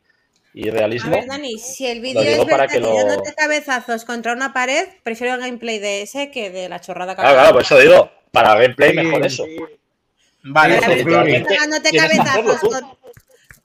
[0.54, 1.12] y A realismo.
[1.12, 4.54] ver, Dani, si el vídeo es para verdad que que lo- dándote cabezazos contra una
[4.54, 7.78] pared, prefiero el gameplay de ese que de la chorrada que Claro, claro, por eso
[7.80, 9.44] digo, para gameplay mejor eso.
[10.44, 12.98] Vale, Pero literalmente dándote que cabezazos con,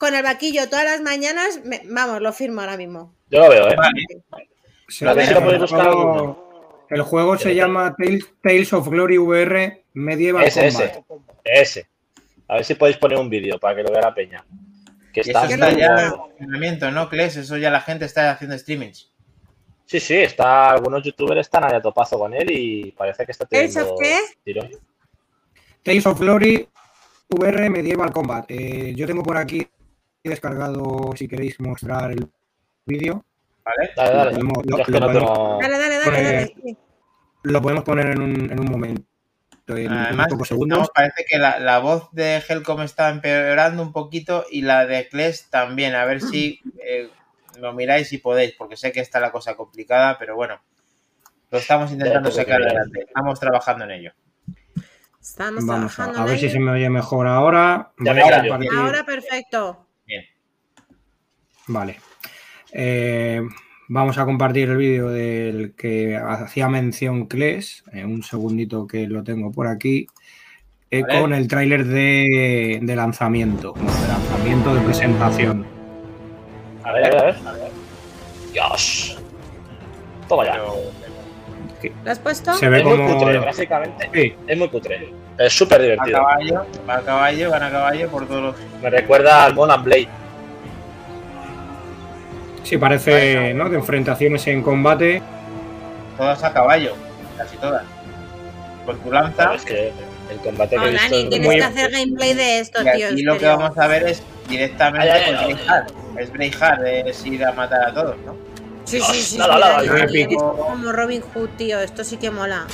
[0.01, 3.13] con el vaquillo todas las mañanas, me- vamos, lo firmo ahora mismo.
[3.29, 3.75] Yo lo veo, ¿eh?
[3.77, 6.51] A ver si lo podéis el buscar juego- alguno.
[6.89, 10.83] El juego se llama Tales, Tales of Glory VR Medieval Ese, Combat.
[11.43, 11.61] ese.
[11.61, 11.87] Ese.
[12.47, 14.43] A ver si podéis poner un vídeo para que lo vea la peña.
[15.13, 17.37] Que está eso está ya en funcionamiento, ¿no, Kles?
[17.37, 19.11] Eso ya la gente está haciendo streamings.
[19.85, 23.45] Sí, sí, está, algunos youtubers están ahí a topazo con él y parece que está
[23.45, 24.17] ¿Tales teniendo of qué?
[25.83, 26.67] Tales of Glory
[27.29, 28.45] VR Medieval Combat.
[28.49, 29.67] Eh, yo tengo por aquí
[30.29, 32.29] descargado, si queréis mostrar el
[32.85, 33.25] vídeo.
[33.63, 33.91] ¿Vale?
[33.95, 34.31] Dale, dale.
[34.31, 35.59] Lo podemos- lo no.
[35.61, 36.55] Dale, dale, dale, dale.
[36.63, 36.77] sí.
[37.43, 39.03] Lo podemos poner en un, en un momento.
[39.67, 40.77] En Además, unos pocos segundos.
[40.79, 45.07] estamos- parece que la, la voz de Helcom está empeorando un poquito y la de
[45.07, 45.95] Kles también.
[45.95, 47.09] A ver si eh,
[47.59, 50.59] lo miráis si podéis, porque sé que está la cosa complicada, pero bueno,
[51.51, 53.01] lo estamos intentando sacar adelante.
[53.07, 54.11] Estamos trabajando en ello.
[55.21, 56.53] Estamos Vamos a, trabajando a ver si ello.
[56.53, 57.91] se me oye mejor ahora.
[57.97, 59.87] Compartir- Ahora perfecto.
[61.71, 61.99] Vale.
[62.73, 63.41] Eh,
[63.87, 67.83] vamos a compartir el vídeo del que hacía mención Kles.
[67.93, 70.07] eh, un segundito que lo tengo por aquí.
[70.89, 71.21] eh, Vale.
[71.21, 73.73] Con el tráiler de, de lanzamiento.
[73.73, 75.65] de lanzamiento de presentación.
[76.83, 77.71] A ver, a ver, a ver.
[78.51, 79.17] Dios.
[80.27, 80.57] Toma ya.
[82.03, 82.53] ¿Lo has puesto?
[82.55, 83.17] Se ve Es muy como.
[83.17, 84.09] cutre, gráficamente.
[84.13, 85.13] Sí, Es muy cutre.
[85.37, 86.17] Es súper A divertido.
[86.19, 88.55] caballo, va a caballo, van a caballo por todos los.
[88.83, 90.07] Me recuerda al Monan Blade.
[92.63, 93.69] Sí, parece ¿no?
[93.69, 95.21] de enfrentaciones en combate.
[96.17, 96.93] Todas a caballo,
[97.37, 97.83] casi todas.
[98.85, 99.43] Con tu lanza.
[99.43, 99.91] Sabes que
[100.31, 102.81] el combate que No, he visto Dani, es tienes muy- que hacer gameplay de esto,
[102.81, 103.07] Y tío.
[103.09, 105.83] en lo que vamos a ver es directamente Ay, ay, con ay.
[106.19, 108.35] Es Braveheart, es ir a matar a todos, ¿no?
[108.83, 109.37] Sí, sí, sí.
[109.37, 109.41] Sí,
[110.21, 111.79] eres como Robin Hood, tío.
[111.79, 112.65] Esto sí que mola.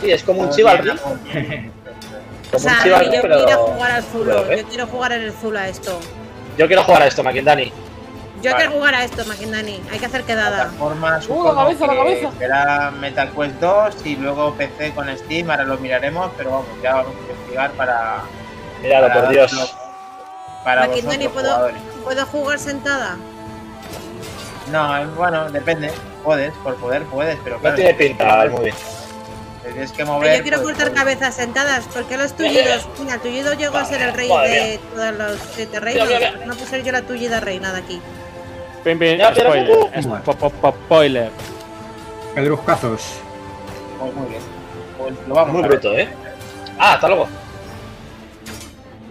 [0.00, 0.78] Sí, es como un bien, O
[2.50, 3.44] Como un sea, chivalry, yo pero...
[3.44, 4.56] quiero jugar al Zulo.
[4.56, 6.00] Yo quiero jugar en el Zulo a esto.
[6.56, 7.72] Yo quiero jugar a esto, Makindani.
[8.42, 8.56] Yo Vale.
[8.64, 9.82] quiero jugar a esto, Makindani.
[9.90, 10.56] Hay que hacer quedada.
[10.64, 12.30] plataforma, ¡Uh, la cabeza, la que cabeza!
[12.38, 17.14] será MetaQuest 2 y luego PC con Steam, ahora lo miraremos, pero vamos, ya vamos
[17.16, 18.22] a investigar para,
[18.82, 19.74] Míralo, para por Dios.
[20.64, 21.70] para vosotros ¿puedo.
[22.04, 23.16] ¿puedo jugar sentada?
[24.70, 25.90] No, bueno, depende,
[26.22, 28.74] puedes, por poder puedes, pero No claro, tiene pinta movie.
[29.62, 30.36] te tienes que Pero mover.
[30.36, 31.84] yo quiero pues, cortar pues, cabezas sentadas.
[31.86, 32.86] ¿Por qué los tullidos?
[33.00, 36.06] Mira, el tullido llegó a ser el rey de todos los siete reinos.
[36.06, 36.46] Mira, mira, mira.
[36.46, 38.00] No puedo ser yo la tullida reina de aquí.
[38.88, 39.66] Pim, pim, spoiler.
[39.66, 40.22] Bueno.
[40.24, 41.30] Spo- po- po- Spoiler.
[42.34, 43.20] Pedruscazos.
[43.98, 44.40] pues muy bien.
[44.96, 45.70] Pues lo vamos Muy a ver.
[45.78, 46.08] bruto, ¿eh?
[46.78, 47.28] Ah, hasta luego.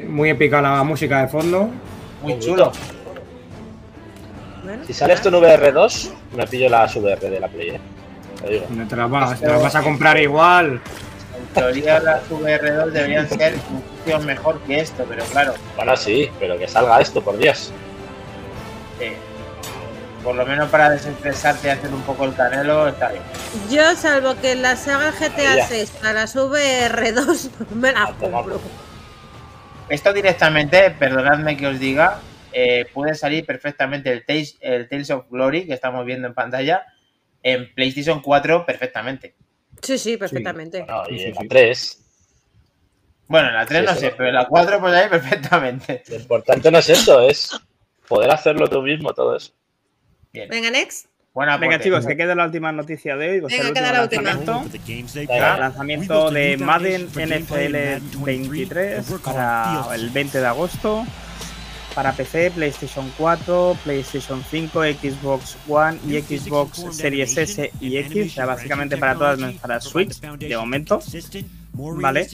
[0.07, 1.69] Muy épica la música de fondo.
[2.23, 2.71] Muy Muy chulo.
[4.63, 7.79] Bueno, Si sale esto en VR2, me pillo la VR de la Play, ¿eh?
[8.41, 8.65] Te digo.
[8.89, 10.81] Te las vas, te las vas a comprar igual.
[11.37, 13.53] En teoría las VR2 deberían ser
[14.25, 17.71] mejor que esto, pero claro, Bueno, sí, pero que salga esto, por Dios.
[18.99, 19.15] eh,
[20.27, 23.23] por lo menos para desestresarte y hacer un poco el canelo, está bien.
[23.71, 25.67] Yo, salvo que en la saga GTA Ahí ya.
[25.67, 28.59] 6 para las VR2 me la A tomar compro.
[29.87, 32.19] Esto directamente, perdonadme que os diga,
[32.51, 36.85] eh, puede salir perfectamente el Tales, el Tales of Glory que estamos viendo en pantalla
[37.41, 39.33] en PlayStation 4 perfectamente.
[39.81, 40.81] Sí, sí, perfectamente.
[40.81, 42.03] Bueno, y en la 3.
[43.27, 46.03] Bueno, en la 3 Sí, no sé, pero en la 4 pues ahí perfectamente.
[46.09, 47.57] Lo importante no es eso, es
[48.09, 49.56] poder hacerlo tú mismo, todo eso.
[50.33, 50.49] Bien.
[50.49, 51.07] Venga, next.
[51.33, 51.89] Buena Venga, aporte.
[51.89, 53.39] chicos, que quede la última noticia de hoy.
[53.41, 54.23] Venga, queda la última.
[54.23, 54.79] lanzamiento.
[55.13, 55.57] Venga.
[55.57, 61.05] Lanzamiento de Madden NFL 23 para el 20 de agosto.
[61.93, 68.31] Para PC, PlayStation 4, PlayStation 5, Xbox One y Xbox Series S y X.
[68.31, 70.99] O sea, básicamente para todas menos para Switch, de momento.
[71.77, 72.27] ¿Vale?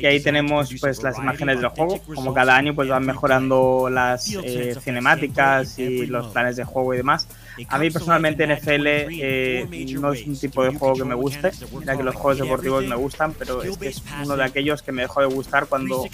[0.00, 2.00] Y ahí tenemos pues las imágenes del juego.
[2.14, 6.98] Como cada año pues van mejorando las eh, cinemáticas y los planes de juego y
[6.98, 7.28] demás.
[7.68, 11.50] A mí personalmente NFL eh, no es un tipo de juego que me guste.
[11.78, 15.02] Mira que los juegos deportivos me gustan, pero este es uno de aquellos que me
[15.02, 16.04] dejó de gustar cuando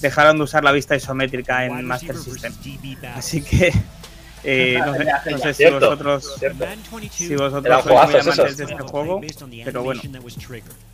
[0.00, 2.52] dejaron de usar la vista isométrica en Master System.
[3.14, 3.72] Así que
[4.50, 6.64] Eh, no sé, no sé si Cierto, vosotros, cierto.
[7.10, 8.56] si vosotros sois muy amantes esos.
[8.56, 9.20] de este juego,
[9.64, 10.00] pero bueno.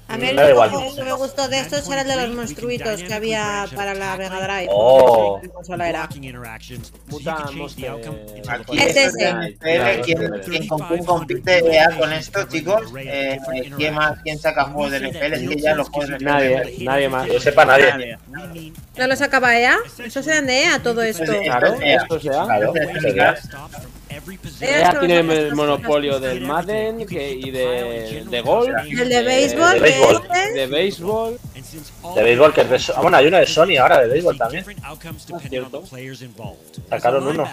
[0.09, 3.03] A mí el da juego que me gustó de estos era el de los monstruitos
[3.03, 4.69] que había para la Mega Drive.
[4.71, 5.39] Oh.
[5.41, 6.09] ¿Qué consola era?
[7.55, 7.93] Monster.
[8.49, 9.29] Aquí Es ese.
[9.29, 11.63] en tele, ¿Quién, quién, con quién compite
[11.99, 12.93] con esto, chicos?
[12.99, 13.39] Eh,
[13.77, 15.33] ¿quién, más, ¿Quién saca juegos de NFL?
[15.33, 16.25] Es que ya los juegos de NFL.
[16.25, 17.27] Nadie, nadie más.
[17.27, 18.19] Que yo sepa nadie.
[18.97, 19.77] ¿No lo sacaba EA?
[20.05, 21.23] Eso eran de EA todo esto.
[21.23, 22.45] Esto es Claro, esto sea.
[22.45, 22.73] Claro,
[23.45, 23.69] sería.
[23.69, 24.04] EA
[24.61, 28.69] Ya solo tiene el monopolio del Madden que- y de, de golf.
[28.89, 30.23] El de béisbol, de béisbol.
[30.23, 31.39] que este, De béisbol.
[32.15, 34.37] De béisbol, que es de So- ah, bueno, hay una de Sony ahora de béisbol
[34.39, 34.65] también.
[35.49, 35.83] Cierto.
[36.89, 37.45] Sacaron uno.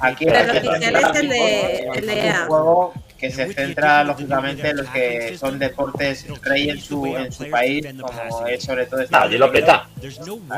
[0.00, 4.68] Aquí Pero aquí el es el de, el de un juego que se centra lógicamente
[4.70, 9.00] en los que son deportes rey en su, en su país, como es sobre todo
[9.10, 9.88] No, allí lo peta.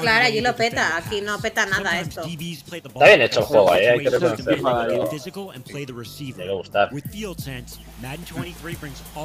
[0.00, 0.96] Claro, allí lo peta.
[0.96, 2.22] Aquí no peta nada esto.
[2.24, 4.63] Está bien hecho el juego, eh, hay que reconocerlo.
[6.54, 6.90] Gustar.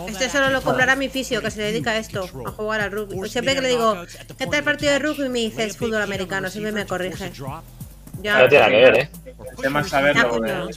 [0.07, 3.29] Este solo lo comprará mi fisio que se dedica a esto, a jugar al rugby.
[3.29, 3.95] Siempre que le digo,
[4.37, 5.29] ¿qué tal el partido de rugby?
[5.29, 7.31] Me dice, es fútbol americano, siempre me corrige.
[8.21, 9.09] Ya, No tiene nada que ver, eh.
[9.51, 10.45] El tema es saberlo.
[10.45, 10.67] Eh,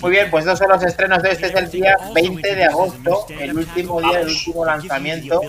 [0.00, 3.26] Muy bien, pues estos son los estrenos de este es el día 20 de agosto,
[3.38, 5.40] el último día, el último lanzamiento.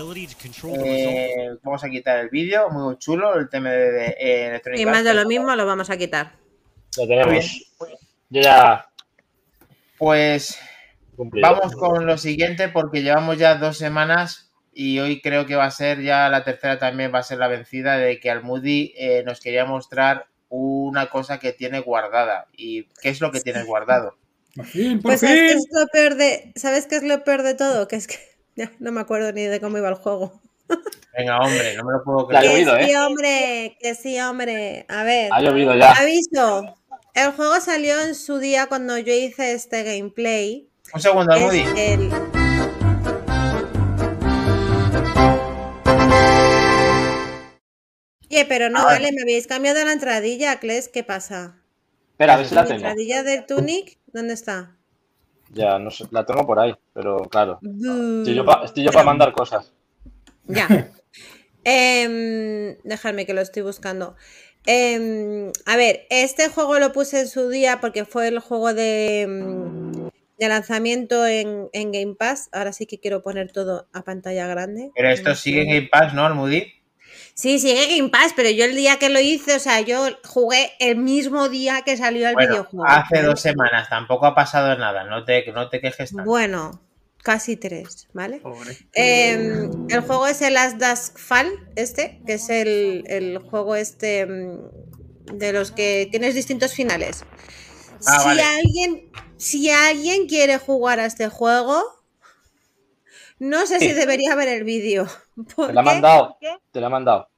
[0.84, 5.04] Eh, vamos a quitar el vídeo, muy chulo, el tema de, de eh, Y más
[5.04, 6.32] de lo mismo lo vamos a quitar.
[6.96, 7.72] Lo tenemos.
[8.32, 8.86] Ya
[9.98, 10.58] Pues
[11.16, 11.48] cumplido.
[11.50, 15.70] vamos con lo siguiente porque llevamos ya dos semanas y hoy creo que va a
[15.70, 19.40] ser ya la tercera también va a ser la vencida de que Almudi eh, nos
[19.40, 22.46] quería mostrar una cosa que tiene guardada.
[22.52, 24.16] ¿Y qué es lo que tienes guardado?
[24.54, 25.58] Por fin, por Pues ¿sabes qué fin.
[25.58, 27.88] es lo peor de, ¿sabes qué es lo peor de todo?
[27.88, 28.16] Que es que
[28.56, 30.40] ya no me acuerdo ni de cómo iba el juego.
[31.16, 32.44] Venga, hombre, no me lo puedo creer.
[32.44, 32.98] Ha llovido, que sí, ¿eh?
[32.98, 34.86] hombre, que sí, hombre.
[34.88, 35.92] A ver, Ha llovido ya.
[35.92, 36.78] aviso.
[37.14, 40.68] El juego salió en su día cuando yo hice este gameplay.
[40.94, 41.64] Un segundo, Es Almudi.
[41.78, 42.10] el...
[48.30, 48.84] Oye, pero no Ah.
[48.84, 51.58] vale, me habéis cambiado la entradilla, Cles, ¿qué pasa?
[52.12, 52.78] Espera, a ver si la ¿La tengo.
[52.80, 53.98] entradilla del Tunic?
[54.12, 54.76] ¿Dónde está?
[55.50, 57.58] Ya, no sé, la tengo por ahí, pero claro.
[57.62, 59.72] Estoy yo para mandar cosas.
[60.46, 60.66] Ya.
[61.64, 64.16] Em, dejadme que lo estoy buscando.
[64.66, 69.26] Em, a ver, este juego lo puse en su día porque fue el juego de,
[69.28, 70.08] mm,
[70.38, 72.48] de lanzamiento en, en Game Pass.
[72.52, 74.90] Ahora sí que quiero poner todo a pantalla grande.
[74.94, 76.72] Pero esto sigue en Game Pass, ¿no, Almudi?
[77.34, 80.72] Sí, sigue Game Pass, pero yo el día que lo hice, o sea, yo jugué
[80.80, 82.86] el mismo día que salió el Bueno, videojuego.
[82.86, 86.28] hace dos semanas, tampoco ha pasado nada, no te, no te quejes tanto.
[86.28, 86.82] Bueno,
[87.22, 88.40] casi tres, ¿vale?
[88.40, 88.76] Pobre.
[88.94, 94.26] Eh, el juego es el As Dusk Fall, este, que es el, el juego este
[94.26, 97.24] mm, de los que tienes distintos finales.
[98.06, 98.42] Ah, si vale.
[98.42, 101.82] alguien, si alguien quiere jugar a este juego,
[103.38, 105.06] no sé si debería ver el vídeo.
[105.34, 106.36] Te he porque mandado.
[106.70, 107.28] Te la he mandado.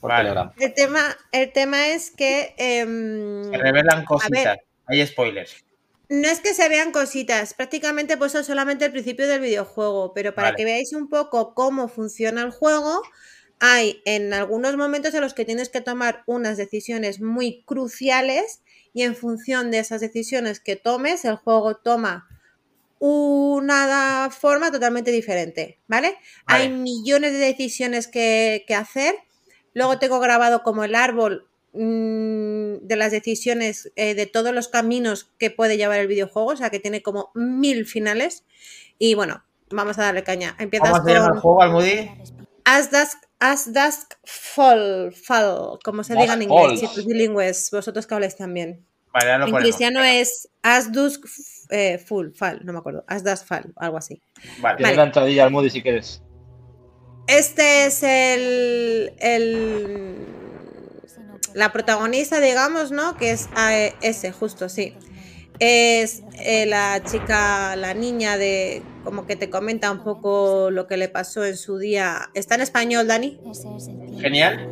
[0.00, 0.24] Por Vale.
[0.24, 0.52] Telegram.
[0.58, 5.64] El tema, el tema es que em, Se revelan cositas, hay spoilers.
[6.08, 10.34] No es que se vean cositas, prácticamente he puesto solamente el principio del videojuego, pero
[10.34, 10.56] para Vale.
[10.56, 13.02] que veáis un poco cómo funciona el juego,
[13.58, 19.02] hay en algunos momentos en los que tienes que tomar unas decisiones muy cruciales y
[19.02, 22.28] en función de esas decisiones que tomes, el juego toma
[22.98, 26.16] una forma totalmente diferente, ¿vale?
[26.46, 26.64] Vale.
[26.64, 29.14] Hay millones de decisiones que, que hacer.
[29.72, 35.50] Luego tengo grabado como el árbol de las decisiones eh, de todos los caminos que
[35.50, 38.44] puede llevar el videojuego, o sea que tiene como mil finales.
[38.98, 40.56] Y bueno, vamos a darle caña.
[40.58, 42.10] Empiezas ¿Cómo se llama el con juego, Almudi?
[42.64, 46.80] As Dusk, As Dusk Fall, Fall, como se diga en inglés, Falls.
[46.80, 48.86] chicos bilingües, vosotros que habláis también.
[49.12, 49.60] Vale, ya lo en ponemos.
[49.62, 51.26] cristiano es As Dusk
[51.70, 54.20] eh, Full, Fall, no me acuerdo, As Dusk Fall, algo así.
[54.60, 54.76] Vale.
[54.76, 54.96] Tienes Vale.
[54.96, 56.22] la entradilla al Moody si quieres.
[57.26, 60.16] Este es el, el
[61.54, 63.16] la protagonista, digamos, ¿no?
[63.16, 64.94] Que es eh, ese, justo, sí.
[65.60, 70.96] Es eh, la chica, la niña de, como que te comenta un poco lo que
[70.96, 72.28] le pasó en su día.
[72.34, 73.38] ¿Está en español, Dani?
[74.20, 74.68] Genial.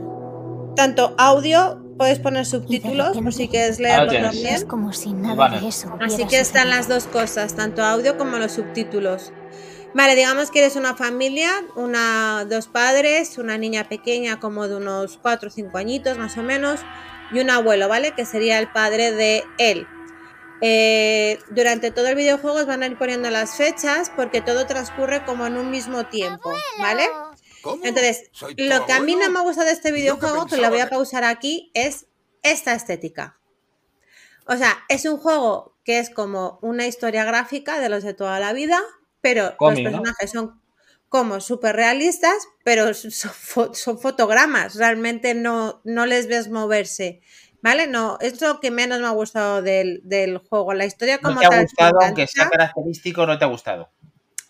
[0.74, 4.32] Tanto audio, puedes poner subtítulos por si quieres leerlo tienes.
[4.32, 4.54] también.
[4.54, 5.60] Es como si nada Vale.
[5.60, 9.32] de eso Así que están las dos cosas, tanto audio como los subtítulos.
[9.94, 15.18] Vale, digamos que eres una familia, una, dos padres, una niña pequeña como de unos
[15.18, 16.80] 4 o 5 añitos más o menos,
[17.30, 18.12] y un abuelo, ¿vale?
[18.12, 19.86] Que sería el padre de él.
[20.64, 25.24] Eh, durante todo el videojuego os van a ir poniendo las fechas porque todo transcurre
[25.24, 27.08] como en un mismo tiempo, ¿vale?
[27.82, 30.88] Entonces, lo que a mí no me gusta de este videojuego, que lo voy a
[30.88, 32.06] pausar aquí, es
[32.42, 33.38] esta estética.
[34.46, 38.40] O sea, es un juego que es como una historia gráfica de los de toda
[38.40, 38.80] la vida,
[39.22, 40.02] pero los ¿no?
[40.02, 40.60] personajes son
[41.08, 47.22] como súper realistas, pero son, fo- son fotogramas, realmente no, no les ves moverse.
[47.62, 47.86] ¿Vale?
[47.86, 50.74] No, es lo que menos me ha gustado del, del juego.
[50.74, 51.60] La historia No como te ha tal.
[51.62, 53.90] gustado, aunque sea característico, no te ha gustado.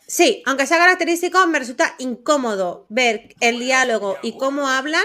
[0.06, 5.04] Sí, aunque sea característico, me resulta incómodo ver el diálogo y cómo hablan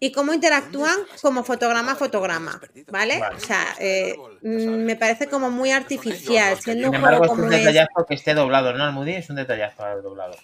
[0.00, 3.18] y cómo interactúan como fotograma a fotograma, ¿vale?
[3.20, 3.36] Vale.
[3.36, 7.30] O sea, eh, mm, me parece como muy artificial, siendo Sin un juego embargo, es
[7.30, 7.60] como un es.
[7.60, 8.84] detallazo que esté doblado, ¿no?
[8.84, 10.34] Almudí es un detallazo el doblado.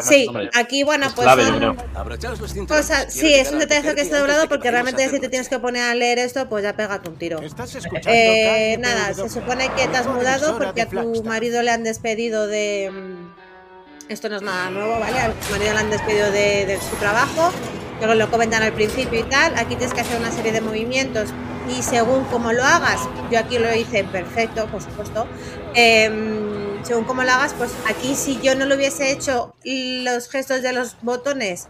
[0.00, 3.12] Sí, aquí, bueno, Es pues clave, son cosas.
[3.12, 5.60] Quiero Sí, es un a detallazo que antes doblado porque realmente si te tienes que
[5.60, 7.40] poner a leer esto, pues ya pégate un tiro.
[7.40, 8.10] ¿Estás escuchando?
[8.12, 12.48] Eh, nada, se supone que te has mudado porque a tu marido le han despedido
[12.48, 12.90] de...
[12.92, 15.16] mm, Esto no es nada nuevo, ¿vale?
[15.20, 17.52] A tu marido le han despedido de, de su trabajo,
[17.98, 19.54] luego lo comentan al principio y tal.
[19.56, 21.30] Aquí tienes que hacer una serie de movimientos
[21.68, 25.26] y según cómo lo hagas, yo aquí lo hice perfecto, por supuesto.
[25.74, 30.62] em, según cómo lo hagas, pues aquí si yo no lo hubiese hecho los gestos
[30.62, 31.66] de los botones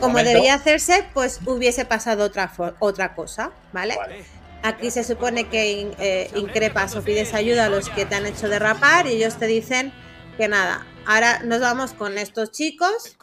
[0.00, 3.96] como momento, debía hacerse, pues hubiese pasado otra, otra cosa, ¿vale?
[3.96, 4.24] Vale.
[4.62, 8.26] Aquí se supone que in- eh, increpas o pides ayuda a los que te han
[8.26, 9.92] hecho derrapar y ellos te dicen
[10.36, 13.16] que nada, ahora nos vamos con estos chicos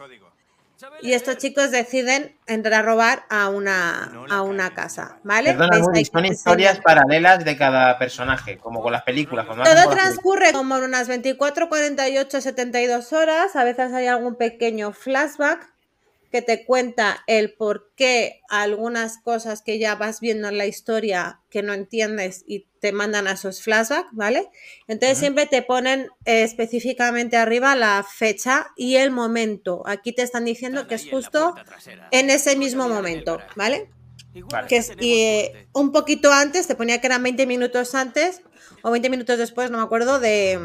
[1.01, 5.53] y estos chicos deciden entrar a robar a una, a una casa, ¿vale?
[5.53, 6.83] Perdona, son historias enseñan.
[6.83, 9.45] paralelas de cada personaje, como con las películas.
[9.47, 13.55] Todo transcurre como en unas 24, 48, 72 horas.
[13.55, 15.72] A veces hay algún pequeño flashback
[16.33, 21.39] que te cuenta el por qué algunas cosas que ya vas viendo en la historia
[21.51, 24.49] que no entiendes y te mandan a esos flashbacks, ¿vale?
[24.87, 29.83] Entonces siempre te ponen eh, específicamente arriba la fecha y el momento.
[29.85, 31.53] Aquí te están diciendo que es justo
[32.11, 33.89] en ese mismo momento, ¿vale?
[34.49, 34.67] Vale.
[34.67, 38.41] que es y, eh, un poquito antes, te ponía que eran 20 minutos antes
[38.81, 40.57] o 20 minutos después, no me acuerdo, de,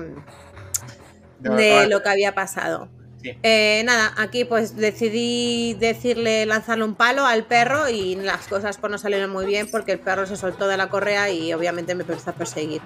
[1.41, 2.89] De- de lo que había pasado.
[3.23, 3.37] Sí.
[3.43, 8.91] Eh, nada, aquí pues decidí decirle, lanzarle un palo al perro y las cosas pues
[8.91, 12.03] no salieron muy bien porque el perro se soltó de la correa y obviamente me
[12.03, 12.81] empezó a perseguir.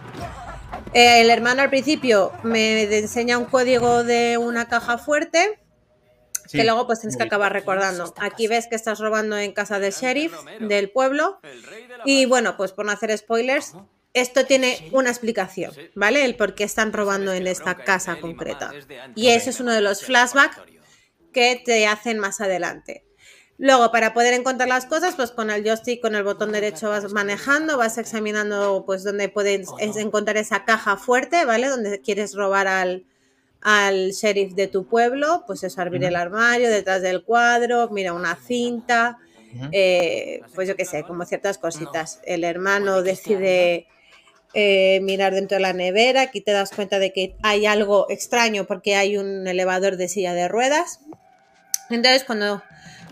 [0.95, 5.59] Eh, el hermano al principio me enseña un código de una caja fuerte
[6.47, 6.59] Sí.
[6.59, 8.13] que luego pues tienes que acabar recordando.
[8.19, 11.41] Aquí ves que estás robando en casa del sheriff del pueblo
[12.05, 13.75] y bueno, pues por no hacer spoilers,
[14.15, 16.25] esto tiene una explicación, ¿vale?
[16.25, 18.73] El por qué están robando en esta casa concreta.
[19.15, 20.57] Y eso es uno de los flashbacks
[21.33, 23.05] que te hacen más adelante.
[23.59, 27.13] Luego, para poder encontrar las cosas, pues con el joystick, con el botón derecho vas
[27.13, 31.69] manejando, vas examinando pues dónde puedes es- encontrar esa caja fuerte, ¿vale?
[31.69, 33.05] Donde quieres robar al,
[33.61, 38.35] al sheriff de tu pueblo, pues eso, abrir el armario, detrás del cuadro, mira una
[38.37, 39.19] cinta,
[39.71, 42.21] eh, pues yo qué sé, como ciertas cositas.
[42.25, 43.87] El hermano decide
[44.55, 48.67] eh, mirar dentro de la nevera, aquí te das cuenta de que hay algo extraño
[48.67, 51.01] porque hay un elevador de silla de ruedas.
[51.91, 52.63] Entonces, cuando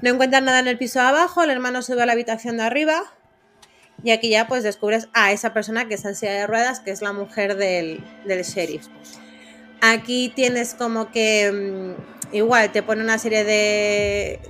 [0.02, 2.64] no encuentras nada en el piso de abajo, el hermano sube a la habitación de
[2.64, 3.02] arriba
[4.02, 6.90] y aquí ya pues descubres a esa persona que está en silla de ruedas, que
[6.90, 8.86] es la mujer del, del sheriff.
[9.82, 14.40] Aquí tienes como que mm, igual te pone una serie de,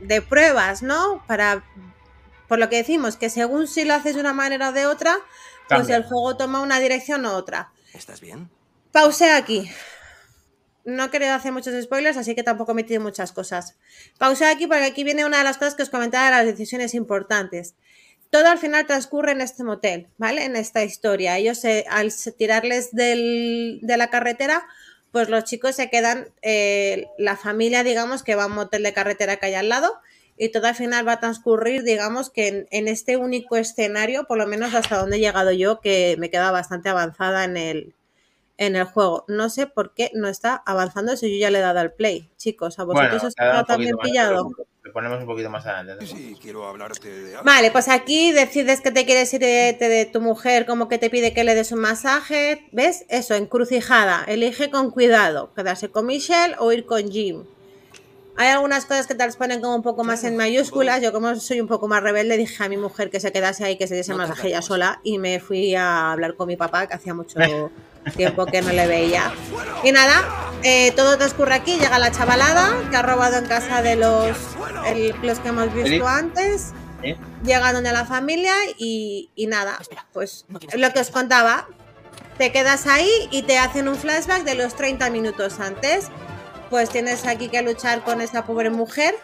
[0.00, 1.22] de pruebas, ¿no?
[1.26, 1.64] Para,
[2.48, 5.16] por lo que decimos, que según si lo haces de una manera o de otra,
[5.76, 7.70] pues el juego toma una dirección u otra.
[7.94, 8.50] ¿Estás bien?
[8.92, 9.70] Pause aquí.
[10.84, 13.76] No he querido hacer muchos spoilers, así que tampoco he metido muchas cosas.
[14.18, 16.94] Pause aquí porque aquí viene una de las cosas que os comentaba de las decisiones
[16.94, 17.74] importantes.
[18.30, 20.44] Todo al final transcurre en este motel, ¿vale?
[20.44, 21.36] En esta historia.
[21.36, 24.66] Ellos, se- al tirarles del- de la carretera,
[25.12, 28.92] pues los chicos se quedan, eh, la familia, digamos, que va a un motel de
[28.94, 30.00] carretera que hay al lado,
[30.42, 34.38] y todo al final va a transcurrir, digamos, que en, en este único escenario, por
[34.38, 37.94] lo menos hasta donde he llegado yo, que me queda bastante avanzada en el,
[38.56, 39.24] en el juego.
[39.28, 42.28] No sé por qué no está avanzando si yo ya le he dado al play.
[42.38, 44.50] Chicos, ¿a vosotros Bueno, os ha también más, pillado?
[44.82, 46.04] Lo ponemos un poquito más adelante.
[46.06, 46.10] ¿no?
[46.10, 47.44] Sí, quiero hablarte de algo.
[47.44, 50.96] Vale, pues aquí decides que te quieres ir de, de- de tu mujer, como que
[50.98, 52.66] te pide que le des un masaje.
[52.72, 53.04] ¿Ves?
[53.10, 54.24] Eso, encrucijada.
[54.26, 55.52] Elige con cuidado.
[55.54, 57.44] Quedarse con Michelle o ir con Jim.
[58.36, 61.02] Hay algunas cosas que te las ponen como un poco más en mayúsculas.
[61.02, 63.76] Yo como soy un poco más rebelde, dije a mi mujer que se quedase ahí,
[63.76, 65.00] que se diese No masaje ella sola.
[65.02, 67.38] Y me fui a hablar con mi papá, que hacía mucho
[68.16, 69.30] tiempo que no le veía.
[69.84, 70.24] Y nada,
[70.62, 71.76] eh, todo transcurre aquí.
[71.78, 74.36] Llega la chavalada que ha robado en casa de los,
[74.86, 76.72] el- los que hemos visto antes.
[77.02, 77.16] ¿Sí?
[77.44, 79.78] Llega donde la familia y, y nada,
[80.12, 80.44] pues
[80.74, 81.66] lo que os contaba.
[82.38, 86.08] Te quedas ahí y te hacen un flashback de los 30 minutos antes.
[86.70, 89.14] Pues tienes aquí que luchar con esa pobre mujer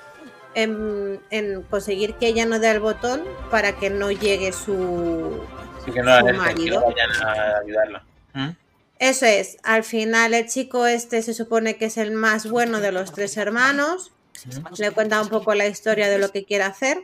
[0.55, 5.40] en, en conseguir que ella no dé el botón para que no llegue su,
[5.85, 6.82] Sí, que no su que marido.
[6.82, 8.05] vayan a ayudarla.
[8.35, 8.48] ¿Mm?
[8.98, 12.93] Eso es, al final el chico este se supone que es el más bueno de
[12.93, 14.12] los tres hermanos.
[14.78, 16.98] Le cuenta un poco la historia de lo que quiere hacer,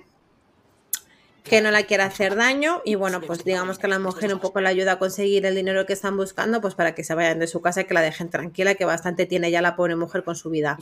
[1.43, 4.61] que no la quiere hacer daño y bueno, pues digamos que la mujer un poco
[4.61, 7.47] le ayuda a conseguir el dinero que están buscando, pues para que se vayan de
[7.49, 10.37] su casa y que la dejen tranquila, que bastante tiene ya la pobre mujer con
[10.37, 10.79] su vida.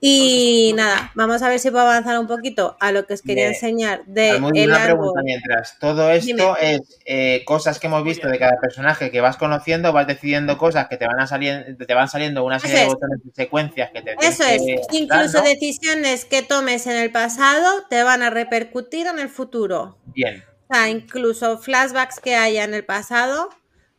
[0.00, 3.44] Y nada, vamos a ver si puedo avanzar un poquito a lo que os quería
[3.48, 4.84] Me- enseñar de el una árbol.
[4.84, 5.78] pregunta mientras.
[5.78, 6.44] Todo esto Dime.
[6.60, 10.88] es eh, cosas que hemos visto de cada personaje que vas conociendo, vas decidiendo cosas
[10.88, 12.94] que te van a salir, te van saliendo una serie Eso de es.
[12.94, 15.48] botones y secuencias que te Eso es, que incluso dar, ¿no?
[15.50, 19.63] decisiones que tomes en el pasado te van a repercutir en el futuro.
[20.06, 20.44] Bien.
[20.68, 23.50] O sea, incluso flashbacks que haya en el pasado.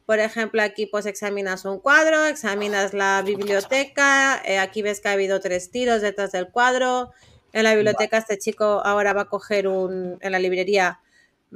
[0.06, 5.14] Por ejemplo, aquí pues examinas un cuadro, examinas la biblioteca, eh, aquí ves que ha
[5.14, 7.12] habido tres tiros detrás del cuadro.
[7.54, 11.00] En la biblioteca este chico ahora va a coger un, en la librería,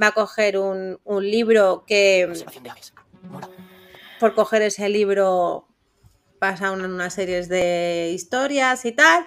[0.02, 2.32] va a coger un, un libro que
[4.20, 5.68] por coger ese libro
[6.40, 9.26] pasa una, una serie de historias y tal.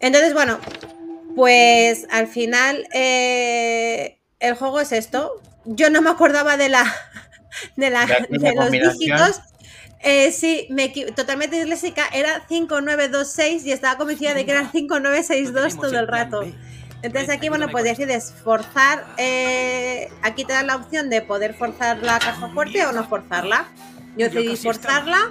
[0.00, 0.58] Entonces, bueno,
[1.36, 5.40] pues al final eh, el juego es esto.
[5.64, 6.84] Yo no me acordaba de la
[7.76, 9.40] de, la, De los dígitos.
[10.00, 12.06] Eh, sí, me totalmente disléxica.
[12.12, 16.44] Era 5926 y estaba convencida de que era 5962 todo el rato.
[17.02, 21.98] Entonces aquí, bueno, pues decides forzar, eh, aquí te dan la opción de poder forzar
[22.02, 23.68] la caja fuerte o no forzarla.
[24.16, 25.30] Yo decidí forzarla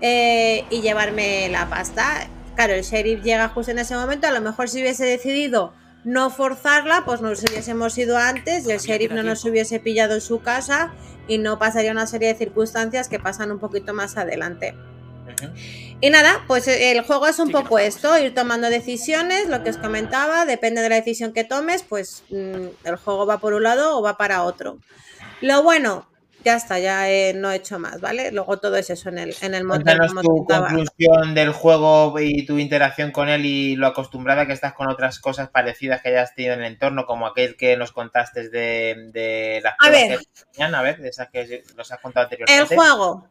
[0.00, 2.28] eh, y llevarme la pasta.
[2.58, 5.72] Claro, el sheriff llega justo en ese momento, a lo mejor si hubiese decidido
[6.02, 10.20] no forzarla, pues nos hubiésemos ido antes y el sheriff no nos hubiese pillado en
[10.20, 10.92] su casa
[11.28, 14.74] y no pasaría una serie de circunstancias que pasan un poquito más adelante.
[16.00, 19.70] Y nada, pues eh, el juego es un poco esto, ir tomando decisiones, lo que
[19.70, 23.62] os comentaba, depende de la decisión que tomes, pues mm, el juego va por un
[23.62, 24.78] lado o va para otro.
[25.40, 26.08] Lo bueno,
[26.48, 28.32] ya está, ya eh, no he hecho más, ¿vale?
[28.32, 32.46] Luego todo es eso en el, en el Cuéntanos como tu conclusión del juego y
[32.46, 36.34] tu interacción con él y lo acostumbrada que estás con otras cosas parecidas que hayas
[36.34, 40.20] tenido en el entorno, como aquel que nos contaste de, de las A ver.
[40.56, 42.74] que a ver, de esas que nos has contado El anteriormente.
[42.74, 43.28] juego.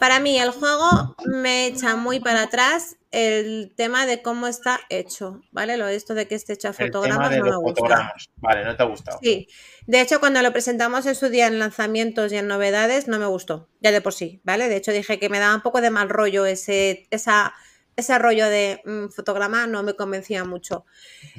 [0.00, 5.42] Para mí, el juego me echa muy para atrás el tema de cómo está hecho,
[5.52, 5.76] ¿vale?
[5.76, 7.82] Lo de esto de que esté hecho a fotogramas de no me gusta.
[7.82, 8.30] fotogramas.
[8.36, 9.18] Vale, no te ha gustado.
[9.22, 9.46] Sí,
[9.86, 13.26] de hecho cuando lo presentamos en su día en lanzamientos y en novedades no me
[13.26, 14.70] gustó, ya de por sí, ¿vale?
[14.70, 17.52] De hecho dije que me daba un poco de mal rollo ese, esa,
[17.94, 20.86] ese rollo de mm, fotograma, no me convencía mucho.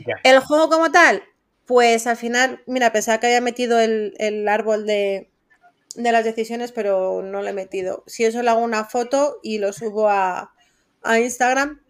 [0.06, 0.18] Ya.
[0.24, 1.24] El juego como tal,
[1.66, 5.31] pues al final, mira, pensaba que había metido el, el árbol de,
[5.96, 8.04] de las decisiones, pero no lo he metido.
[8.08, 10.54] Si eso le hago una foto y lo subo a,
[11.04, 11.82] a Instagram,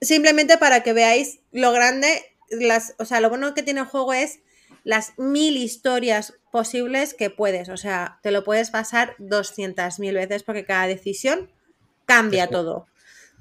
[0.00, 4.12] simplemente para que veáis lo grande, las, o sea, lo bueno que tiene el juego
[4.12, 4.40] es
[4.84, 10.64] las mil historias posibles que puedes, o sea, te lo puedes pasar 200.000 veces porque
[10.64, 11.50] cada decisión
[12.04, 12.86] cambia todo.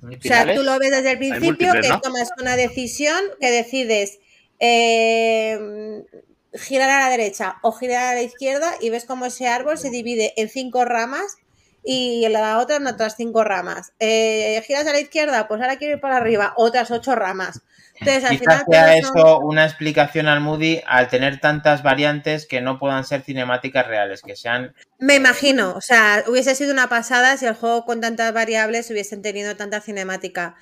[0.08, 2.00] ¿Hay O sea, tú lo ves desde el principio que ¿no?
[2.00, 4.20] tomas una decisión que decides
[4.60, 6.04] eh,
[6.54, 9.90] girar a la derecha o girar a la izquierda y ves cómo ese árbol se
[9.90, 11.38] divide en cinco ramas
[11.84, 13.94] y la otra en otras cinco ramas.
[14.00, 17.62] Eh, giras a la izquierda, pues ahora quiero ir para arriba, otras ocho ramas.
[18.00, 22.60] Entonces, al Quizás final, sea eso- una explicación al Moody al tener tantas variantes que
[22.62, 27.38] no puedan ser cinemáticas reales, que sean Me imagino, o sea, hubiese sido una pasada
[27.38, 30.56] si el juego con tantas variables hubiesen tenido tanta cinemática.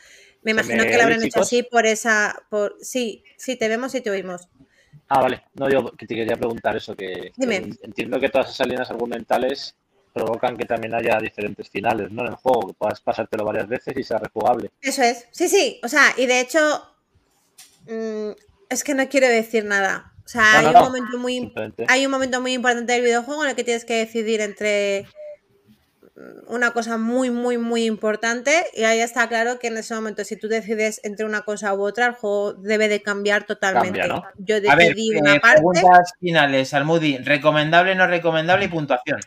[0.44, 3.94] Me ¿Se imagino que lo habrán hecho así por esa, por sí, sí, te vemos
[3.96, 4.48] y te oímos.
[5.10, 5.44] Ah, vale.
[5.56, 7.56] No, yo que te quería preguntar eso, que Dime.
[7.82, 9.76] entiendo que todas esas líneas argumentales
[10.14, 12.22] provocan que también haya diferentes finales, ¿no?
[12.24, 14.70] En el juego, que puedas pasártelo varias veces y sea rejugable.
[14.82, 16.60] Eso es, sí, sí, o sea, y de hecho,
[17.88, 18.30] mm,
[18.70, 20.14] es que no quiero decir nada.
[20.26, 20.84] O sea, No, hay no, un no.
[20.84, 21.54] momento muy,
[21.88, 25.08] hay un momento muy importante del videojuego en el que tienes que decidir entre
[26.48, 30.36] una cosa muy, muy, muy importante y ahí está claro que en ese momento si
[30.36, 34.08] tú decides entre una cosa u otra, el juego debe de cambiar totalmente.
[34.08, 34.24] ¿no?
[34.38, 35.62] Yo A ver, decidí eh, una parte.
[35.62, 37.18] preguntas finales al Moody.
[37.20, 39.20] ¿Recomendable, no recomendable y puntuación?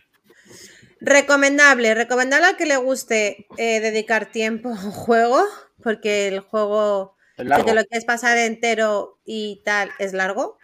[1.00, 5.42] Recomendable, recomendable al que le guste eh, dedicar tiempo a un juego,
[5.82, 10.58] porque el juego, si te lo quieres pasar entero y tal, es largo.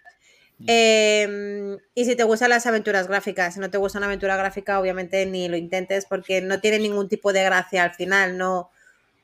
[0.67, 4.79] Eh, y si te gustan las aventuras gráficas, si no te gusta una aventura gráfica,
[4.79, 8.69] obviamente ni lo intentes porque no tiene ningún tipo de gracia al final, no,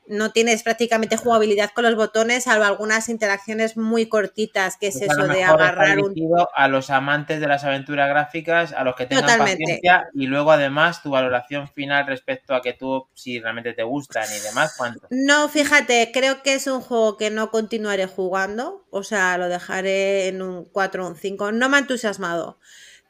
[0.08, 5.10] no tienes prácticamente jugabilidad con los botones, salvo algunas interacciones muy cortitas, que es Pues
[5.10, 6.14] eso de agarrar un
[6.54, 9.62] a los amantes de las aventuras gráficas, a los que tengan Totalmente.
[9.62, 14.26] paciencia y luego además tu valoración final respecto a que tú, si realmente te gustan
[14.34, 15.06] y demás, ¿cuánto?
[15.10, 20.28] No, fíjate, creo que es un juego que no continuaré jugando, o sea, lo dejaré
[20.28, 21.52] en un 4 o un 5.
[21.52, 22.58] No me ha entusiasmado,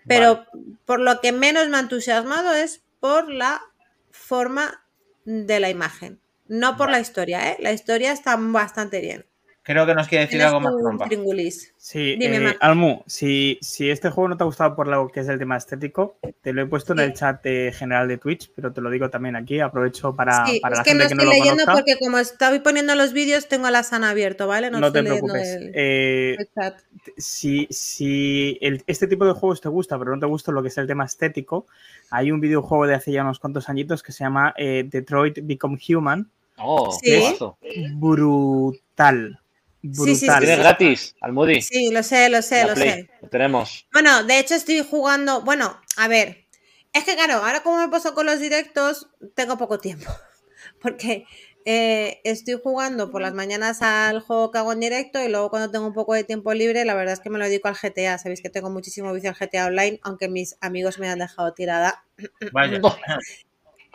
[0.06, 0.46] Pero
[0.84, 3.60] por lo que menos me ha entusiasmado es por la
[4.10, 4.84] forma
[5.24, 7.56] de la imagen, no por la historia, ¿eh?
[7.60, 9.26] La historia está bastante bien.
[9.66, 11.06] Creo que nos quiere decir algo más trompa.
[11.06, 11.74] tringulis.
[11.76, 12.56] Sí, Dime, eh.
[12.60, 15.56] Almu, si, si este juego no te ha gustado por lo que es el tema
[15.56, 18.90] estético, te lo he puesto en el chat eh, general de Twitch, pero te lo
[18.90, 21.24] digo también aquí, aprovecho para, Sí, para es la que gente no que estoy no
[21.24, 21.72] lo leyendo conozca.
[21.72, 24.70] porque como estoy poniendo los vídeos tengo la sana abierto, ¿vale?
[24.70, 25.56] No, No te estoy leyendo preocupes.
[25.60, 26.78] el- Eh, el chat.
[27.16, 30.68] si si el- este tipo de juegos te gusta, pero no te gusta lo que
[30.68, 31.66] es el tema estético,
[32.12, 35.76] hay un videojuego de hace ya unos cuantos añitos que se llama eh, Detroit Become
[35.88, 36.30] Human.
[36.58, 37.00] Oh, Sí.
[37.10, 37.58] qué guazo.
[39.88, 40.06] Brutal.
[40.06, 40.40] Sí, sí, Brutal.
[40.40, 41.62] Tienes gratis, Almudi.
[41.62, 42.90] Sí, lo sé, lo sé, La lo Play.
[42.90, 43.10] sé.
[43.22, 43.86] Lo tenemos.
[43.92, 46.46] Bueno, de hecho estoy jugando, bueno, a ver,
[46.92, 50.06] es que claro, ahora como me paso con los directos, tengo poco tiempo,
[50.80, 51.24] porque
[51.64, 55.70] eh, estoy jugando por las mañanas al juego que hago en directo y luego cuando
[55.70, 58.18] tengo un poco de tiempo libre, la verdad es que me lo dedico al GTA,
[58.18, 62.04] sabéis que tengo muchísimo vicio al GTA Online, aunque mis amigos me han dejado tirada.
[62.52, 62.80] Vaya.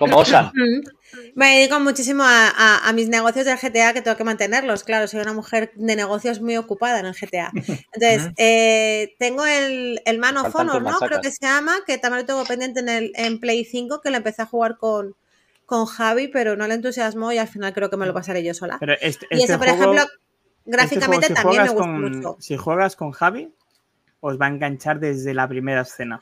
[0.02, 0.52] Como Osan.
[0.53, 0.82] Mm.
[1.36, 4.84] Me dedico muchísimo a, a- a mis negocios del GTA que tengo que mantenerlos.
[4.84, 7.52] Claro, soy una mujer de negocios muy ocupada en el GTA.
[7.94, 10.98] Entonces, eh, tengo el, el Man of Honor, ¿no?
[10.99, 14.10] Creo que se llama, que también lo tengo pendiente en, el, en Play 5, que
[14.10, 15.15] lo empecé a jugar con,
[15.65, 18.53] con Javi, pero no le entusiasmó y al final creo que me lo pasaré yo
[18.53, 18.78] sola.
[18.80, 21.84] Pero este, y este ese, por juego- ejemplo, este gráficamente juego, si también me gusta
[21.84, 22.38] con- mucho.
[22.40, 23.53] Si juegas con Javi,
[24.22, 26.19] os va a enganchar desde la primera escena.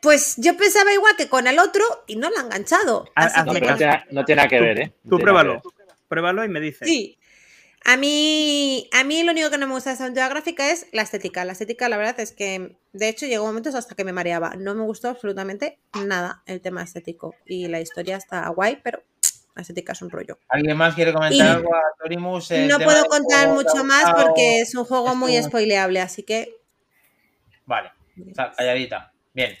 [0.00, 3.10] Pues yo pensaba igual que con el otro y no lo ha enganchado.
[3.16, 4.92] Ha- Así hazme No, que- pero no tiene, no tiene nada que ver, ¿eh?
[5.04, 5.52] No Tú pruébalo.
[5.54, 5.62] ver.
[6.08, 6.86] Pruébalo y me dices.
[6.88, 7.18] Sí.
[7.84, 10.86] A mí, a mí lo único que no me gusta de esta aventura gráfica es
[10.92, 11.44] la estética.
[11.44, 14.54] La estética, la verdad es que, de hecho, llegó momentos hasta que me mareaba.
[14.58, 17.34] No me gustó absolutamente nada el tema estético.
[17.46, 19.02] Y la historia está guay, pero
[19.54, 20.38] la estética es un rollo.
[20.48, 22.50] ¿Alguien más quiere comentar Y- algo a Torimus?
[22.50, 25.40] El No tema puedo contar juego, ¿te ha mucho más porque es un juego muy
[25.42, 26.54] spoileable, así que
[27.64, 27.90] Vale,
[28.28, 29.12] está calladita.
[29.32, 29.56] Bien.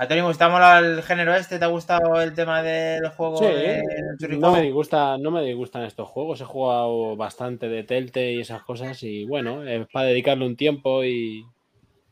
[0.00, 1.58] A Torimus, ¿te ha molado el género este?
[1.58, 3.82] ¿Te ha gustado el tema del juego Sí, de
[4.30, 6.40] no me, disgusta, no me disgustan estos juegos.
[6.40, 9.02] He jugado bastante de Telltale y esas cosas.
[9.02, 11.44] Y bueno, es para dedicarle un tiempo y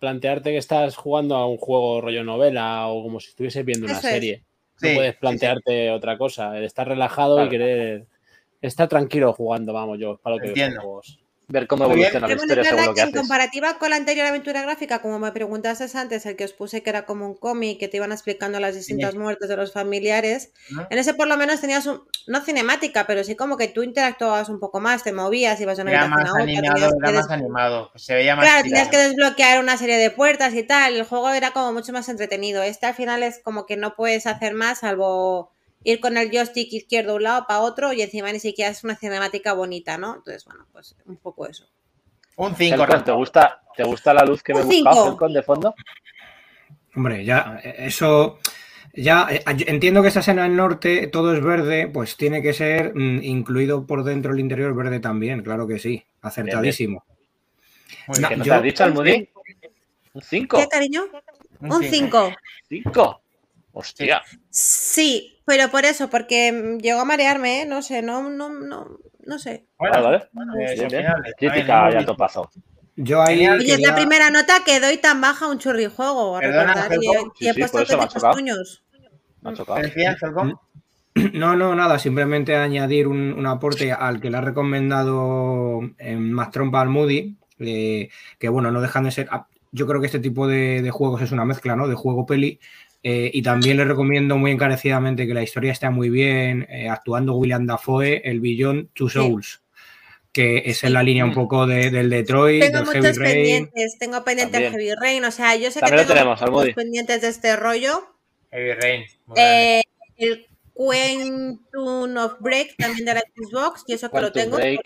[0.01, 4.01] plantearte que estás jugando a un juego rollo novela o como si estuvieses viendo una
[4.01, 4.44] Eso serie.
[4.82, 6.59] No puedes sí, plantearte otra cosa.
[6.59, 7.48] el Estar relajado Claro.
[7.48, 8.06] y querer
[8.60, 10.82] estar tranquilo jugando, vamos yo, para lo que veo Entiendo.
[10.82, 11.19] juegos.
[11.50, 13.20] Ver cómo evoluciona la historia según lo que en haces.
[13.20, 16.90] comparativa con la anterior aventura gráfica, como me preguntaste antes, el que os puse que
[16.90, 20.52] era como un cómic, que te iban explicando las distintas muertes de los familiares,
[20.90, 24.50] en ese por lo menos tenías un, no cinemática, pero sí como que tú interactuabas
[24.50, 26.94] un poco más, te movías, ibas de una Era habitación más a otra, animado, tenías
[27.02, 27.90] era más des- animado.
[27.96, 31.30] Se veía más Claro, tenías que desbloquear una serie de puertas y tal, el juego
[31.30, 32.62] era como mucho más entretenido.
[32.62, 35.50] Este al final es como que no puedes hacer más salvo
[35.84, 38.84] ir con el joystick izquierdo de un lado para otro y encima ni siquiera es
[38.84, 40.16] una cinemática bonita, ¿no?
[40.16, 41.66] Entonces, bueno, pues un poco eso.
[42.36, 45.09] Un 5, Helcon, ¿te gusta, ¿Te gusta la luz que me he Un buscado, cinco.
[45.12, 45.74] Helcon, de fondo?
[46.94, 48.38] Hombre, ya, eso.
[48.94, 52.94] Ya eh, entiendo que esta escena en norte todo es verde, pues tiene que ser
[52.94, 57.05] mm, incluido por dentro el interior verde también, claro que sí, acertadísimo.
[58.09, 59.28] Muy No, ¿Qué nos yo- has dicho, Almudí?
[60.14, 60.59] ¿Un 5?
[60.59, 61.05] ¿Qué, cariño?
[61.60, 62.32] Un 5.
[62.68, 63.20] ¿Cinco?
[63.72, 64.22] Hostia.
[64.50, 67.66] Sí, pero por eso, porque mm, llegó a marearme, ¿eh?
[67.66, 69.66] No sé, no, no, no, no sé.
[69.78, 70.28] Vale, vale.
[70.32, 70.88] Bueno, Bien.
[71.38, 72.06] Crítica ya.
[72.96, 73.46] Yo ahí.
[73.48, 76.90] Oye, es la primera nota que doy tan baja a un churrijuego, a recordar.
[77.00, 78.34] Y y he Sí, puesto chocado.
[78.34, 78.82] puños.
[79.42, 80.54] Me.
[81.32, 86.50] No, no, nada, simplemente añadir un, un aporte al que le ha recomendado en Más
[86.52, 88.08] Trompa al Moody, eh,
[88.38, 89.28] que bueno, no dejan de ser.
[89.32, 91.88] ah, Yo creo que este tipo de, de juegos es una mezcla, ¿no?
[91.88, 92.60] De juego-peli.
[93.10, 97.35] Eh, y también le recomiendo muy encarecidamente que la historia está muy bien, eh, actuando
[97.36, 99.62] William Dafoe, el Beyond Two Souls,
[100.32, 103.35] que es en la línea un poco de- del Detroit, Tengo del Heavy muchos Rain.
[103.35, 104.70] pendientes, tengo pendiente el.
[104.72, 108.14] Heavy Rain, o sea, yo sé También que tengo tenemos, muchos pendientes de este rollo.
[108.51, 109.05] Heavy Rain.
[109.36, 109.82] Eh,
[110.16, 114.80] el Quantum of Break también de la Xbox, y eso que lo tengo, Break.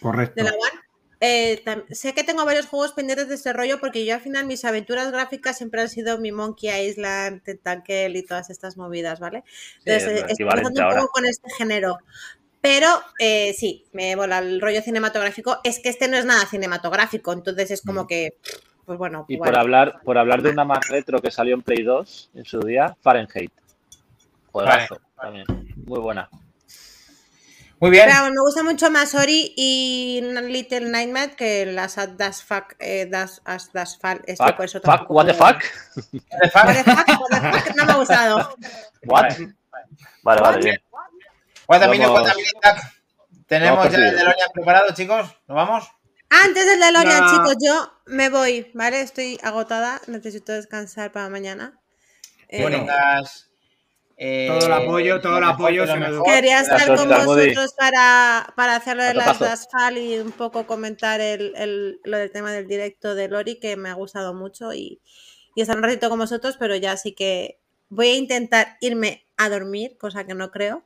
[0.00, 0.34] Correcto.
[0.36, 0.80] de la One.
[1.22, 4.64] Eh, sé que tengo varios juegos pendientes de este rollo porque yo al final mis
[4.64, 9.44] aventuras gráficas siempre han sido mi Monkey Island, Tentacle y todas estas movidas, ¿vale?
[9.84, 11.98] Entonces, es lo eh, estoy empezando un poco con este género.
[12.62, 12.88] Pero
[13.18, 15.58] eh, sí, me mola el rollo cinematográfico.
[15.62, 18.34] Es que este no es nada cinematográfico, entonces es como que,
[18.86, 19.26] pues bueno.
[19.28, 22.44] Y por hablar, por hablar de una más retro que salió en Play 2 en
[22.44, 23.52] su día, Fahrenheit.
[24.52, 25.46] Juegazo, también.
[25.86, 26.28] Muy buena.
[27.80, 28.08] Muy bien.
[28.08, 33.06] Pero me gusta mucho más Ori y Little Nightmare que las As Das Fuck, eh,
[33.10, 34.20] Das, As Das Fall.
[34.26, 35.62] Este, Fuck, por eso fuck, what the fuck?
[35.96, 38.54] What the fuck, what the fuck, no me ha gustado.
[39.06, 39.32] What?
[40.22, 40.82] Vale, vale, bien.
[41.66, 42.22] Guatamino,
[42.60, 42.78] tac.
[43.46, 44.16] Tenemos ya el.
[44.16, 45.26] DeLorean preparado, chicos.
[45.48, 45.90] ¿Nos vamos?
[46.28, 47.30] Antes del DeLorean, Ya.
[47.30, 49.00] chicos, yo me voy, ¿vale?
[49.00, 51.80] Estoy agotada, necesito descansar para mañana.
[52.48, 53.49] Eh, tengas,
[54.22, 56.10] eh, Todo el apoyo, todo el apoyo, se me-.
[56.24, 59.44] Quería estar con vosotros para, para hacerlo de las Abrazo.
[59.44, 63.58] das Fall y un poco comentar el, el- lo del tema del directo de Lori,
[63.58, 65.00] que me ha gustado mucho y,
[65.56, 69.48] y estar un ratito con vosotros, pero ya sí que voy a intentar irme a
[69.48, 70.84] dormir, cosa que no creo,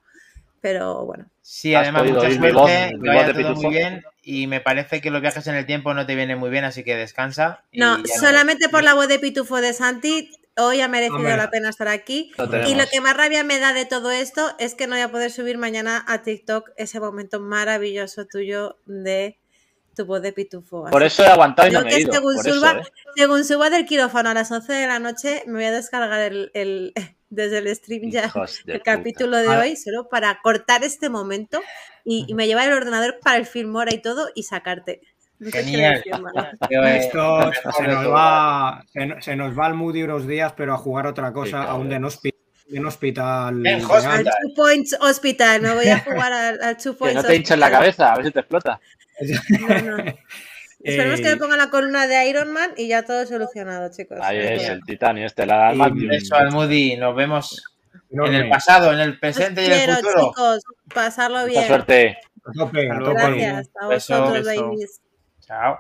[0.61, 1.29] pero bueno.
[1.43, 5.11] Sí, además, mucha suerte, voz, que mi vaya todo muy bien y me parece que
[5.11, 7.65] los viajes en el tiempo no te vienen muy bien, así que descansa.
[7.73, 11.37] y No, solamente por la voz de Pitufo de Santi, hoy ha merecido Hombre.
[11.37, 12.33] la pena estar aquí.
[12.39, 15.03] Lo Y lo que más rabia me da de todo esto es que no voy
[15.03, 19.39] a poder subir mañana a TikTok ese momento maravilloso tuyo de
[19.97, 20.87] tu voz de pitufo.
[20.91, 22.13] Por eso he aguantado y no me que he ido.
[22.13, 22.83] según, Por eso, suba, ¿eh?
[23.17, 26.51] según suba del quirófano a las 11 de la noche, me voy a descargar el,
[26.55, 26.93] el-
[27.31, 28.97] desde el stream ya Hijos de el puta.
[28.97, 31.61] capítulo de hoy, solo para cortar este momento
[32.05, 35.01] y, y me llevar el ordenador para el Filmora y todo y sacarte.
[35.45, 36.03] No Genial.
[36.71, 40.53] eh, Esto se de nos, va, se, no- se nos va el Moody unos días,
[40.57, 41.89] pero a jugar otra cosa, a un cabrón.
[41.91, 42.35] Den Hospi-
[42.69, 43.67] Den Hospital.
[43.67, 43.85] En.
[43.85, 44.11] Hospital.
[44.11, 47.37] Al Two Points Hospital, me voy a jugar al, al Two Que Points no te
[47.37, 48.81] hinches la cabeza, a ver si te explota.
[49.61, 50.05] No, no.
[50.85, 54.19] Esperemos que Eh, me pongan la columna de Iron Man y ya todo solucionado, chicos.
[54.23, 56.13] Ahí es, el titanio este, la Y- Almantium.
[56.13, 57.65] Eso, Almudi, nos vemos
[58.11, 60.29] en el pasado, en el Os presente y en el quiero, futuro.
[60.31, 60.61] chicos.
[60.95, 61.67] Pasarlo Mucha bien.
[61.67, 62.19] suerte.
[62.47, 63.13] A tope, a Hasta tope.
[63.23, 63.37] luego.
[63.39, 64.67] Gracias a Beso, vosotros, beso.
[64.71, 65.01] babies.
[65.47, 65.79] Chao.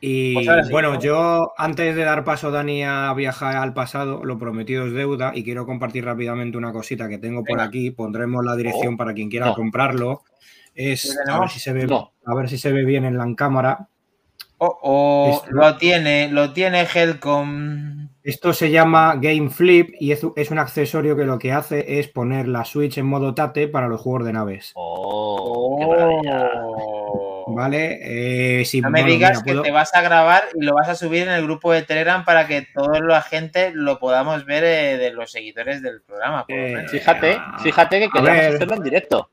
[0.00, 1.00] Y Pues bueno, ¿no?
[1.00, 5.42] yo antes de dar paso, Dani, a viajar al pasado, lo prometido es deuda y
[5.42, 7.64] quiero compartir rápidamente una cosita que tengo por Venga.
[7.64, 7.90] aquí.
[7.90, 9.54] Pondremos la dirección Oh, para quien quiera no.
[9.54, 10.22] comprarlo.
[10.74, 12.12] Es ¿Lo a ver si se ve, No.
[12.26, 13.88] a ver si se ve bien en la cámara.
[14.58, 18.08] Oh, oh, Esto- lo tiene, lo tiene Helcom.
[18.22, 22.08] Esto se llama Game Flip y es, es un accesorio que lo que hace es
[22.08, 24.72] poner la Switch en modo tate para los juegos de naves.
[24.74, 25.78] Oh,
[26.22, 26.30] qué.
[26.60, 26.95] Oh.
[27.48, 28.60] ¿Vale?
[28.60, 30.74] Eh, si, No me bueno, digas mira, que puedo- te vas a grabar y lo
[30.74, 34.44] vas a subir en el grupo de Telegram para que toda la gente lo podamos
[34.44, 36.44] ver eh, de los seguidores del programa.
[36.46, 36.86] por Eh.
[36.88, 39.30] Fíjate, fíjate que queríamos hacerlo en directo.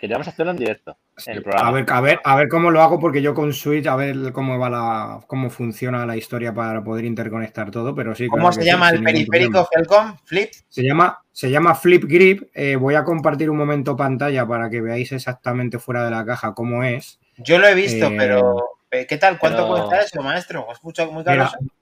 [0.00, 0.96] Queríamos hacerlo en directo.
[1.28, 1.68] El programa.
[1.68, 4.32] A ver, a ver, a ver cómo lo hago, porque yo con Switch, a ver
[4.32, 8.26] cómo va la, cómo funciona la historia para poder interconectar todo, pero sí.
[8.28, 9.68] ¿Cómo claro se sí, llama sin el periférico.
[9.72, 10.16] Helcom?
[10.24, 10.50] ¿Flip?
[10.68, 12.42] Se llama, se llama Flip Grip.
[12.54, 16.54] eh, voy a compartir un momento pantalla para que veáis exactamente fuera de la caja
[16.54, 17.18] cómo es.
[17.38, 19.38] Yo lo he visto, Eh, pero eh, ¿qué tal?
[19.38, 20.66] ¿Cuánto pero- cuesta eso, maestro?
[20.66, 21.44] ¿Os escucho muy caro?
[21.44, 21.72] Mira,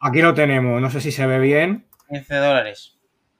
[0.00, 1.86] aquí lo tenemos, no sé si se ve bien.
[2.08, 2.95] 15 dólares.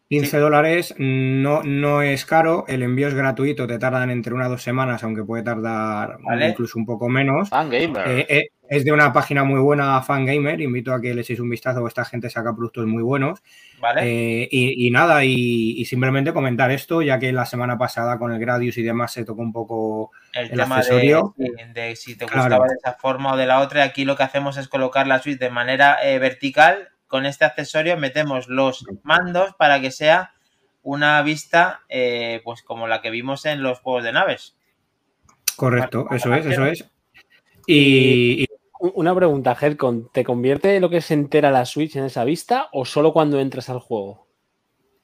[0.09, 4.51] 15 dólares no, no es caro, el envío es gratuito, te tardan entre una o
[4.51, 6.49] dos semanas, aunque puede tardar Vale.
[6.51, 7.49] incluso un poco menos.
[7.49, 8.09] Fangamer.
[8.09, 10.61] Eh, eh, es de una página muy buena, Fangamer.
[10.61, 11.87] Invito a que le echéis un vistazo.
[11.87, 13.41] Esta gente saca productos muy buenos.
[13.81, 14.03] ¿Vale?
[14.43, 18.33] Eh, y, y nada, y, y simplemente comentar esto, ya que la semana pasada con
[18.33, 20.11] el Gradius y demás se tocó un poco.
[20.33, 21.35] el, el tema accesorio.
[21.37, 22.43] de, de si te Claro.
[22.43, 23.83] gustaba de esa forma o de la otra.
[23.85, 26.91] Aquí lo que hacemos es colocar la suite de manera eh, vertical.
[27.07, 30.33] Con este accesorio metemos los mandos para que sea
[30.83, 34.57] una vista eh, pues como la que vimos en los juegos de naves.
[35.57, 36.85] Correcto, eso es, eso es.
[37.67, 38.47] Y, y-
[38.79, 40.11] Una pregunta, Headcon.
[40.13, 43.69] ¿Te convierte lo que se entera la Switch en esa vista o solo cuando entras
[43.71, 44.27] al juego?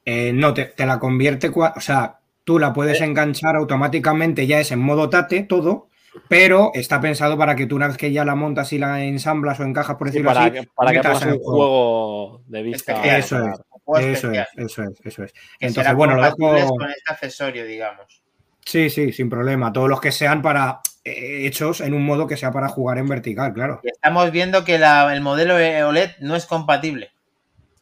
[0.04, 4.72] eh, no, te, te la convierte, o sea, tú la puedes enganchar automáticamente, ya es
[4.72, 5.88] en modo tate todo,
[6.28, 9.59] pero está pensado para que tú una vez que ya la montas y la ensamblas
[9.60, 13.16] o encajas, por Sí, decirlo para así, que, para que el un juego de vista.
[13.18, 13.60] Eso es.
[13.98, 15.32] Eso es, eso es, eso es.
[15.32, 16.76] que Entonces, bueno, lo dejo.
[16.76, 18.22] con este accesorio, digamos.
[18.64, 19.72] Sí, sí, sin problema.
[19.72, 23.09] Todos los que sean para eh, hechos en un modo que sea para jugar en
[23.09, 23.80] vertical, claro.
[23.82, 27.10] Y estamos viendo que la- el modelo OLED no es compatible.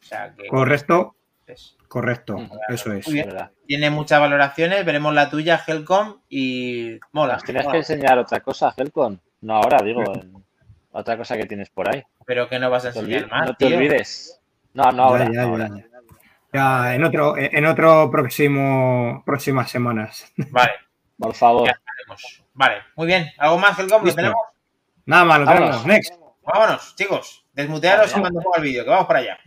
[0.01, 1.15] O sea que Correcto,
[1.47, 2.57] es- correcto, Ujú.
[2.69, 3.05] eso es.
[3.67, 4.85] Tiene muchas valoraciones.
[4.85, 7.33] Veremos la tuya, Helcom, y mola.
[7.35, 7.71] Nos tienes mola.
[7.73, 9.19] que enseñar otra cosa, Helcon.
[9.41, 10.43] No ahora, digo, en-
[10.91, 12.03] otra cosa que tienes por ahí.
[12.25, 13.77] Pero que no vas a enseñar más, no te tío.
[13.77, 14.39] olvides.
[14.73, 15.25] No, no ahora.
[15.25, 15.69] Ya, ya, no ya, ahora.
[15.77, 15.85] ya.
[16.53, 20.31] Ya, en otro, en otro próximo, próximas semanas.
[20.51, 20.71] Vale,
[21.17, 21.67] Por favor.
[21.67, 21.79] ya.
[22.53, 23.29] Vale, muy bien.
[23.37, 24.03] ¿Algo más, Helcom?
[24.05, 24.35] ¿Lo tenemos?
[25.05, 25.67] Nada más, lo Vámonos.
[25.69, 25.85] tenemos.
[25.87, 26.13] Next.
[26.43, 27.45] Vámonos, chicos.
[27.53, 29.37] Desmutearos Vale, cuando ponga el vídeo, que vamos para allá.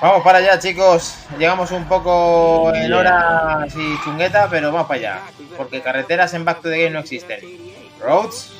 [0.00, 1.14] Vamos para allá, chicos.
[1.38, 5.20] Llegamos un poco en hora así chungueta, pero vamos para allá.
[5.56, 7.40] Porque carreteras en Back to the Game no existen.
[8.00, 8.52] Roads,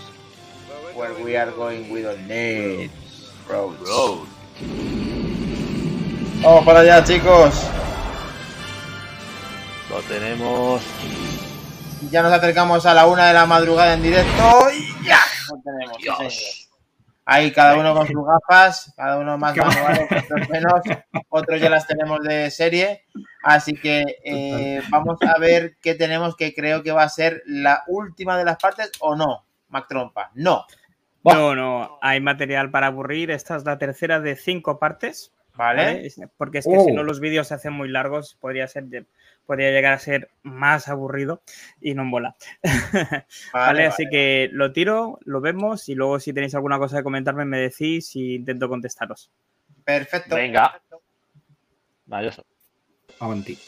[0.94, 2.90] where we are going, we don't need
[3.48, 4.26] roads.
[6.40, 7.54] Vamos para allá, chicos.
[9.90, 10.82] Lo tenemos.
[12.10, 15.98] Ya nos acercamos a la una de la madrugada en directo y ya lo tenemos.
[15.98, 16.65] Dios.
[17.28, 20.80] Ahí cada uno con sus gafas, cada uno más Qué manuales, otros menos,
[21.28, 23.02] otros ya las tenemos de serie.
[23.42, 27.82] Así que eh, vamos a ver qué tenemos que creo que va a ser la
[27.88, 30.30] última de las partes o no, Mac Trompa.
[30.34, 30.64] No.
[31.24, 33.32] No, no, hay material para aburrir.
[33.32, 35.32] Esta es la tercera de cinco partes.
[35.56, 36.08] Vale.
[36.36, 36.94] Porque es que si Oh.
[36.94, 38.84] no los vídeos se hacen muy largos, podría ser
[39.46, 41.42] podría llegar a ser más aburrido
[41.80, 42.36] y no mola.
[43.52, 47.44] Vale, así que lo tiro, lo vemos y luego si tenéis alguna cosa que comentarme
[47.44, 49.30] me decís y intento contestaros.
[49.84, 50.34] Perfecto.
[50.34, 50.80] Venga.
[52.06, 52.44] Maravilloso.
[53.20, 53.58] Avanti.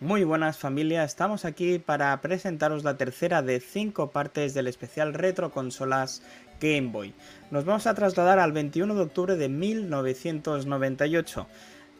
[0.00, 5.50] Muy buenas familia, estamos aquí para presentaros la tercera de cinco partes del especial Retro
[5.50, 6.22] Consolas
[6.58, 7.12] Game Boy.
[7.50, 11.46] Nos vamos a trasladar al 21 de octubre de 1998,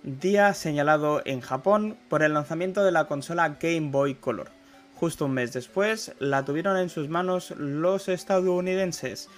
[0.02, 4.51] día señalado en Japón por el lanzamiento de la consola Game Boy Color.
[4.94, 9.28] Justo un mes después la tuvieron en sus manos los estadounidenses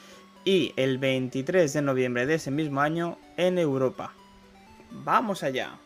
[0.45, 4.15] y el 23 de noviembre de ese mismo año en Europa.
[4.93, 5.82] ¡Vamos allá!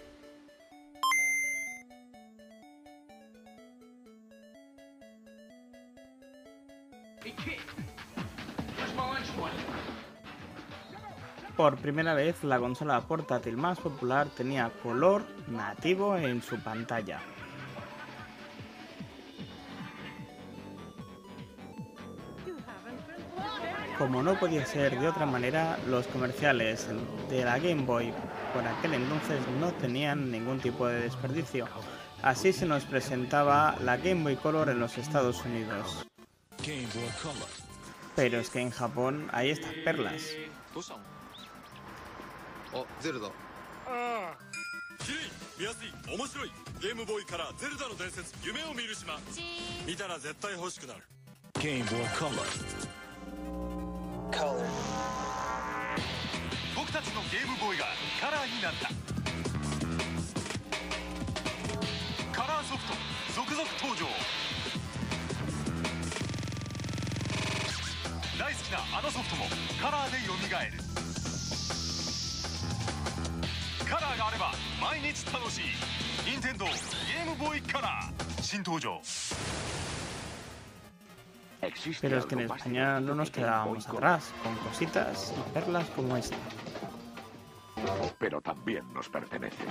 [11.56, 17.20] Por primera vez, la consola portátil más popular tenía color nativo en su pantalla.
[23.96, 26.86] Como no podía ser de otra manera, los comerciales
[27.30, 28.12] de la Game Boy
[28.52, 31.66] por aquel entonces no tenían ningún tipo de desperdicio.
[32.20, 36.06] Así se nos presentaba la Game Boy Color en los Estados Unidos.
[38.14, 40.22] Pero es que en Japón hay estas perlas.
[42.76, 43.30] あゼルダ。
[45.00, 45.20] キリン
[45.58, 46.52] 見やすい面白い。
[46.80, 49.18] ゲームボーイからゼルダの伝説夢を見る島。
[49.86, 51.00] 見たら絶対欲しくなる。
[51.54, 52.44] Game Boy Color.
[56.76, 57.86] 僕たちのゲームボーイが
[58.20, 58.88] カラーになった。
[62.38, 62.92] カラーソフト
[63.34, 64.04] 続々登場。
[68.38, 69.46] 大好きなあのソフトも
[69.80, 70.50] カラーで蘇る。
[70.50, 70.60] カ
[74.05, 75.63] ラーがあれば毎日楽しい
[76.29, 79.01] 任天堂ゲームボーイカラー新登場
[82.01, 86.35] Pero es que en España no nos quedábamos atrás, con cositas y perlas como esta.
[88.17, 89.63] pero también nos pertenece.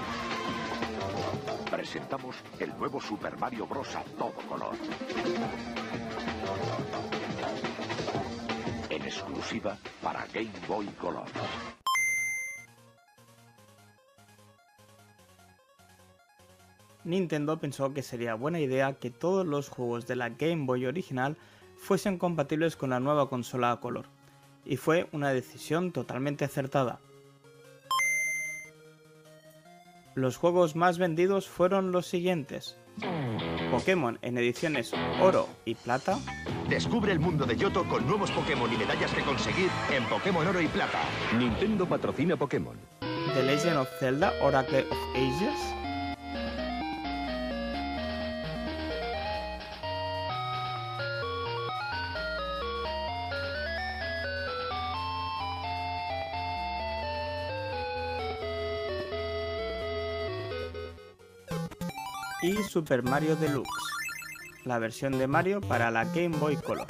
[1.70, 3.94] Presentamos el nuevo Super Mario Bros.
[3.97, 4.77] a todo color.
[8.89, 11.27] En exclusiva para Game Boy Color.
[17.06, 21.38] Nintendo pensó que sería buena idea que todos los juegos de la Game Boy original
[21.77, 24.07] fuesen compatibles con la nueva consola a color,
[24.65, 26.99] y fue una decisión totalmente acertada.
[30.15, 32.77] Los juegos más vendidos fueron los siguientes.
[33.72, 36.18] Pokémon en ediciones oro y plata,
[36.69, 40.60] Descubre el mundo de Yoto con nuevos Pokémon y medallas que conseguir en Pokémon Oro
[40.60, 40.99] y Plata.
[41.38, 42.76] Nintendo patrocina Pokémon.
[43.36, 45.85] The Legend of Zelda Oracle of Ages,
[62.45, 63.67] y Super Mario Deluxe,
[64.65, 66.85] la versión de Mario para la Game Boy Color.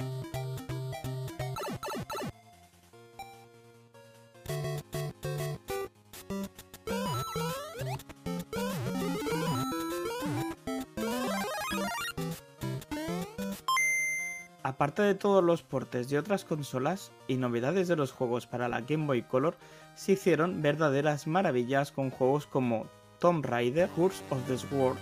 [14.61, 18.81] Aparte de todos los portes de otras consolas y novedades de los juegos para la
[18.81, 19.55] Game Boy Color,
[19.95, 22.87] se hicieron verdaderas maravillas con juegos como
[23.19, 24.97] Tomb Raider, Curse of the Sword,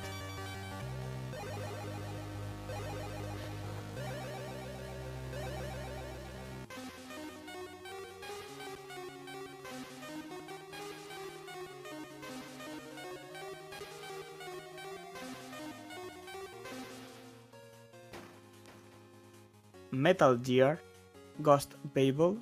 [20.04, 20.82] Metal Gear,
[21.40, 22.38] Ghost Babel,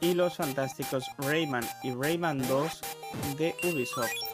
[0.00, 2.80] y los fantásticos Rayman y Rayman 2
[3.36, 4.29] de Ubisoft.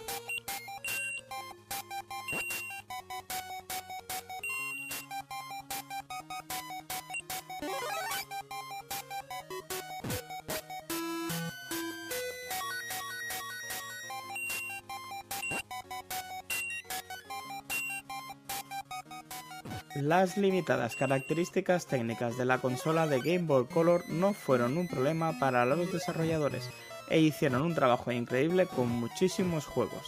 [20.06, 25.36] Las limitadas características técnicas de la consola de Game Boy Color no fueron un problema
[25.40, 26.70] para los desarrolladores
[27.10, 30.06] e hicieron un trabajo increíble con muchísimos juegos.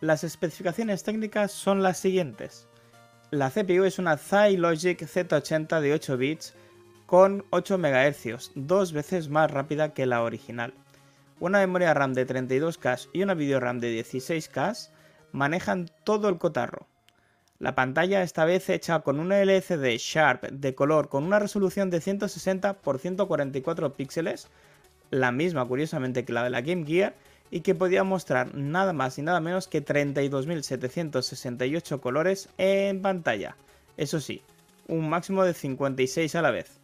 [0.00, 2.66] Las especificaciones técnicas son las siguientes.
[3.30, 4.18] La CPU es una
[4.56, 6.54] Logic Z80 de 8 bits
[7.06, 10.74] con 8 MHz, dos veces más rápida que la original.
[11.38, 14.95] Una memoria RAM de 32K y una video RAM de 16K
[15.32, 16.86] manejan todo el cotarro.
[17.58, 22.02] La pantalla esta vez hecha con una LCD Sharp de color con una resolución de
[22.02, 24.48] 160 x 144 píxeles,
[25.10, 27.14] la misma curiosamente que la de la Game Gear,
[27.50, 33.56] y que podía mostrar nada más y nada menos que 32.768 colores en pantalla.
[33.96, 34.42] Eso sí,
[34.88, 36.75] un máximo de 56 a la vez.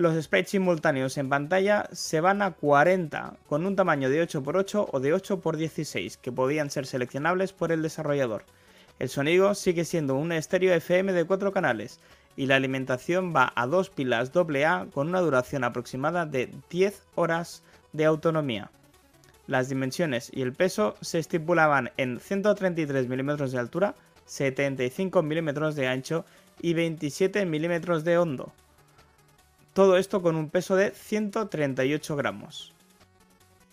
[0.00, 4.98] Los sprites simultáneos en pantalla se van a 40, con un tamaño de 8x8 o
[4.98, 8.44] de 8x16, que podían ser seleccionables por el desarrollador.
[8.98, 12.00] El sonido sigue siendo un estéreo FM de 4 canales,
[12.34, 17.62] y la alimentación va a dos pilas AA con una duración aproximada de 10 horas
[17.92, 18.70] de autonomía.
[19.48, 23.94] Las dimensiones y el peso se estipulaban en 133 mm de altura,
[24.24, 26.24] 75 mm de ancho
[26.62, 28.54] y 27 mm de hondo.
[29.80, 32.74] Todo esto con un peso de 138 gramos.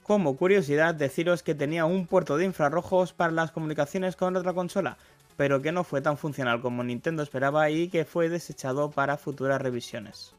[0.03, 4.97] Como curiosidad, deciros que tenía un puerto de infrarrojos para las comunicaciones con otra consola,
[5.35, 9.61] pero que no fue tan funcional como Nintendo esperaba y que fue desechado para futuras
[9.61, 10.33] revisiones.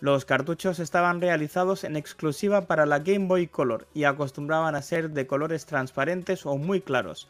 [0.00, 5.08] Los cartuchos estaban realizados en exclusiva para la Game Boy Color y acostumbraban a ser
[5.08, 7.28] de colores transparentes o muy claros,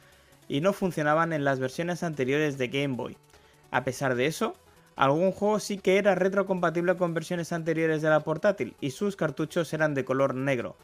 [0.49, 3.17] y no funcionaban en las versiones anteriores de Game Boy.
[3.71, 4.57] A pesar de eso,
[4.97, 9.73] Algún juego sí que era retrocompatible con versiones anteriores de la portátil y sus cartuchos
[9.73, 10.77] eran de color negro.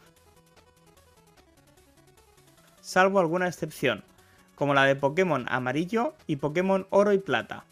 [2.81, 4.03] Salvo alguna excepción,
[4.55, 7.65] como la de Pokémon amarillo y Pokémon oro y plata.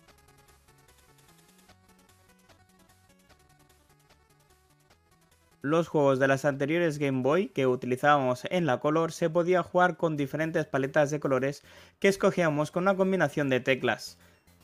[5.64, 9.98] Los juegos de las anteriores Game Boy que utilizábamos en la Color se podía jugar
[9.98, 11.64] con diferentes paletas de colores
[12.00, 14.18] que escogíamos con una combinación de teclas.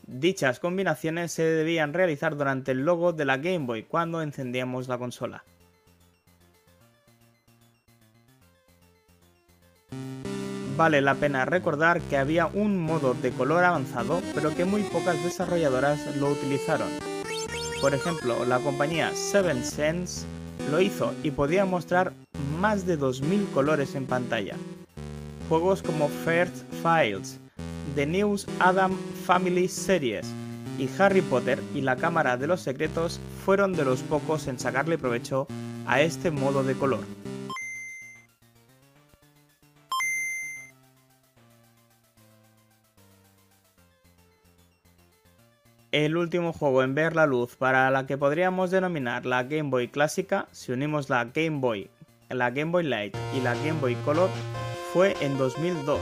[0.06, 4.98] Dichas combinaciones se debían realizar durante el logo de la Game Boy cuando encendíamos la
[4.98, 5.44] consola.
[10.76, 15.22] Vale la pena recordar que había un modo de color avanzado, pero que muy pocas
[15.22, 16.88] desarrolladoras lo utilizaron.
[17.80, 20.26] Por ejemplo, la compañía Seven Sense
[20.70, 22.12] lo hizo y podía mostrar
[22.60, 24.56] más de 2000 colores en pantalla.
[25.48, 27.38] Juegos como First Files,
[27.94, 30.26] The News Adam Family Series
[30.78, 34.98] y Harry Potter y la Cámara de los Secretos fueron de los pocos en sacarle
[34.98, 35.46] provecho
[35.86, 37.04] a este modo de color.
[45.90, 49.88] El último juego en ver la luz para la que podríamos denominar la Game Boy
[49.88, 51.88] clásica, si unimos la Game Boy,
[52.28, 54.28] la Game Boy Light y la Game Boy Color,
[54.92, 56.00] fue en 2002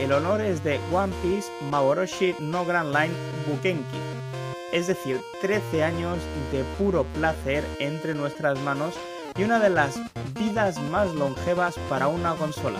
[0.00, 3.12] el honor es de One Piece Maboroshi no Grand Line
[3.46, 3.98] Bukenki,
[4.72, 6.18] es decir, 13 años
[6.52, 8.94] de puro placer entre nuestras manos
[9.36, 10.00] y una de las
[10.32, 12.78] vidas más longevas para una consola.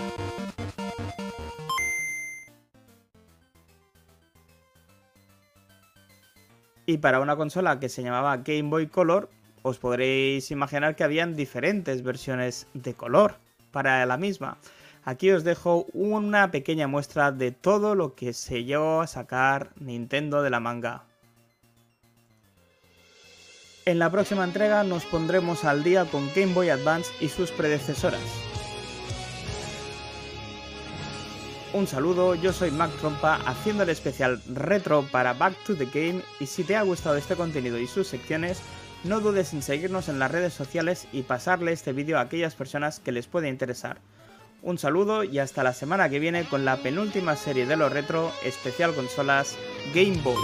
[6.87, 9.29] Y para una consola que se llamaba Game Boy Color,
[9.61, 13.35] os podréis imaginar que habían diferentes versiones de color
[13.71, 14.57] para la misma.
[15.03, 20.43] Aquí os dejo una pequeña muestra de todo lo que se llevó a sacar Nintendo
[20.43, 21.05] de la manga.
[23.85, 28.21] En la próxima entrega nos pondremos al día con Game Boy Advance y sus predecesoras.
[31.73, 36.21] Un saludo, yo soy Mac Trompa haciendo el especial retro para Back to the Game
[36.39, 38.61] y si te ha gustado este contenido y sus secciones,
[39.03, 42.99] no dudes en seguirnos en las redes sociales y pasarle este vídeo a aquellas personas
[42.99, 43.99] que les puede interesar.
[44.63, 48.31] Un saludo y hasta la semana que viene con la penúltima serie de los retro
[48.43, 49.57] especial consolas
[49.93, 50.35] Game Boy.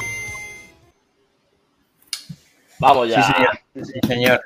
[2.79, 3.21] Vamos ya.
[3.21, 3.59] Sí, señor.
[3.85, 4.41] Sí, señor.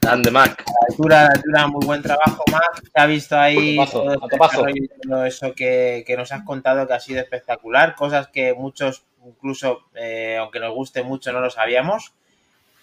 [0.00, 0.64] Grande, Mac.
[0.88, 2.82] Altura, altura, muy buen trabajo, Mac.
[2.82, 6.88] Se ha visto ahí A topazo, todo, a todo eso que, que nos has contado
[6.88, 7.94] que ha sido espectacular.
[7.94, 12.14] Cosas que muchos incluso eh, aunque nos guste mucho no lo sabíamos.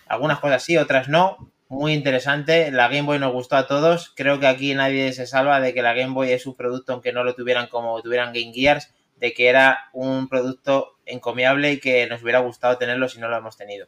[0.07, 1.52] Algunas cosas sí, otras no.
[1.72, 2.69] Muy interesante.
[2.69, 4.11] La Game Boy nos gustó a todos.
[4.14, 7.14] Creo que aquí nadie se salva de que la Game Boy es un producto, aunque
[7.14, 12.07] no lo tuvieran como tuvieran Game Gears, de que era un producto encomiable y que
[12.07, 13.88] nos hubiera gustado tenerlo si no lo hemos tenido.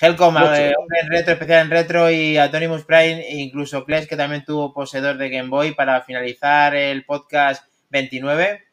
[0.00, 0.72] Helcom, eh,
[1.02, 5.18] en retro, especial en retro y Atonimus Prime, e incluso Kles, que también tuvo poseedor
[5.18, 8.64] de Game Boy, para finalizar el podcast 29.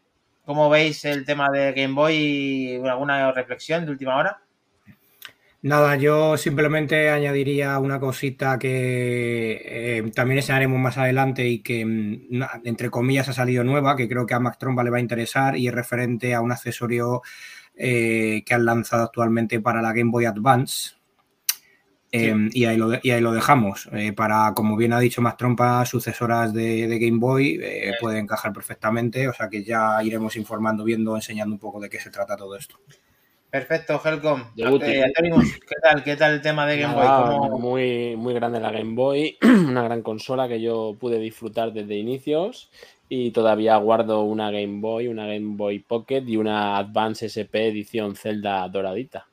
[0.46, 4.42] ¿Cómo veis el tema de Game Boy y alguna reflexión de última hora?
[5.64, 12.42] Nada, yo simplemente añadiría una cosita que eh, también enseñaremos más adelante y que, mm,
[12.64, 15.56] entre comillas, ha salido nueva, que creo que a Mac Tromba le va a interesar
[15.56, 17.22] y es referente a un accesorio
[17.76, 20.96] eh, que han lanzado actualmente para la Game Boy Advance.
[22.14, 23.88] Em, y, ahí lo, y ahí lo dejamos.
[23.94, 27.62] Eh, para, como bien ha dicho Mac Trompa, sucesoras de, de Game Boy
[28.02, 32.00] puede encajar perfectamente, o sea que ya iremos informando, viendo, enseñando un poco de qué
[32.00, 32.80] se trata todo esto.
[33.52, 34.46] Perfecto, Helcom.
[34.56, 36.04] Eh, ¿qué tal?
[36.06, 37.60] ¿Qué tal el tema de Game Boy?
[37.60, 42.72] Muy, muy grande la Game Boy, una gran consola que yo pude disfrutar desde inicios
[43.10, 48.16] y todavía guardo una Game Boy, una Game Boy Pocket y una Advance SP edición
[48.16, 49.28] Zelda doradita.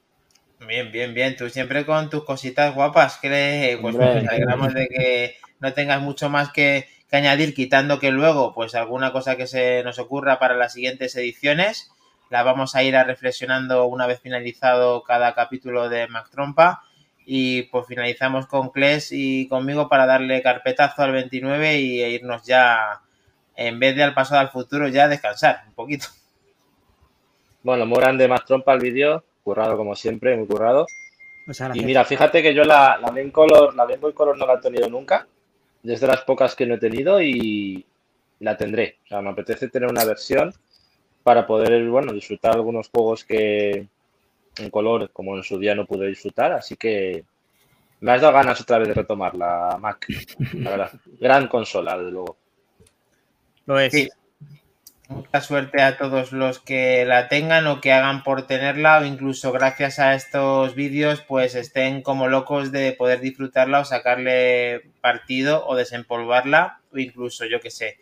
[0.66, 1.36] Bien, bien, bien.
[1.36, 6.28] Tú siempre con tus cositas guapas, que pues, nos alegramos de que no tengas mucho
[6.28, 10.56] más que, que añadir, quitando que luego, pues alguna cosa que se nos ocurra para
[10.56, 11.92] las siguientes ediciones
[12.30, 16.82] la vamos a ir a reflexionando una vez finalizado cada capítulo de Mac Trompa.
[17.24, 22.44] Y pues finalizamos con Kles y conmigo para darle carpetazo al 29 y e irnos
[22.44, 23.02] ya,
[23.54, 26.06] en vez de al pasado al futuro, ya a descansar un poquito.
[27.62, 30.86] Bueno, muy grande Mac Trompa el vídeo, currado como siempre, muy currado.
[31.74, 34.54] y mira, fíjate que yo la, la Game Color, la Game Boy Color no la
[34.54, 35.26] he tenido nunca.
[35.82, 37.84] Desde las pocas que no he tenido y
[38.40, 38.98] la tendré.
[39.04, 40.54] O sea, me apetece tener una versión
[41.28, 43.86] para poder, bueno, disfrutar algunos juegos que
[44.56, 47.22] en color, como en su día no pude disfrutar, así que
[48.00, 50.06] me has dado ganas otra vez de retomar la Mac.
[50.54, 52.38] La verdad, gran consola, desde luego.
[53.66, 54.08] Lo es.
[55.08, 59.52] Mucha suerte a todos los que la tengan o que hagan por tenerla o incluso
[59.52, 65.76] gracias a estos vídeos pues estén como locos de poder disfrutarla o sacarle partido o
[65.76, 67.98] desempolvarla o incluso yo que sé,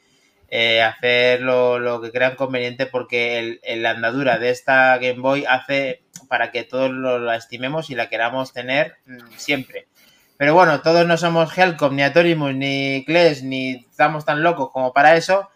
[0.49, 6.03] eh, hacer lo, que crean conveniente porque el, la andadura de esta Game Boy hace
[6.29, 9.89] para que todos lo, la estimemos y la queramos tener mm, siempre.
[10.37, 14.93] Pero bueno, todos no somos Helcom, ni Atorimus, ni Kles, ni estamos tan locos como
[14.93, 15.49] para eso.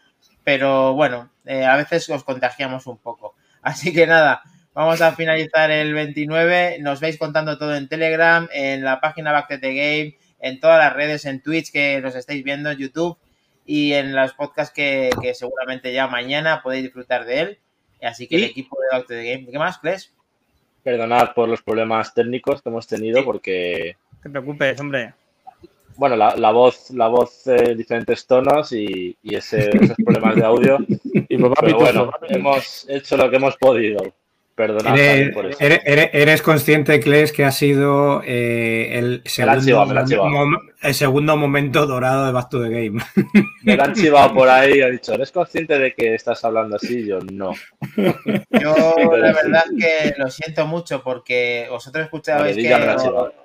[0.42, 3.36] Pero bueno, eh, a veces os contagiamos un poco.
[3.62, 4.42] Así que nada,
[4.72, 6.78] vamos a finalizar el 29.
[6.80, 10.78] Nos veis contando todo en Telegram, en la página Back to the Game, en todas
[10.78, 13.18] las redes, en Twitch que nos estáis viendo, en YouTube
[13.70, 17.58] y en los podcasts que, seguramente ya mañana podéis disfrutar de él.
[18.02, 20.12] Así que el equipo de Back the Game, ¿qué más, Kles?
[20.82, 23.96] Perdonad por los problemas técnicos que hemos tenido porque...
[24.10, 25.14] No te preocupes, hombre.
[25.94, 29.68] Bueno, la, voz, la voz eh, diferentes tonos y, esos
[30.04, 30.78] problemas de audio.
[31.28, 34.00] Y pues, Pero bueno, hemos hecho lo que hemos podido.
[34.54, 35.58] Perdonad eres, por eso.
[35.60, 42.50] Eres, consciente, Kles, que ha sido eh, el, segundo, el segundo momento dorado de Back
[42.50, 43.02] to the Game.
[43.62, 46.76] Me lo han chivado por ahí y ha dicho, ¿eres consciente de que estás hablando
[46.76, 47.06] así?
[47.06, 47.52] Yo no.
[48.60, 52.74] Yo la verdad que lo siento mucho porque vosotros escuchabais que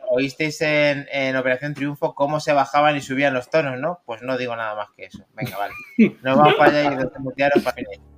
[0.09, 4.01] oísteis en, en, Operación Triunfo cómo se bajaban y subían los tonos, ¿no?
[4.05, 5.25] Pues no digo nada más que eso.
[5.33, 5.73] Venga, vale.
[6.21, 8.14] Nos vamos para allá y desmutearos para finalizar.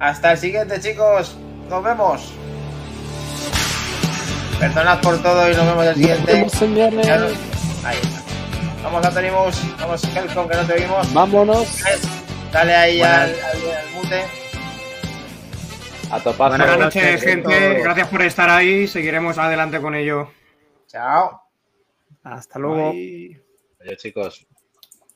[0.00, 1.36] Hasta el siguiente, chicos.
[1.68, 2.32] Nos vemos.
[4.58, 6.32] Perdonad por todo y nos vemos el siguiente.
[7.84, 8.20] Ahí está.
[8.82, 9.78] Vamos, a tenemos.
[9.78, 11.12] Vamos, Helcom, que no te vimos.
[11.12, 11.82] Vámonos.
[12.50, 14.24] Dale ahí al, al, mute.
[16.10, 16.48] A topar.
[16.48, 17.80] Buenas noches, gente.
[17.82, 18.88] Gracias por estar ahí.
[18.88, 20.30] Seguiremos adelante con ello.
[20.86, 21.42] Chao.
[22.24, 22.88] Hasta luego.
[22.88, 24.46] Adiós, chicos.